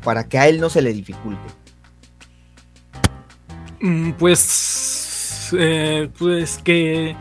para 0.04 0.28
que 0.28 0.38
a 0.38 0.46
él 0.46 0.60
no 0.60 0.70
se 0.70 0.80
le 0.80 0.92
dificulte? 0.92 1.42
Mm, 3.80 4.12
Pues, 4.12 5.50
pues 6.18 6.58
que, 6.62 7.16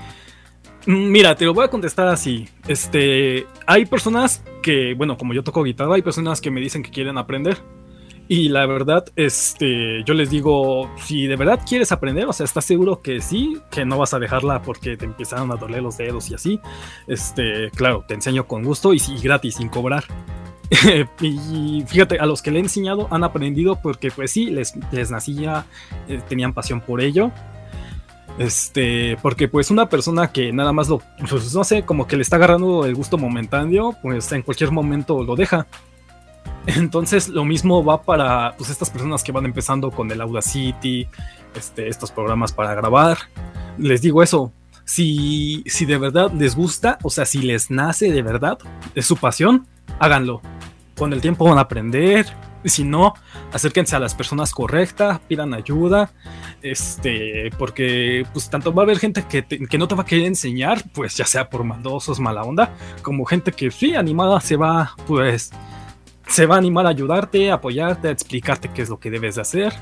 mira, 0.85 1.35
te 1.35 1.45
lo 1.45 1.53
voy 1.53 1.65
a 1.65 1.69
contestar 1.69 2.07
así. 2.07 2.47
Este, 2.67 3.45
hay 3.65 3.85
personas 3.85 4.43
que, 4.61 4.93
bueno, 4.93 5.17
como 5.17 5.33
yo 5.33 5.43
toco 5.43 5.63
guitarra, 5.63 5.95
hay 5.95 6.01
personas 6.01 6.41
que 6.41 6.51
me 6.51 6.61
dicen 6.61 6.83
que 6.83 6.91
quieren 6.91 7.17
aprender. 7.17 7.57
Y 8.27 8.49
la 8.49 8.65
verdad, 8.65 9.05
este, 9.15 10.03
yo 10.03 10.15
les 10.15 10.31
digo, 10.31 10.89
si 10.97 11.27
de 11.27 11.35
verdad 11.35 11.59
quieres 11.67 11.91
aprender, 11.91 12.25
o 12.25 12.33
sea, 12.33 12.43
estás 12.43 12.65
seguro 12.65 13.01
que 13.01 13.21
sí, 13.21 13.59
que 13.69 13.85
no 13.85 13.99
vas 13.99 14.15
a 14.15 14.19
dejarla 14.19 14.63
porque 14.63 14.97
te 14.97 15.05
empezaron 15.05 15.51
a 15.51 15.55
doler 15.55 15.83
los 15.83 15.97
dedos 15.97 16.31
y 16.31 16.33
así. 16.33 16.59
Este, 17.07 17.69
claro, 17.75 18.03
te 18.07 18.15
enseño 18.15 18.47
con 18.47 18.63
gusto 18.63 18.93
y, 18.95 18.99
gratis, 19.21 19.55
sin 19.55 19.69
cobrar. 19.69 20.05
y 21.21 21.83
fíjate, 21.85 22.17
a 22.17 22.25
los 22.25 22.41
que 22.41 22.49
le 22.49 22.57
he 22.57 22.61
enseñado 22.61 23.07
han 23.11 23.23
aprendido 23.23 23.79
porque 23.79 24.09
pues 24.09 24.31
sí, 24.31 24.47
les, 24.47 24.73
les 24.91 25.11
nacía, 25.11 25.67
eh, 26.07 26.19
tenían 26.27 26.53
pasión 26.53 26.81
por 26.81 27.01
ello. 27.01 27.31
Este, 28.37 29.17
porque 29.21 29.47
pues 29.47 29.71
una 29.71 29.87
persona 29.87 30.31
que 30.31 30.51
nada 30.51 30.73
más 30.73 30.89
lo, 30.89 31.01
pues, 31.29 31.53
no 31.53 31.63
sé, 31.63 31.83
como 31.83 32.05
que 32.05 32.17
le 32.17 32.21
está 32.21 32.35
agarrando 32.35 32.85
el 32.85 32.95
gusto 32.95 33.17
momentáneo, 33.17 33.95
pues 34.01 34.31
en 34.31 34.41
cualquier 34.41 34.71
momento 34.71 35.23
lo 35.23 35.35
deja. 35.35 35.67
Entonces 36.65 37.29
lo 37.29 37.45
mismo 37.45 37.83
va 37.83 38.01
para 38.01 38.55
pues 38.57 38.69
estas 38.69 38.89
personas 38.89 39.23
que 39.23 39.31
van 39.31 39.45
empezando 39.45 39.91
con 39.91 40.11
el 40.11 40.19
Audacity, 40.21 41.07
este, 41.55 41.87
estos 41.87 42.11
programas 42.11 42.51
para 42.51 42.73
grabar. 42.73 43.17
Les 43.77 44.01
digo 44.01 44.21
eso, 44.21 44.51
si, 44.83 45.63
si 45.65 45.85
de 45.85 45.97
verdad 45.97 46.31
les 46.31 46.55
gusta, 46.55 46.97
o 47.03 47.09
sea, 47.09 47.25
si 47.25 47.39
les 47.39 47.71
nace 47.71 48.11
de 48.11 48.21
verdad, 48.21 48.57
es 48.95 49.05
su 49.05 49.15
pasión, 49.15 49.67
háganlo. 49.99 50.41
Con 50.97 51.11
el 51.13 51.21
tiempo 51.21 51.45
van 51.45 51.57
a 51.57 51.61
aprender. 51.61 52.25
Si 52.63 52.83
no, 52.83 53.13
acérquense 53.53 53.95
a 53.95 53.99
las 53.99 54.15
personas 54.15 54.51
correctas, 54.51 55.19
pidan 55.27 55.53
ayuda. 55.53 56.11
Este, 56.61 57.51
porque 57.59 58.25
pues 58.33 58.49
tanto 58.49 58.73
va 58.73 58.81
a 58.81 58.85
haber 58.85 58.97
gente 58.97 59.23
que, 59.29 59.41
te- 59.43 59.59
que 59.67 59.77
no 59.77 59.87
te 59.87 59.93
va 59.95 60.01
a 60.01 60.05
querer 60.05 60.25
enseñar, 60.25 60.81
pues 60.93 61.15
ya 61.15 61.25
sea 61.25 61.49
por 61.49 61.63
maldosos, 61.63 62.19
mala 62.19 62.41
onda, 62.43 62.73
como 63.03 63.23
gente 63.25 63.51
que 63.51 63.69
sí, 63.69 63.93
animada 63.95 64.39
se 64.41 64.55
va, 64.55 64.95
pues, 65.05 65.51
se 66.27 66.47
va 66.47 66.55
a 66.55 66.57
animar 66.57 66.87
a 66.87 66.89
ayudarte, 66.89 67.51
a 67.51 67.55
apoyarte, 67.55 68.07
a 68.07 68.11
explicarte 68.11 68.69
qué 68.69 68.81
es 68.81 68.89
lo 68.89 68.99
que 68.99 69.11
debes 69.11 69.35
de 69.35 69.41
hacer. 69.41 69.73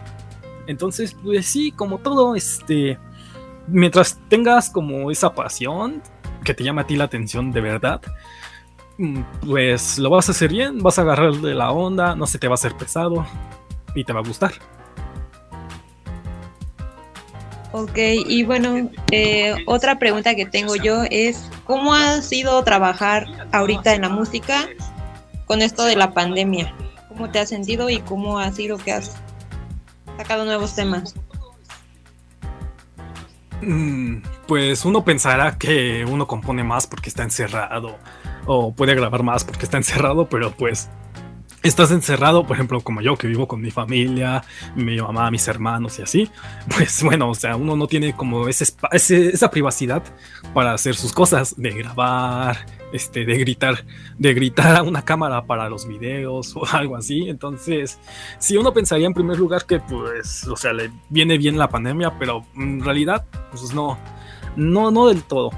Entonces, 0.68 1.16
pues 1.24 1.46
sí, 1.46 1.72
como 1.72 2.00
todo, 2.00 2.36
este, 2.36 2.98
mientras 3.68 4.20
tengas 4.30 4.70
como 4.70 5.10
esa 5.10 5.34
pasión, 5.34 6.02
que 6.44 6.54
te 6.54 6.66
llame 6.66 6.82
a 6.82 6.88
ti 6.88 6.98
la 6.98 7.06
atención 7.06 7.52
de 7.54 7.62
verdad, 7.62 8.02
pues 9.46 9.98
lo 9.98 10.10
vas 10.10 10.30
a 10.30 10.32
hacer 10.32 10.52
bien, 10.52 10.80
vas 10.80 11.00
a 11.00 11.02
agarrar 11.02 11.34
de 11.34 11.56
la 11.56 11.72
onda, 11.72 12.16
no 12.16 12.28
se 12.28 12.38
te 12.38 12.48
va 12.48 12.54
a 12.54 12.56
hacer 12.56 12.76
pesado 12.76 13.26
y 13.96 14.04
te 14.04 14.14
va 14.14 14.20
a 14.20 14.24
gustar. 14.24 14.54
Ok, 17.72 17.98
y 17.98 18.44
bueno, 18.44 18.92
eh, 19.10 19.56
otra 19.66 19.98
pregunta 19.98 20.36
que 20.36 20.46
tengo 20.46 20.76
yo 20.76 21.04
es, 21.10 21.50
¿cómo 21.66 21.96
ha 21.96 22.22
sido 22.22 22.64
trabajar 22.64 23.26
ahorita 23.52 23.96
en 23.96 24.02
la 24.02 24.10
música 24.10 24.70
con 25.48 25.64
esto 25.64 25.84
de 25.84 25.96
la 25.96 26.14
pandemia? 26.14 26.72
¿Cómo 27.10 27.32
te 27.32 27.40
has 27.40 27.50
sentido 27.50 27.90
y 27.90 28.00
cómo 28.00 28.38
ha 28.38 28.52
sido 28.52 28.78
que 28.78 28.92
has 28.92 29.18
sacado 30.18 30.46
nuevos 30.46 30.76
temas? 30.76 31.16
Mm, 33.62 34.22
pues 34.48 34.86
uno 34.86 35.04
pensará 35.04 35.58
que 35.58 36.06
uno 36.08 36.28
compone 36.28 36.64
más 36.64 36.86
porque 36.86 37.10
está 37.10 37.24
encerrado 37.24 37.98
o 38.46 38.74
puede 38.74 38.96
grabar 38.96 39.24
más 39.24 39.44
porque 39.44 39.66
está 39.66 39.78
encerrado, 39.78 40.28
pero 40.30 40.52
pues 40.52 40.90
estás 41.64 41.92
encerrado, 41.92 42.46
por 42.46 42.58
ejemplo, 42.58 42.82
como 42.82 43.02
yo 43.02 43.16
que 43.16 43.28
vivo 43.28 43.48
con 43.48 43.62
mi 43.62 43.72
familia, 43.72 44.44
mi 44.76 44.98
mamá, 44.98 45.32
mis 45.32 45.48
hermanos 45.48 45.98
y 46.00 46.02
así, 46.02 46.30
pues 46.76 47.02
bueno, 47.04 47.30
o 47.30 47.36
sea, 47.36 47.56
uno 47.56 47.76
no 47.76 47.88
tiene 47.88 48.16
como 48.16 48.48
ese, 48.50 48.66
esa 48.92 49.50
privacidad 49.50 50.04
para 50.54 50.74
hacer 50.74 50.96
sus 50.96 51.14
cosas, 51.14 51.56
de 51.58 51.72
grabar, 51.72 52.66
este, 52.92 53.26
de 53.26 53.38
gritar, 53.38 53.86
de 54.18 54.34
gritar 54.34 54.76
a 54.76 54.84
una 54.84 55.04
cámara 55.04 55.46
para 55.46 55.70
los 55.70 55.88
videos 55.88 56.56
o 56.56 56.66
algo 56.72 56.98
así. 56.98 57.30
Entonces, 57.30 57.98
si 58.40 58.58
uno 58.58 58.74
pensaría 58.74 59.08
en 59.08 59.14
primer 59.14 59.40
lugar 59.40 59.66
que, 59.66 59.80
pues, 59.80 60.46
o 60.48 60.58
sea, 60.58 60.74
le 60.74 60.92
viene 61.10 61.38
bien 61.38 61.58
la 61.58 61.70
pandemia, 61.70 62.20
pero 62.20 62.46
en 62.56 62.84
realidad, 62.84 63.26
pues 63.52 63.74
no, 63.74 63.98
no, 64.58 64.92
no 64.92 65.08
del 65.08 65.24
todo. 65.24 65.52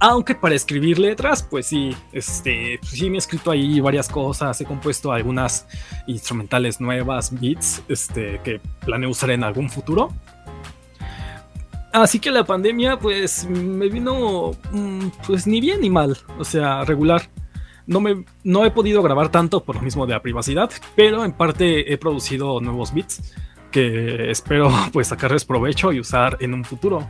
Aunque 0.00 0.34
para 0.36 0.54
escribir 0.54 0.98
letras, 0.98 1.42
pues 1.42 1.66
sí, 1.66 1.94
este, 2.12 2.78
pues 2.80 2.92
sí 2.92 3.10
me 3.10 3.16
he 3.16 3.18
escrito 3.18 3.50
ahí 3.50 3.80
varias 3.80 4.08
cosas, 4.08 4.60
he 4.60 4.64
compuesto 4.64 5.10
algunas 5.10 5.66
instrumentales 6.06 6.80
nuevas, 6.80 7.32
beats, 7.40 7.82
este, 7.88 8.40
que 8.44 8.60
planeo 8.84 9.10
usar 9.10 9.30
en 9.30 9.42
algún 9.42 9.68
futuro. 9.68 10.12
Así 11.92 12.20
que 12.20 12.30
la 12.30 12.44
pandemia, 12.44 12.98
pues, 12.98 13.44
me 13.48 13.88
vino, 13.88 14.52
mm, 14.70 15.08
pues, 15.26 15.46
ni 15.48 15.60
bien 15.60 15.80
ni 15.80 15.90
mal, 15.90 16.16
o 16.38 16.44
sea, 16.44 16.84
regular. 16.84 17.22
No, 17.86 18.00
me, 18.00 18.24
no 18.44 18.64
he 18.64 18.70
podido 18.70 19.02
grabar 19.02 19.30
tanto 19.30 19.64
por 19.64 19.76
lo 19.76 19.82
mismo 19.82 20.06
de 20.06 20.12
la 20.12 20.22
privacidad, 20.22 20.70
pero 20.94 21.24
en 21.24 21.32
parte 21.32 21.92
he 21.92 21.96
producido 21.96 22.60
nuevos 22.60 22.92
beats 22.92 23.34
que 23.72 24.30
espero, 24.30 24.70
pues, 24.92 25.08
sacarles 25.08 25.44
provecho 25.44 25.90
y 25.90 25.98
usar 25.98 26.36
en 26.40 26.54
un 26.54 26.64
futuro. 26.64 27.08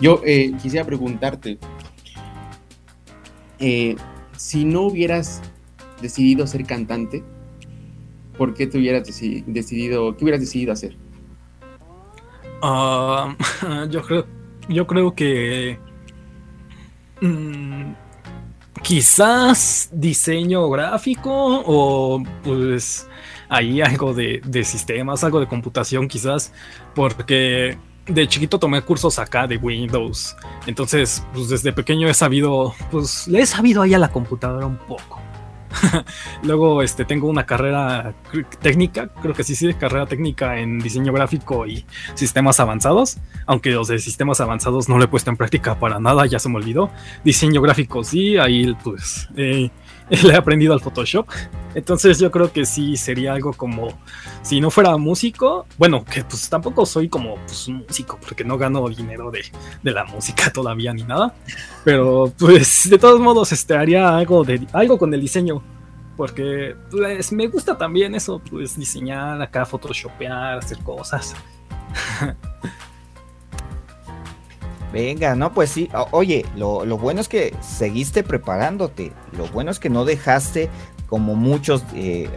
Yo 0.00 0.20
eh, 0.24 0.52
quisiera 0.60 0.84
preguntarte, 0.84 1.58
eh, 3.58 3.96
si 4.36 4.64
no 4.64 4.82
hubieras 4.82 5.40
decidido 6.02 6.46
ser 6.46 6.64
cantante, 6.66 7.24
¿por 8.36 8.52
qué 8.52 8.66
te 8.66 8.76
hubieras 8.78 9.06
decidido, 9.46 10.16
qué 10.16 10.24
hubieras 10.24 10.40
decidido 10.40 10.72
hacer? 10.72 10.96
Ah, 12.62 13.34
yo 13.90 14.02
creo, 14.02 14.26
yo 14.68 14.86
creo 14.86 15.14
que 15.14 15.78
mm, 17.22 17.92
quizás 18.82 19.88
diseño 19.92 20.68
gráfico 20.68 21.62
o 21.64 22.22
pues 22.44 23.08
ahí 23.48 23.80
algo 23.80 24.12
de, 24.12 24.42
de 24.44 24.64
sistemas, 24.64 25.24
algo 25.24 25.40
de 25.40 25.46
computación 25.46 26.06
quizás, 26.06 26.52
porque 26.94 27.78
de 28.06 28.28
chiquito 28.28 28.58
tomé 28.58 28.82
cursos 28.82 29.18
acá 29.18 29.46
de 29.46 29.56
Windows. 29.56 30.36
Entonces, 30.66 31.24
pues 31.32 31.48
desde 31.48 31.72
pequeño 31.72 32.08
he 32.08 32.14
sabido, 32.14 32.74
pues 32.90 33.26
le 33.28 33.40
he 33.40 33.46
sabido 33.46 33.82
ahí 33.82 33.94
a 33.94 33.98
la 33.98 34.08
computadora 34.08 34.66
un 34.66 34.78
poco. 34.78 35.20
Luego, 36.42 36.82
este, 36.82 37.04
tengo 37.04 37.28
una 37.28 37.44
carrera 37.44 38.14
técnica, 38.60 39.08
creo 39.08 39.34
que 39.34 39.44
sí, 39.44 39.54
sí, 39.54 39.72
carrera 39.74 40.06
técnica 40.06 40.58
en 40.58 40.78
diseño 40.78 41.12
gráfico 41.12 41.66
y 41.66 41.84
sistemas 42.14 42.60
avanzados. 42.60 43.18
Aunque 43.46 43.70
los 43.70 43.88
de 43.88 43.98
sistemas 43.98 44.40
avanzados 44.40 44.88
no 44.88 44.98
lo 44.98 45.04
he 45.04 45.08
puesto 45.08 45.30
en 45.30 45.36
práctica 45.36 45.78
para 45.78 46.00
nada, 46.00 46.26
ya 46.26 46.38
se 46.38 46.48
me 46.48 46.56
olvidó. 46.56 46.90
Diseño 47.24 47.60
gráfico 47.60 48.04
sí, 48.04 48.36
ahí 48.36 48.74
pues 48.82 49.28
eh, 49.36 49.70
le 50.22 50.32
he 50.32 50.36
aprendido 50.36 50.72
al 50.72 50.80
Photoshop. 50.80 51.28
Entonces 51.74 52.18
yo 52.18 52.30
creo 52.30 52.52
que 52.52 52.64
sí 52.64 52.96
sería 52.96 53.34
algo 53.34 53.52
como, 53.52 53.88
si 54.42 54.60
no 54.60 54.70
fuera 54.70 54.96
músico, 54.96 55.66
bueno, 55.76 56.04
que 56.04 56.24
pues 56.24 56.48
tampoco 56.48 56.86
soy 56.86 57.08
como 57.08 57.36
pues, 57.46 57.68
músico, 57.68 58.18
porque 58.26 58.44
no 58.44 58.56
gano 58.56 58.88
dinero 58.88 59.30
de, 59.30 59.42
la 59.82 60.04
música 60.04 60.50
todavía 60.50 60.92
ni 60.92 61.02
nada. 61.02 61.34
Pero 61.84 62.32
pues 62.38 62.88
de 62.88 62.98
todos 62.98 63.20
modos 63.20 63.52
este, 63.52 63.76
haría 63.76 64.16
algo, 64.16 64.44
de, 64.44 64.66
algo 64.72 64.98
con 64.98 65.12
el 65.12 65.20
diseño. 65.20 65.62
Porque 66.16 66.74
pues 66.90 67.30
me 67.32 67.46
gusta 67.48 67.76
también 67.76 68.14
eso, 68.14 68.40
pues 68.50 68.78
diseñar 68.78 69.42
acá, 69.42 69.66
photoshopear, 69.66 70.58
hacer 70.58 70.78
cosas. 70.78 71.34
Venga, 74.96 75.34
no, 75.34 75.52
pues 75.52 75.68
sí. 75.68 75.90
oye, 76.10 76.46
lo, 76.56 76.86
bueno 76.96 77.20
es 77.20 77.28
que 77.28 77.54
seguiste 77.60 78.22
preparándote. 78.22 79.12
Lo 79.36 79.46
bueno 79.48 79.70
es 79.70 79.78
que 79.78 79.90
no 79.90 80.06
dejaste, 80.06 80.70
como 81.06 81.34
muchos 81.34 81.84
eh, 81.94 82.30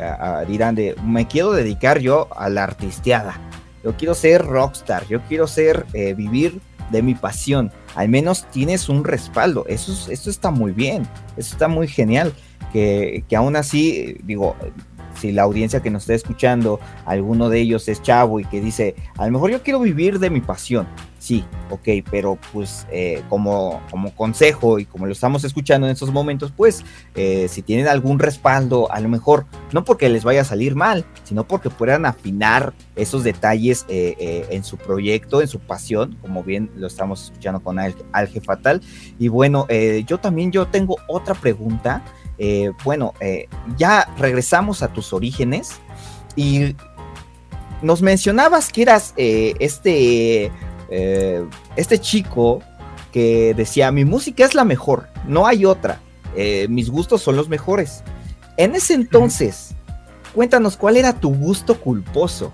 dirán, 0.45 0.75
de 0.75 0.93
me 1.01 1.25
quiero 1.25 1.53
dedicar 1.53 1.99
yo 1.99 2.27
a 2.35 2.49
la 2.49 2.65
artisteada. 2.65 3.39
Yo 3.81 3.95
quiero 3.95 4.13
ser 4.13 4.45
rockstar. 4.45 5.07
Yo 5.07 5.21
quiero 5.21 5.47
ser, 5.47 5.85
eh, 5.93 6.13
vivir 6.13 6.59
de 6.91 7.01
mi 7.01 7.15
pasión. 7.15 7.71
Al 7.95 8.09
menos 8.09 8.45
tienes 8.51 8.89
un 8.89 9.05
respaldo. 9.05 9.63
Eso, 9.69 10.11
eso 10.11 10.29
está 10.29 10.51
muy 10.51 10.73
bien. 10.73 11.07
Eso 11.37 11.53
está 11.53 11.69
muy 11.69 11.87
genial. 11.87 12.33
Que, 12.73 13.23
que 13.29 13.37
aún 13.37 13.55
así, 13.55 14.17
digo, 14.25 14.57
si 15.15 15.31
la 15.31 15.43
audiencia 15.43 15.81
que 15.81 15.91
nos 15.91 16.03
está 16.03 16.13
escuchando, 16.13 16.81
alguno 17.05 17.47
de 17.47 17.61
ellos 17.61 17.87
es 17.87 18.01
chavo 18.01 18.41
y 18.41 18.43
que 18.43 18.59
dice, 18.59 18.95
a 19.17 19.27
lo 19.27 19.31
mejor 19.31 19.49
yo 19.49 19.63
quiero 19.63 19.79
vivir 19.79 20.19
de 20.19 20.29
mi 20.29 20.41
pasión. 20.41 20.89
Sí, 21.19 21.43
ok, 21.69 21.87
pero 22.09 22.39
pues 22.53 22.87
eh, 22.91 23.23
como, 23.27 23.81
como 23.91 24.15
consejo 24.15 24.79
y 24.79 24.85
como 24.85 25.05
lo 25.05 25.11
estamos 25.11 25.43
escuchando 25.43 25.85
en 25.85 25.91
estos 25.91 26.13
momentos, 26.13 26.53
pues 26.55 26.85
eh, 27.13 27.49
si 27.49 27.61
tienen 27.61 27.89
algún 27.89 28.19
respaldo, 28.19 28.89
a 28.89 29.01
lo 29.01 29.09
mejor 29.09 29.45
no 29.73 29.83
porque 29.83 30.07
les 30.07 30.23
vaya 30.23 30.41
a 30.41 30.45
salir 30.45 30.75
mal, 30.75 31.05
sino 31.25 31.45
porque 31.45 31.69
puedan 31.69 32.05
afinar 32.05 32.73
esos 32.95 33.25
detalles 33.25 33.85
eh, 33.89 34.47
en 34.49 34.63
su 34.63 34.77
proyecto, 34.77 35.41
en 35.41 35.49
su 35.49 35.59
pasión, 35.59 36.17
como 36.21 36.41
bien 36.41 36.71
lo 36.77 36.87
estamos 36.87 37.25
escuchando 37.25 37.59
con 37.59 37.79
Alge 37.79 38.39
Fatal. 38.39 38.81
Y 39.19 39.27
bueno, 39.27 39.67
yo 40.07 40.19
también 40.19 40.53
yo 40.53 40.67
tengo 40.67 40.97
otra 41.07 41.35
pregunta 41.35 42.03
bueno, 42.85 43.13
ya 43.75 44.09
regresamos 44.17 44.81
a 44.81 44.93
tus 44.93 45.11
orígenes 45.11 45.73
y 46.37 46.73
nos 47.81 48.01
mencionabas 48.01 48.71
que 48.71 48.83
eras 48.83 49.13
eh, 50.91 51.45
este, 51.75 51.99
chico 51.99 52.61
que 53.11 53.53
decía, 53.55 53.91
mi 53.91 54.05
música 54.05 54.45
es 54.45 54.55
la 54.55 54.65
mejor, 54.65 55.07
no 55.27 55.47
hay 55.47 55.65
otra, 55.65 55.99
mis 56.69 56.89
gustos 56.89 57.21
son 57.21 57.35
los 57.35 57.49
mejores. 57.49 58.03
En 58.55 58.75
ese 58.75 58.93
entonces, 58.93 59.75
cuéntanos 60.33 60.77
cuál 60.77 60.97
era 60.97 61.13
tu 61.13 61.33
gusto 61.33 61.79
culposo. 61.79 62.53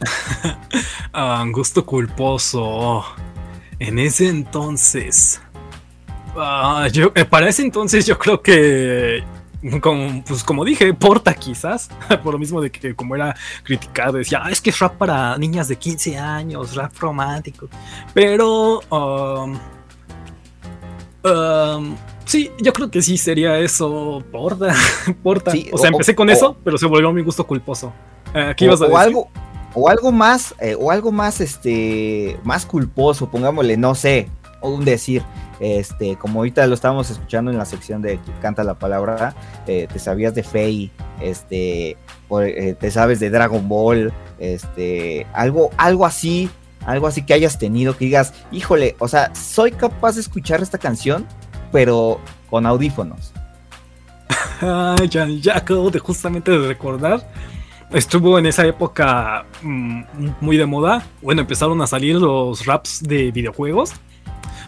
Ah, 1.12 1.44
gusto 1.50 1.84
culposo. 1.84 3.04
En 3.78 3.98
ese 3.98 4.28
entonces. 4.28 5.40
Ah, 6.36 6.86
yo, 6.92 7.10
eh, 7.14 7.24
para 7.24 7.48
ese 7.48 7.62
entonces 7.62 8.06
yo 8.06 8.18
creo 8.18 8.40
que 8.42 9.24
como, 9.80 10.22
pues 10.24 10.44
como 10.44 10.64
dije, 10.64 10.92
Porta 10.94 11.34
quizás, 11.34 11.88
por 12.22 12.34
lo 12.34 12.38
mismo 12.38 12.60
de 12.60 12.70
que 12.70 12.94
como 12.94 13.14
era 13.14 13.34
criticado, 13.62 14.18
decía, 14.18 14.40
ah, 14.44 14.50
es 14.50 14.60
que 14.60 14.70
es 14.70 14.78
rap 14.78 14.96
para 14.96 15.36
niñas 15.38 15.68
de 15.68 15.76
15 15.76 16.18
años, 16.18 16.74
rap 16.74 16.96
romántico. 16.98 17.68
Pero, 18.14 18.80
um, 18.90 19.58
um, 21.24 21.96
sí, 22.24 22.50
yo 22.60 22.72
creo 22.72 22.90
que 22.90 23.02
sí 23.02 23.16
sería 23.16 23.58
eso, 23.58 24.22
Porta. 24.30 24.74
Porta. 25.22 25.52
o 25.72 25.78
sea, 25.78 25.90
empecé 25.90 26.14
con 26.14 26.30
eso, 26.30 26.56
pero 26.64 26.78
se 26.78 26.86
volvió 26.86 27.12
mi 27.12 27.22
gusto 27.22 27.46
culposo. 27.46 27.92
Eh, 28.34 28.54
¿Qué 28.56 28.66
ibas 28.66 28.80
a 28.80 28.84
decir? 28.84 28.94
O 28.94 28.98
algo, 28.98 29.28
o 29.74 29.88
algo 29.88 30.12
más, 30.12 30.54
eh, 30.60 30.76
o 30.78 30.90
algo 30.90 31.10
más, 31.10 31.40
este, 31.40 32.38
más 32.44 32.64
culposo, 32.64 33.30
pongámosle, 33.30 33.76
no 33.76 33.94
sé, 33.94 34.28
o 34.60 34.70
un 34.70 34.84
decir. 34.84 35.22
Este, 35.60 36.16
como 36.16 36.40
ahorita 36.40 36.66
lo 36.66 36.74
estábamos 36.74 37.10
escuchando 37.10 37.50
en 37.50 37.58
la 37.58 37.64
sección 37.64 38.00
de 38.02 38.20
Canta 38.40 38.64
la 38.64 38.74
Palabra, 38.74 39.34
eh, 39.66 39.88
te 39.92 39.98
sabías 39.98 40.34
de 40.34 40.42
Fey, 40.42 40.90
este, 41.20 41.96
eh, 42.30 42.76
te 42.78 42.90
sabes 42.90 43.20
de 43.20 43.30
Dragon 43.30 43.68
Ball, 43.68 44.12
este, 44.38 45.26
algo, 45.32 45.70
algo 45.76 46.06
así, 46.06 46.48
algo 46.86 47.06
así 47.06 47.22
que 47.22 47.34
hayas 47.34 47.58
tenido, 47.58 47.96
que 47.96 48.04
digas, 48.04 48.34
híjole, 48.52 48.94
o 48.98 49.08
sea, 49.08 49.34
soy 49.34 49.72
capaz 49.72 50.14
de 50.14 50.20
escuchar 50.20 50.62
esta 50.62 50.78
canción, 50.78 51.26
pero 51.72 52.20
con 52.48 52.66
audífonos. 52.66 53.32
ya, 55.10 55.26
ya 55.26 55.56
acabo 55.56 55.90
de 55.90 55.98
justamente 55.98 56.50
de 56.50 56.68
recordar 56.68 57.26
estuvo 57.90 58.38
en 58.38 58.46
esa 58.46 58.66
época 58.66 59.46
mm, 59.62 60.02
muy 60.40 60.56
de 60.56 60.66
moda. 60.66 61.02
Bueno, 61.22 61.40
empezaron 61.40 61.80
a 61.82 61.86
salir 61.86 62.16
los 62.16 62.66
raps 62.66 63.02
de 63.02 63.30
videojuegos. 63.30 63.92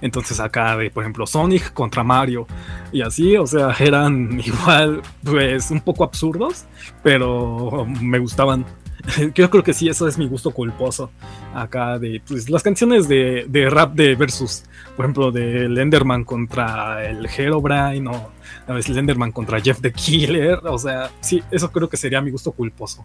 Entonces 0.00 0.40
acá 0.40 0.76
de, 0.76 0.90
por 0.90 1.02
ejemplo, 1.02 1.26
Sonic 1.26 1.72
contra 1.72 2.02
Mario 2.02 2.46
y 2.92 3.02
así, 3.02 3.36
o 3.36 3.46
sea, 3.46 3.74
eran 3.78 4.40
igual, 4.44 5.02
pues, 5.22 5.70
un 5.70 5.80
poco 5.80 6.04
absurdos, 6.04 6.64
pero 7.02 7.86
me 8.00 8.18
gustaban. 8.18 8.64
Yo 9.34 9.48
creo 9.48 9.62
que 9.62 9.72
sí, 9.72 9.88
eso 9.88 10.06
es 10.06 10.18
mi 10.18 10.28
gusto 10.28 10.50
culposo. 10.50 11.10
Acá 11.54 11.98
de 11.98 12.22
pues, 12.26 12.50
las 12.50 12.62
canciones 12.62 13.08
de, 13.08 13.46
de 13.48 13.70
rap 13.70 13.94
de 13.94 14.14
versus, 14.14 14.64
por 14.94 15.06
ejemplo, 15.06 15.32
de 15.32 15.68
Lenderman 15.68 16.24
contra 16.24 17.08
el 17.08 17.26
Herobrine 17.26 18.08
o 18.10 18.30
a 18.66 18.72
veces 18.74 18.94
Lenderman 18.94 19.32
contra 19.32 19.60
Jeff 19.60 19.80
the 19.80 19.92
Killer. 19.92 20.60
O 20.64 20.78
sea, 20.78 21.10
sí, 21.20 21.42
eso 21.50 21.72
creo 21.72 21.88
que 21.88 21.96
sería 21.96 22.20
mi 22.20 22.30
gusto 22.30 22.52
culposo. 22.52 23.04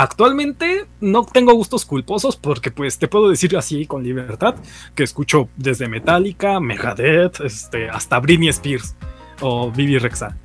Actualmente 0.00 0.86
no 1.02 1.26
tengo 1.26 1.52
gustos 1.52 1.84
culposos 1.84 2.34
porque 2.34 2.70
pues 2.70 2.98
te 2.98 3.06
puedo 3.06 3.28
decir 3.28 3.54
así 3.54 3.84
con 3.84 4.02
libertad 4.02 4.54
que 4.94 5.02
escucho 5.02 5.50
desde 5.58 5.88
Metallica, 5.88 6.58
Megadeth, 6.58 7.40
este, 7.40 7.90
hasta 7.90 8.18
Britney 8.18 8.48
Spears 8.48 8.94
o 9.42 9.70
Bibi 9.70 9.98
Rexa. 9.98 10.38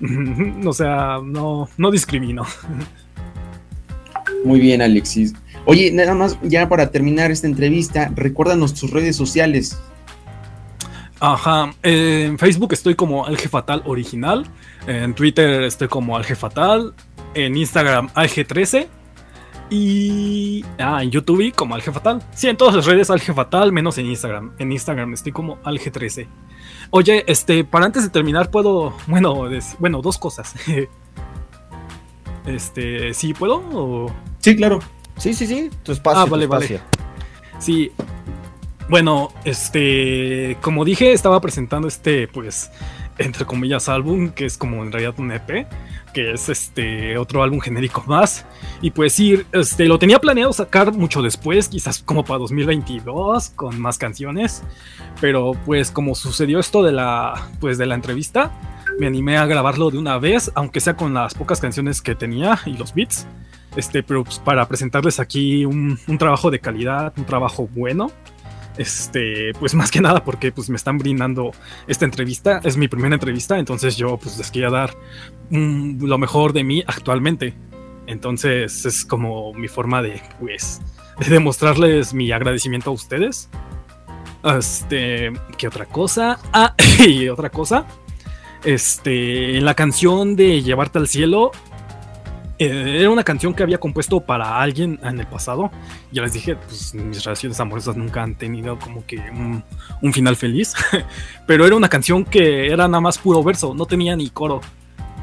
o 0.66 0.72
sea, 0.72 1.20
no, 1.22 1.68
no 1.76 1.92
discrimino. 1.92 2.44
Muy 4.44 4.58
bien, 4.58 4.82
Alexis. 4.82 5.34
Oye, 5.66 5.92
nada 5.92 6.16
más, 6.16 6.36
ya 6.42 6.68
para 6.68 6.90
terminar 6.90 7.30
esta 7.30 7.46
entrevista, 7.46 8.10
recuérdanos 8.12 8.74
tus 8.74 8.90
redes 8.90 9.14
sociales. 9.14 9.78
Ajá, 11.20 11.72
en 11.84 12.40
Facebook 12.40 12.72
estoy 12.72 12.96
como 12.96 13.24
Alge 13.24 13.48
Fatal 13.48 13.84
Original, 13.86 14.48
en 14.88 15.14
Twitter 15.14 15.62
estoy 15.62 15.86
como 15.86 16.16
Alge 16.16 16.34
Fatal, 16.34 16.92
en 17.34 17.56
Instagram 17.56 18.08
Alge13 18.14 18.95
y 19.70 20.64
ah, 20.78 21.02
en 21.02 21.10
YouTube 21.10 21.52
como 21.54 21.74
Alge 21.74 21.92
Fatal. 21.92 22.22
Sí, 22.34 22.48
en 22.48 22.56
todas 22.56 22.74
las 22.74 22.86
redes 22.86 23.10
Alge 23.10 23.32
Fatal, 23.32 23.72
menos 23.72 23.98
en 23.98 24.06
Instagram. 24.06 24.52
En 24.58 24.72
Instagram 24.72 25.12
estoy 25.14 25.32
como 25.32 25.60
Alge13. 25.62 26.28
Oye, 26.90 27.24
este, 27.26 27.64
para 27.64 27.86
antes 27.86 28.04
de 28.04 28.10
terminar 28.10 28.50
puedo, 28.50 28.94
bueno, 29.06 29.48
bueno, 29.78 30.02
dos 30.02 30.18
cosas. 30.18 30.54
Este, 32.46 33.12
¿sí 33.12 33.34
puedo? 33.34 34.06
Sí, 34.38 34.54
claro. 34.54 34.78
Sí, 35.16 35.34
sí, 35.34 35.48
sí. 35.48 35.68
Tu 35.82 35.90
espacio. 35.90 36.20
Ah, 36.22 36.26
vale, 36.26 36.46
vale. 36.46 36.80
Sí. 37.58 37.90
Bueno, 38.88 39.30
este, 39.44 40.56
como 40.60 40.84
dije, 40.84 41.12
estaba 41.12 41.40
presentando 41.40 41.88
este, 41.88 42.28
pues, 42.28 42.70
entre 43.18 43.44
comillas, 43.44 43.88
álbum, 43.88 44.30
que 44.30 44.44
es 44.44 44.56
como 44.56 44.84
en 44.84 44.92
realidad 44.92 45.14
un 45.18 45.32
EP, 45.32 45.66
que 46.16 46.32
es 46.32 46.48
este 46.48 47.18
otro 47.18 47.42
álbum 47.42 47.60
genérico 47.60 48.02
más. 48.06 48.46
Y 48.80 48.90
pues 48.90 49.12
sí, 49.12 49.42
este, 49.52 49.84
lo 49.84 49.98
tenía 49.98 50.18
planeado 50.18 50.50
sacar 50.50 50.94
mucho 50.94 51.20
después, 51.20 51.68
quizás 51.68 52.02
como 52.02 52.24
para 52.24 52.38
2022, 52.38 53.50
con 53.50 53.78
más 53.78 53.98
canciones. 53.98 54.62
Pero 55.20 55.52
pues 55.66 55.90
como 55.90 56.14
sucedió 56.14 56.58
esto 56.58 56.82
de 56.82 56.92
la, 56.92 57.50
pues, 57.60 57.76
de 57.76 57.84
la 57.84 57.96
entrevista, 57.96 58.50
me 58.98 59.06
animé 59.06 59.36
a 59.36 59.44
grabarlo 59.44 59.90
de 59.90 59.98
una 59.98 60.16
vez, 60.16 60.50
aunque 60.54 60.80
sea 60.80 60.96
con 60.96 61.12
las 61.12 61.34
pocas 61.34 61.60
canciones 61.60 62.00
que 62.00 62.14
tenía 62.14 62.60
y 62.64 62.78
los 62.78 62.94
beats. 62.94 63.26
Este, 63.76 64.02
pero 64.02 64.24
pues, 64.24 64.38
para 64.38 64.66
presentarles 64.66 65.20
aquí 65.20 65.66
un, 65.66 65.98
trabajo 66.18 66.50
de 66.50 66.60
calidad, 66.60 67.12
un 67.18 67.26
trabajo 67.26 67.68
bueno. 67.74 68.10
Este, 68.78 69.52
pues 69.58 69.74
más 69.74 69.90
que 69.90 70.00
nada 70.00 70.22
porque 70.22 70.52
pues 70.52 70.68
me 70.68 70.76
están 70.76 70.98
brindando 70.98 71.52
esta 71.86 72.04
entrevista, 72.04 72.60
es 72.62 72.76
mi 72.76 72.88
primera 72.88 73.14
entrevista, 73.14 73.58
entonces 73.58 73.96
yo 73.96 74.18
pues 74.18 74.36
les 74.36 74.50
quería 74.50 74.68
dar 74.70 74.94
lo 75.50 76.18
mejor 76.18 76.52
de 76.52 76.64
mí 76.64 76.82
actualmente. 76.86 77.54
Entonces 78.06 78.84
es 78.84 79.04
como 79.04 79.52
mi 79.54 79.68
forma 79.68 80.02
de 80.02 80.20
pues 80.38 80.80
de 81.18 81.30
demostrarles 81.30 82.12
mi 82.14 82.30
agradecimiento 82.32 82.90
a 82.90 82.92
ustedes. 82.92 83.48
Este, 84.44 85.32
¿qué 85.56 85.66
otra 85.66 85.86
cosa? 85.86 86.38
Ah, 86.52 86.74
y 87.06 87.28
otra 87.28 87.50
cosa 87.50 87.86
este, 88.66 89.56
en 89.56 89.64
la 89.64 89.74
canción 89.74 90.34
de 90.34 90.60
Llevarte 90.62 90.98
al 90.98 91.08
cielo, 91.08 91.52
eh, 92.58 92.98
era 93.00 93.10
una 93.10 93.22
canción 93.22 93.52
que 93.52 93.62
había 93.62 93.78
compuesto 93.78 94.20
para 94.20 94.60
alguien 94.60 94.98
en 95.02 95.20
el 95.20 95.26
pasado. 95.26 95.70
Ya 96.10 96.22
les 96.22 96.32
dije, 96.32 96.56
pues 96.56 96.94
mis 96.94 97.22
relaciones 97.22 97.60
amorosas 97.60 97.96
nunca 97.96 98.22
han 98.22 98.34
tenido 98.34 98.78
como 98.78 99.04
que 99.04 99.18
un, 99.30 100.12
final 100.12 100.36
feliz. 100.36 100.74
Pero 101.46 101.66
era 101.66 101.76
una 101.76 101.88
canción 101.88 102.24
que 102.24 102.68
era 102.68 102.88
nada 102.88 103.00
más 103.00 103.18
puro 103.18 103.42
verso, 103.42 103.74
no 103.74 103.86
tenía 103.86 104.16
ni 104.16 104.30
coro. 104.30 104.60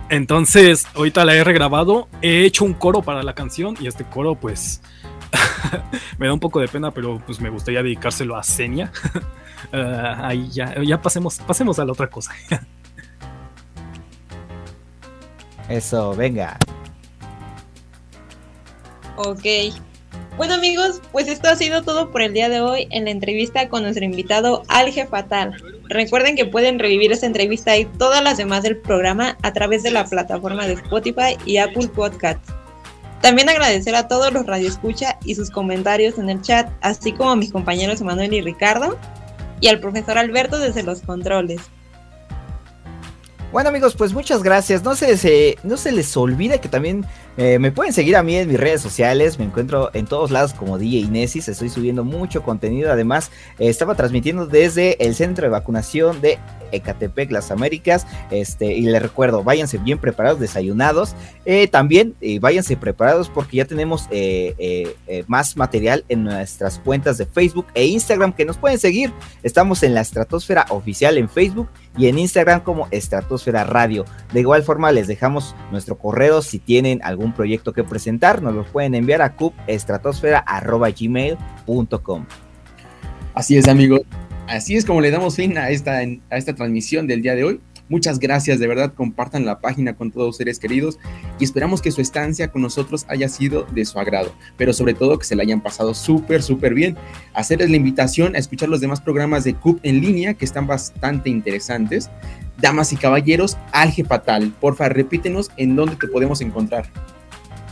Entonces, 0.09 0.86
ahorita 0.93 1.25
la 1.25 1.34
he 1.34 1.43
regrabado, 1.43 2.07
he 2.21 2.45
hecho 2.45 2.65
un 2.65 2.73
coro 2.73 3.01
para 3.01 3.23
la 3.23 3.34
canción 3.34 3.75
y 3.79 3.88
este 3.88 4.03
coro 4.03 4.36
pues 4.36 4.81
me 6.19 6.27
da 6.27 6.34
un 6.34 6.39
poco 6.39 6.59
de 6.59 6.67
pena, 6.67 6.91
pero 6.91 7.19
pues 7.25 7.39
me 7.39 7.49
gustaría 7.49 7.81
dedicárselo 7.81 8.36
a 8.36 8.43
Senia. 8.43 8.91
Ah, 9.71 10.27
ahí 10.27 10.49
ya, 10.51 10.75
ya 10.84 11.01
pasemos, 11.01 11.39
pasemos 11.39 11.79
a 11.79 11.86
la 11.86 11.93
otra 11.93 12.07
cosa. 12.07 12.34
Eso, 15.69 16.13
venga. 16.15 16.59
Ok. 19.18 19.45
Bueno 20.38 20.55
amigos, 20.55 20.99
pues 21.11 21.28
esto 21.28 21.47
ha 21.49 21.55
sido 21.55 21.84
todo 21.84 22.11
por 22.11 22.24
el 22.24 22.34
día 22.34 22.49
de 22.49 22.59
hoy 22.59 22.88
en 22.89 23.05
la 23.05 23.11
entrevista 23.11 23.70
con 23.70 23.84
nuestro 23.84 24.03
invitado 24.03 24.64
Alge 24.68 25.05
Fatal. 25.05 25.55
Recuerden 25.89 26.36
que 26.36 26.45
pueden 26.45 26.80
revivir 26.80 27.11
esta 27.11 27.28
entrevista 27.28 27.78
y 27.78 27.86
todas 27.86 28.24
las 28.24 28.38
demás 28.38 28.64
del 28.64 28.78
programa 28.78 29.38
a 29.43 29.53
través 29.53 29.84
de 29.84 29.91
la 29.91 30.05
plataforma 30.05 30.66
de 30.66 30.74
Spotify 30.74 31.38
y 31.45 31.57
Apple 31.57 31.88
Podcasts. 31.89 32.51
También 33.22 33.47
agradecer 33.47 33.95
a 33.95 34.07
todos 34.07 34.34
los 34.34 34.45
radioescucha 34.45 35.20
y 35.24 35.36
sus 35.36 35.51
comentarios 35.51 36.18
en 36.18 36.30
el 36.30 36.41
chat, 36.41 36.70
así 36.82 37.11
como 37.11 37.32
a 37.32 37.36
mis 37.36 37.51
compañeros 37.51 38.01
Emanuel 38.01 38.34
y 38.34 38.41
Ricardo, 38.41 38.97
y 39.61 39.68
al 39.68 39.80
profesor 39.80 40.18
Alberto 40.18 40.57
desde 40.57 40.84
los 40.84 41.01
controles. 41.01 41.61
Bueno 43.54 43.70
amigos, 43.70 43.93
pues 43.95 44.14
muchas 44.14 44.41
gracias. 44.41 44.82
No 44.82 44.95
se, 44.95 45.60
no 45.62 45.78
se 45.78 45.91
les 45.91 46.18
olvide 46.18 46.60
que 46.60 46.68
también 46.68 47.06
eh, 47.38 47.60
me 47.60 47.72
pueden 47.72 47.93
seguir 47.93 48.16
a 48.16 48.24
mí 48.24 48.36
en 48.36 48.47
mis 48.47 48.60
redes 48.60 48.82
sociales. 48.82 49.38
Me 49.38 49.45
encuentro 49.45 49.91
en 49.93 50.08
todos 50.08 50.32
lados 50.32 50.56
como 50.56 50.80
DJ 50.80 51.01
Inesis. 51.01 51.47
Estoy 51.47 51.70
subiendo 51.70 52.04
mucho 52.04 52.41
contenido. 52.41 52.91
Además, 52.91 53.30
eh, 53.60 53.70
estaba 53.70 53.93
transmitiendo 53.93 54.47
desde 54.47 55.06
el 55.06 55.14
centro 55.14 55.43
de 55.45 55.51
vacunación 55.51 56.20
de 56.20 56.39
Ecatepec, 56.72 57.30
Las 57.30 57.51
Américas. 57.51 58.08
Este, 58.32 58.74
y 58.74 58.82
les 58.82 58.99
recuerdo, 58.99 59.43
váyanse 59.43 59.78
bien 59.78 59.99
preparados, 59.99 60.39
desayunados. 60.39 61.16
Eh, 61.45 61.68
también 61.68 62.16
váyanse 62.41 62.76
preparados 62.76 63.30
porque 63.30 63.58
ya 63.58 63.66
tenemos 63.66 64.10
más 65.28 65.58
material 65.58 66.06
en 66.10 66.24
nuestras 66.24 66.80
cuentas 66.80 67.20
de 67.20 67.28
Facebook 67.28 67.68
e 67.76 67.86
Instagram 67.86 68.34
que 68.34 68.45
nos 68.45 68.58
pueden 68.58 68.80
seguir. 68.80 69.14
Estamos 69.43 69.84
en 69.84 69.93
la 69.93 70.01
Estratosfera 70.01 70.66
Oficial 70.70 71.20
en 71.20 71.30
Facebook 71.30 71.70
y 71.98 72.08
en 72.08 72.20
Instagram 72.20 72.62
como 72.62 72.88
Estratosfera 72.91 73.64
Radio. 73.64 74.06
De 74.34 74.39
igual 74.39 74.64
forma 74.64 74.91
les 74.91 75.08
dejamos 75.08 75.56
nuestro 75.72 75.98
correo 75.98 76.41
si 76.41 76.60
tienen 76.60 77.02
algún 77.04 77.34
proyecto 77.34 77.74
que 77.74 77.84
presentar, 77.84 78.41
nos 78.41 78.56
lo 78.56 78.66
pueden 78.66 78.96
enviar 78.96 79.22
a 79.22 79.36
cupestratosfera.gmail.com. 79.36 82.26
Así 83.34 83.58
es 83.58 83.68
amigos, 83.68 84.02
así 84.48 84.76
es 84.76 84.86
como 84.86 85.02
le 85.02 85.12
damos 85.12 85.36
fin 85.36 85.58
a 85.58 85.70
esta, 85.70 85.98
a 85.98 86.38
esta 86.38 86.54
transmisión 86.54 87.08
del 87.08 87.22
día 87.22 87.36
de 87.36 87.44
hoy. 87.44 87.60
Muchas 87.94 88.18
gracias, 88.18 88.58
de 88.58 88.66
verdad, 88.66 88.91
compartan 88.96 89.46
la 89.46 89.60
página 89.60 89.94
con 89.94 90.10
todos 90.10 90.38
seres 90.38 90.58
queridos 90.58 90.98
y 91.39 91.44
esperamos 91.44 91.80
que 91.80 91.91
su 91.91 92.02
estancia 92.02 92.48
con 92.48 92.64
nosotros 92.64 93.06
haya 93.08 93.30
sido 93.30 93.68
de 93.72 93.86
su 93.86 94.00
agrado, 94.00 94.34
pero 94.58 94.74
sobre 94.74 94.96
todo 94.96 95.20
que 95.20 95.26
se 95.26 95.36
la 95.36 95.44
hayan 95.44 95.62
pasado 95.62 95.94
súper, 95.94 96.41
súper 96.41 96.74
bien. 96.74 96.98
Hacerles 97.36 97.70
la 97.70 97.76
invitación 97.76 98.36
a 98.36 98.39
escuchar 98.39 98.70
los 98.70 98.82
demás 98.82 99.00
programas 99.00 99.44
de 99.44 99.54
CUP 99.54 99.80
en 99.84 100.02
línea 100.02 100.34
que 100.34 100.44
están 100.44 100.66
bastante 100.66 101.30
interesantes. 101.30 102.10
Damas 102.60 102.91
y 102.94 102.96
caballeros, 102.96 103.60
Alge 103.72 104.04
Fatal, 104.04 104.52
porfa, 104.60 104.89
repítenos 104.89 105.52
en 105.58 105.76
dónde 105.76 105.96
te 105.96 106.08
podemos 106.08 106.41
encontrar. 106.41 106.89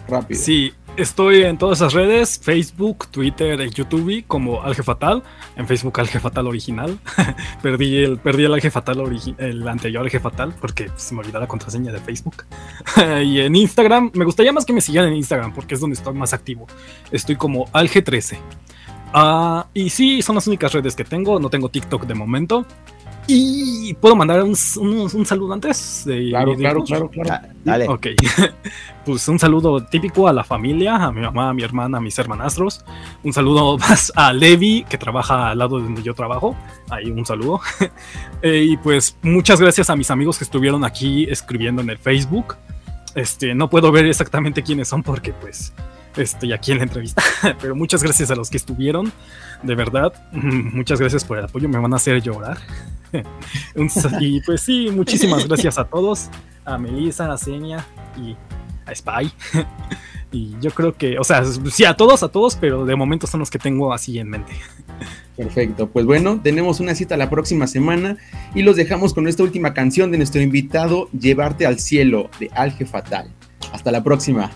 Rápido. 0.08 0.40
Sí, 0.40 0.72
Estoy 0.98 1.44
en 1.44 1.58
todas 1.58 1.80
las 1.80 1.94
redes, 1.94 2.38
Facebook, 2.38 3.08
Twitter 3.08 3.70
YouTube 3.70 4.26
como 4.28 4.62
Alge 4.62 4.84
Fatal. 4.84 5.24
En 5.56 5.66
Facebook 5.66 5.98
Alge 5.98 6.20
Fatal 6.20 6.48
original. 6.48 7.00
perdí 7.62 8.04
el 8.04 8.18
perdí 8.20 8.44
el 8.44 8.54
Alge 8.54 8.70
Fatal 8.70 9.02
el 9.38 9.68
anterior 9.68 10.10
porque 10.60 10.92
se 10.98 11.16
me 11.16 11.22
olvidó 11.22 11.40
la 11.40 11.48
contraseña 11.48 11.94
de 11.94 12.00
Facebook. 12.00 12.46
y 13.24 13.40
en 13.40 13.56
Instagram, 13.56 14.12
me 14.14 14.26
gustaría 14.26 14.52
más 14.52 14.66
que 14.66 14.74
me 14.74 14.82
siguieran 14.82 15.10
en 15.10 15.16
Instagram 15.16 15.54
porque 15.54 15.76
es 15.76 15.80
donde 15.80 15.96
estoy 15.96 16.14
más 16.14 16.34
activo. 16.34 16.68
Estoy 17.10 17.38
como 17.38 17.68
Alge13. 17.68 18.40
Ah, 19.14 19.68
y 19.74 19.90
sí, 19.90 20.22
son 20.22 20.36
las 20.36 20.48
únicas 20.48 20.74
redes 20.74 20.96
que 20.96 21.06
tengo. 21.06 21.40
No 21.40 21.50
tengo 21.50 21.70
TikTok 21.70 22.06
de 22.06 22.16
momento. 22.16 22.66
Y 23.34 23.94
puedo 23.94 24.16
mandar 24.16 24.44
un, 24.44 24.56
saludo 24.56 25.54
antes. 25.54 26.04
claro, 26.06 26.56
claro, 26.56 26.84
claro, 26.84 27.10
claro. 27.10 27.30
Ah, 27.32 27.48
dale. 27.64 27.88
Ok. 27.88 28.08
pues 29.06 29.26
un 29.30 29.40
saludo 29.40 29.86
típico 29.86 30.28
a 30.28 30.34
la 30.34 30.44
familia, 30.44 30.96
a 30.96 31.12
mi 31.12 31.22
mamá, 31.22 31.50
a 31.50 31.54
mi 31.54 31.64
hermana, 31.64 32.00
a 32.00 32.02
mis 32.02 32.18
hermanastros. 32.20 32.84
Un 33.24 33.32
saludo 33.32 33.78
más 33.90 34.12
a 34.16 34.34
Levi, 34.34 34.86
que 34.90 34.98
trabaja 34.98 35.52
al 35.52 35.60
lado 35.60 35.78
de 35.78 35.84
donde 35.84 36.04
yo 36.04 36.14
trabajo. 36.14 36.58
Ahí 36.90 37.10
un 37.10 37.26
saludo. 37.26 37.62
Eh, 38.44 38.66
y 38.72 38.78
pues 38.78 39.16
muchas 39.22 39.62
gracias 39.62 39.92
a 39.92 39.96
mis 39.96 40.10
amigos 40.10 40.40
que 40.40 40.44
estuvieron 40.44 40.84
aquí 40.84 41.26
escribiendo 41.30 41.84
en 41.84 41.92
el 41.92 42.00
Facebook. 42.00 42.56
este, 43.14 43.54
no 43.54 43.70
puedo 43.70 43.92
ver 43.92 44.08
exactamente 44.08 44.64
quiénes 44.64 44.88
son 44.88 45.04
porque 45.04 45.32
pues 45.32 45.72
estoy 46.18 46.52
aquí 46.54 46.72
en 46.72 46.80
la 46.80 46.84
entrevista. 46.84 47.22
Pero 47.62 47.76
muchas 47.76 48.04
gracias 48.04 48.32
a 48.32 48.36
los 48.36 48.50
que 48.50 48.58
estuvieron, 48.58 49.12
de 49.64 49.76
verdad. 49.76 50.14
Muchas 50.32 51.00
gracias 51.00 51.24
por 51.24 51.38
el 51.38 51.46
apoyo, 51.46 51.70
me 51.70 51.78
van 51.78 51.94
a 51.94 51.98
hacer 51.98 52.22
llorar. 52.22 52.58
y 54.20 54.42
pues 54.42 54.62
sí, 54.62 54.90
muchísimas 54.90 55.48
gracias 55.48 55.78
a 55.78 55.84
todos, 55.84 56.30
a 56.64 56.78
Melissa, 56.78 57.32
a 57.32 57.38
Senia 57.38 57.86
y 58.18 58.36
a 58.86 58.96
Spy. 58.96 59.32
y 60.32 60.56
yo 60.62 60.72
creo 60.72 60.96
que, 60.96 61.20
o 61.20 61.24
sea, 61.24 61.44
sí, 61.46 61.84
a 61.84 61.96
todos, 61.96 62.24
a 62.24 62.30
todos, 62.30 62.56
pero 62.56 62.86
de 62.86 62.96
momento 62.96 63.28
son 63.28 63.42
los 63.42 63.50
que 63.50 63.60
tengo 63.60 63.94
así 63.94 64.18
en 64.18 64.30
mente. 64.30 64.54
Perfecto, 65.36 65.88
pues 65.88 66.06
bueno, 66.06 66.40
tenemos 66.42 66.80
una 66.80 66.96
cita 66.96 67.18
la 67.18 67.30
próxima 67.30 67.68
semana 67.68 68.18
y 68.54 68.62
los 68.62 68.76
dejamos 68.76 69.14
con 69.14 69.28
esta 69.28 69.44
última 69.44 69.74
canción 69.74 70.12
de 70.12 70.18
nuestro 70.18 70.42
invitado, 70.42 71.10
Llevarte 71.12 71.66
al 71.66 71.80
cielo, 71.80 72.30
de 72.40 72.50
Alge 72.54 72.86
Fatal. 72.86 73.32
Hasta 73.74 73.92
la 73.92 74.04
próxima. 74.04 74.52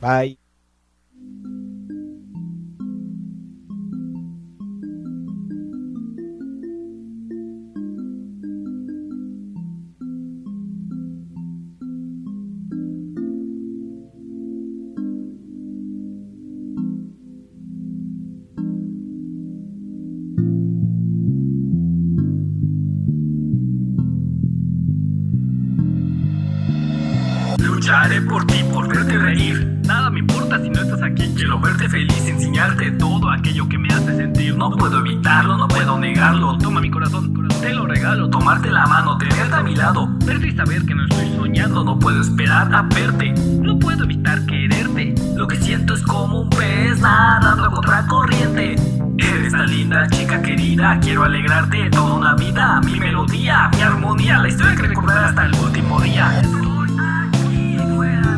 Bye. 0.00 0.45
No 34.56 34.70
puedo 34.70 35.00
evitarlo, 35.00 35.56
no 35.58 35.68
puedo 35.68 35.98
negarlo. 35.98 36.56
Toma 36.58 36.80
mi 36.80 36.90
corazón, 36.90 37.32
te 37.60 37.74
lo 37.74 37.86
regalo. 37.86 38.28
Tomarte 38.30 38.70
la 38.70 38.86
mano, 38.86 39.18
tenerte 39.18 39.54
a 39.54 39.62
mi 39.62 39.74
lado. 39.74 40.08
Verte 40.24 40.48
y 40.48 40.56
saber 40.56 40.84
que 40.86 40.94
no 40.94 41.04
estoy 41.04 41.36
soñando. 41.36 41.84
No 41.84 41.98
puedo 41.98 42.22
esperar 42.22 42.74
a 42.74 42.82
verte. 42.82 43.34
No 43.60 43.78
puedo 43.78 44.04
evitar 44.04 44.44
quererte. 44.46 45.14
Lo 45.36 45.46
que 45.46 45.56
siento 45.56 45.94
es 45.94 46.02
como 46.02 46.40
un 46.40 46.50
pez 46.50 46.98
nadando 47.00 47.70
contra 47.70 48.06
corriente. 48.06 48.76
Eres 49.18 49.52
tan 49.52 49.70
linda, 49.70 50.06
chica 50.08 50.40
querida. 50.40 50.98
Quiero 51.00 51.24
alegrarte 51.24 51.90
toda 51.90 52.14
una 52.14 52.34
vida. 52.34 52.80
Mi 52.80 52.98
melodía, 52.98 53.70
mi 53.74 53.82
armonía, 53.82 54.38
la 54.38 54.48
historia 54.48 54.74
que 54.74 54.82
recordar 54.82 55.24
hasta 55.24 55.44
el 55.44 55.54
último 55.54 56.00
día. 56.00 56.42
¿Qué 56.42 58.35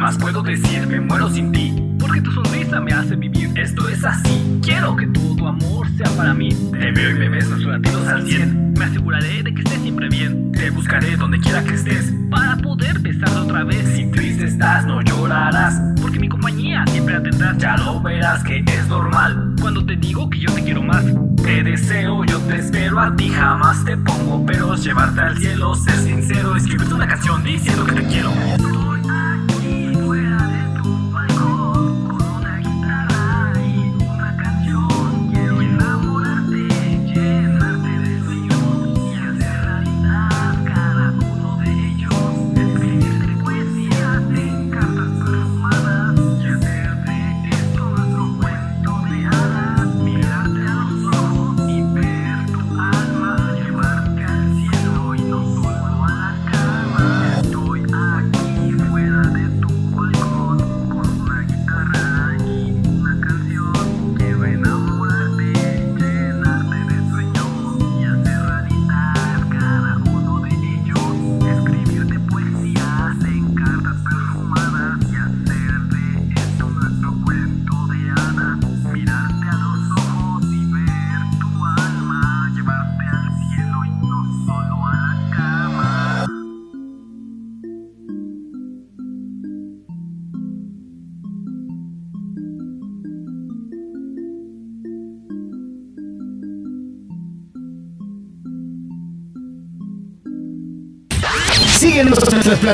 más 0.00 0.16
puedo 0.16 0.42
decir? 0.42 0.86
Me 0.86 0.98
muero 0.98 1.28
sin 1.28 1.52
ti. 1.52 1.74
Porque 1.98 2.22
tu 2.22 2.32
sonrisa 2.32 2.80
me 2.80 2.92
hace 2.92 3.14
vivir. 3.16 3.50
Esto 3.56 3.86
es 3.88 4.02
así. 4.02 4.58
Quiero 4.62 4.96
que 4.96 5.06
todo 5.08 5.36
tu 5.36 5.46
amor 5.46 5.86
sea 5.96 6.10
para 6.16 6.32
mí. 6.32 6.48
Te 6.72 6.90
veo 6.90 7.10
y 7.10 7.18
me 7.18 7.28
ves 7.28 7.48
nuestros 7.48 7.74
latidos 7.74 8.08
al 8.08 8.26
100. 8.26 8.72
Me 8.72 8.84
aseguraré 8.86 9.42
de 9.42 9.54
que 9.54 9.60
estés 9.60 9.80
siempre 9.82 10.08
bien. 10.08 10.52
Te 10.52 10.70
buscaré 10.70 11.16
donde 11.16 11.38
quiera 11.38 11.62
que 11.62 11.74
estés. 11.74 12.12
Para 12.30 12.56
poder 12.56 12.98
besarte 13.00 13.38
otra 13.38 13.64
vez. 13.64 13.86
Si 13.94 14.10
triste 14.10 14.46
estás, 14.46 14.86
no 14.86 15.02
llorarás. 15.02 15.78
Porque 16.00 16.18
mi 16.18 16.28
compañía 16.28 16.84
siempre 16.88 17.14
la 17.14 17.22
tendrás. 17.22 17.58
Ya 17.58 17.76
lo 17.76 18.00
verás 18.00 18.42
que 18.42 18.64
es 18.66 18.88
normal. 18.88 19.54
Cuando 19.60 19.84
te 19.84 19.96
digo 19.96 20.30
que 20.30 20.40
yo 20.40 20.50
te 20.52 20.64
quiero 20.64 20.82
más. 20.82 21.04
Te 21.42 21.62
deseo, 21.62 22.24
yo 22.24 22.38
te 22.40 22.56
espero 22.56 22.98
a 23.00 23.14
ti. 23.14 23.28
Jamás 23.28 23.84
te 23.84 23.98
pongo 23.98 24.46
peros. 24.46 24.82
Llevarte 24.82 25.20
al 25.20 25.36
cielo, 25.36 25.74
ser 25.74 25.96
sincero. 25.96 26.56
Escribirte 26.56 26.94
una 26.94 27.06
canción 27.06 27.44
diciendo 27.44 27.84
que 27.84 27.92
te 27.92 28.06
quiero. 28.06 28.89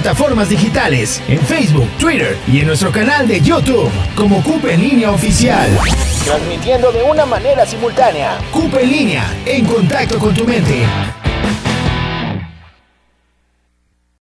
Plataformas 0.01 0.51
digitales, 0.51 1.23
en 1.27 1.41
Facebook, 1.41 1.89
Twitter 1.99 2.37
y 2.47 2.61
en 2.61 2.67
nuestro 2.67 2.93
canal 2.93 3.27
de 3.27 3.41
YouTube 3.41 3.91
como 4.15 4.43
Cupe 4.43 4.75
en 4.75 4.83
Línea 4.83 5.11
Oficial. 5.11 5.71
Transmitiendo 6.23 6.93
de 6.93 7.03
una 7.03 7.25
manera 7.25 7.65
simultánea. 7.65 8.37
Cupe 8.53 8.83
en 8.83 8.91
Línea, 8.91 9.35
en 9.47 9.65
contacto 9.65 10.19
con 10.19 10.35
tu 10.35 10.45
mente. 10.45 10.85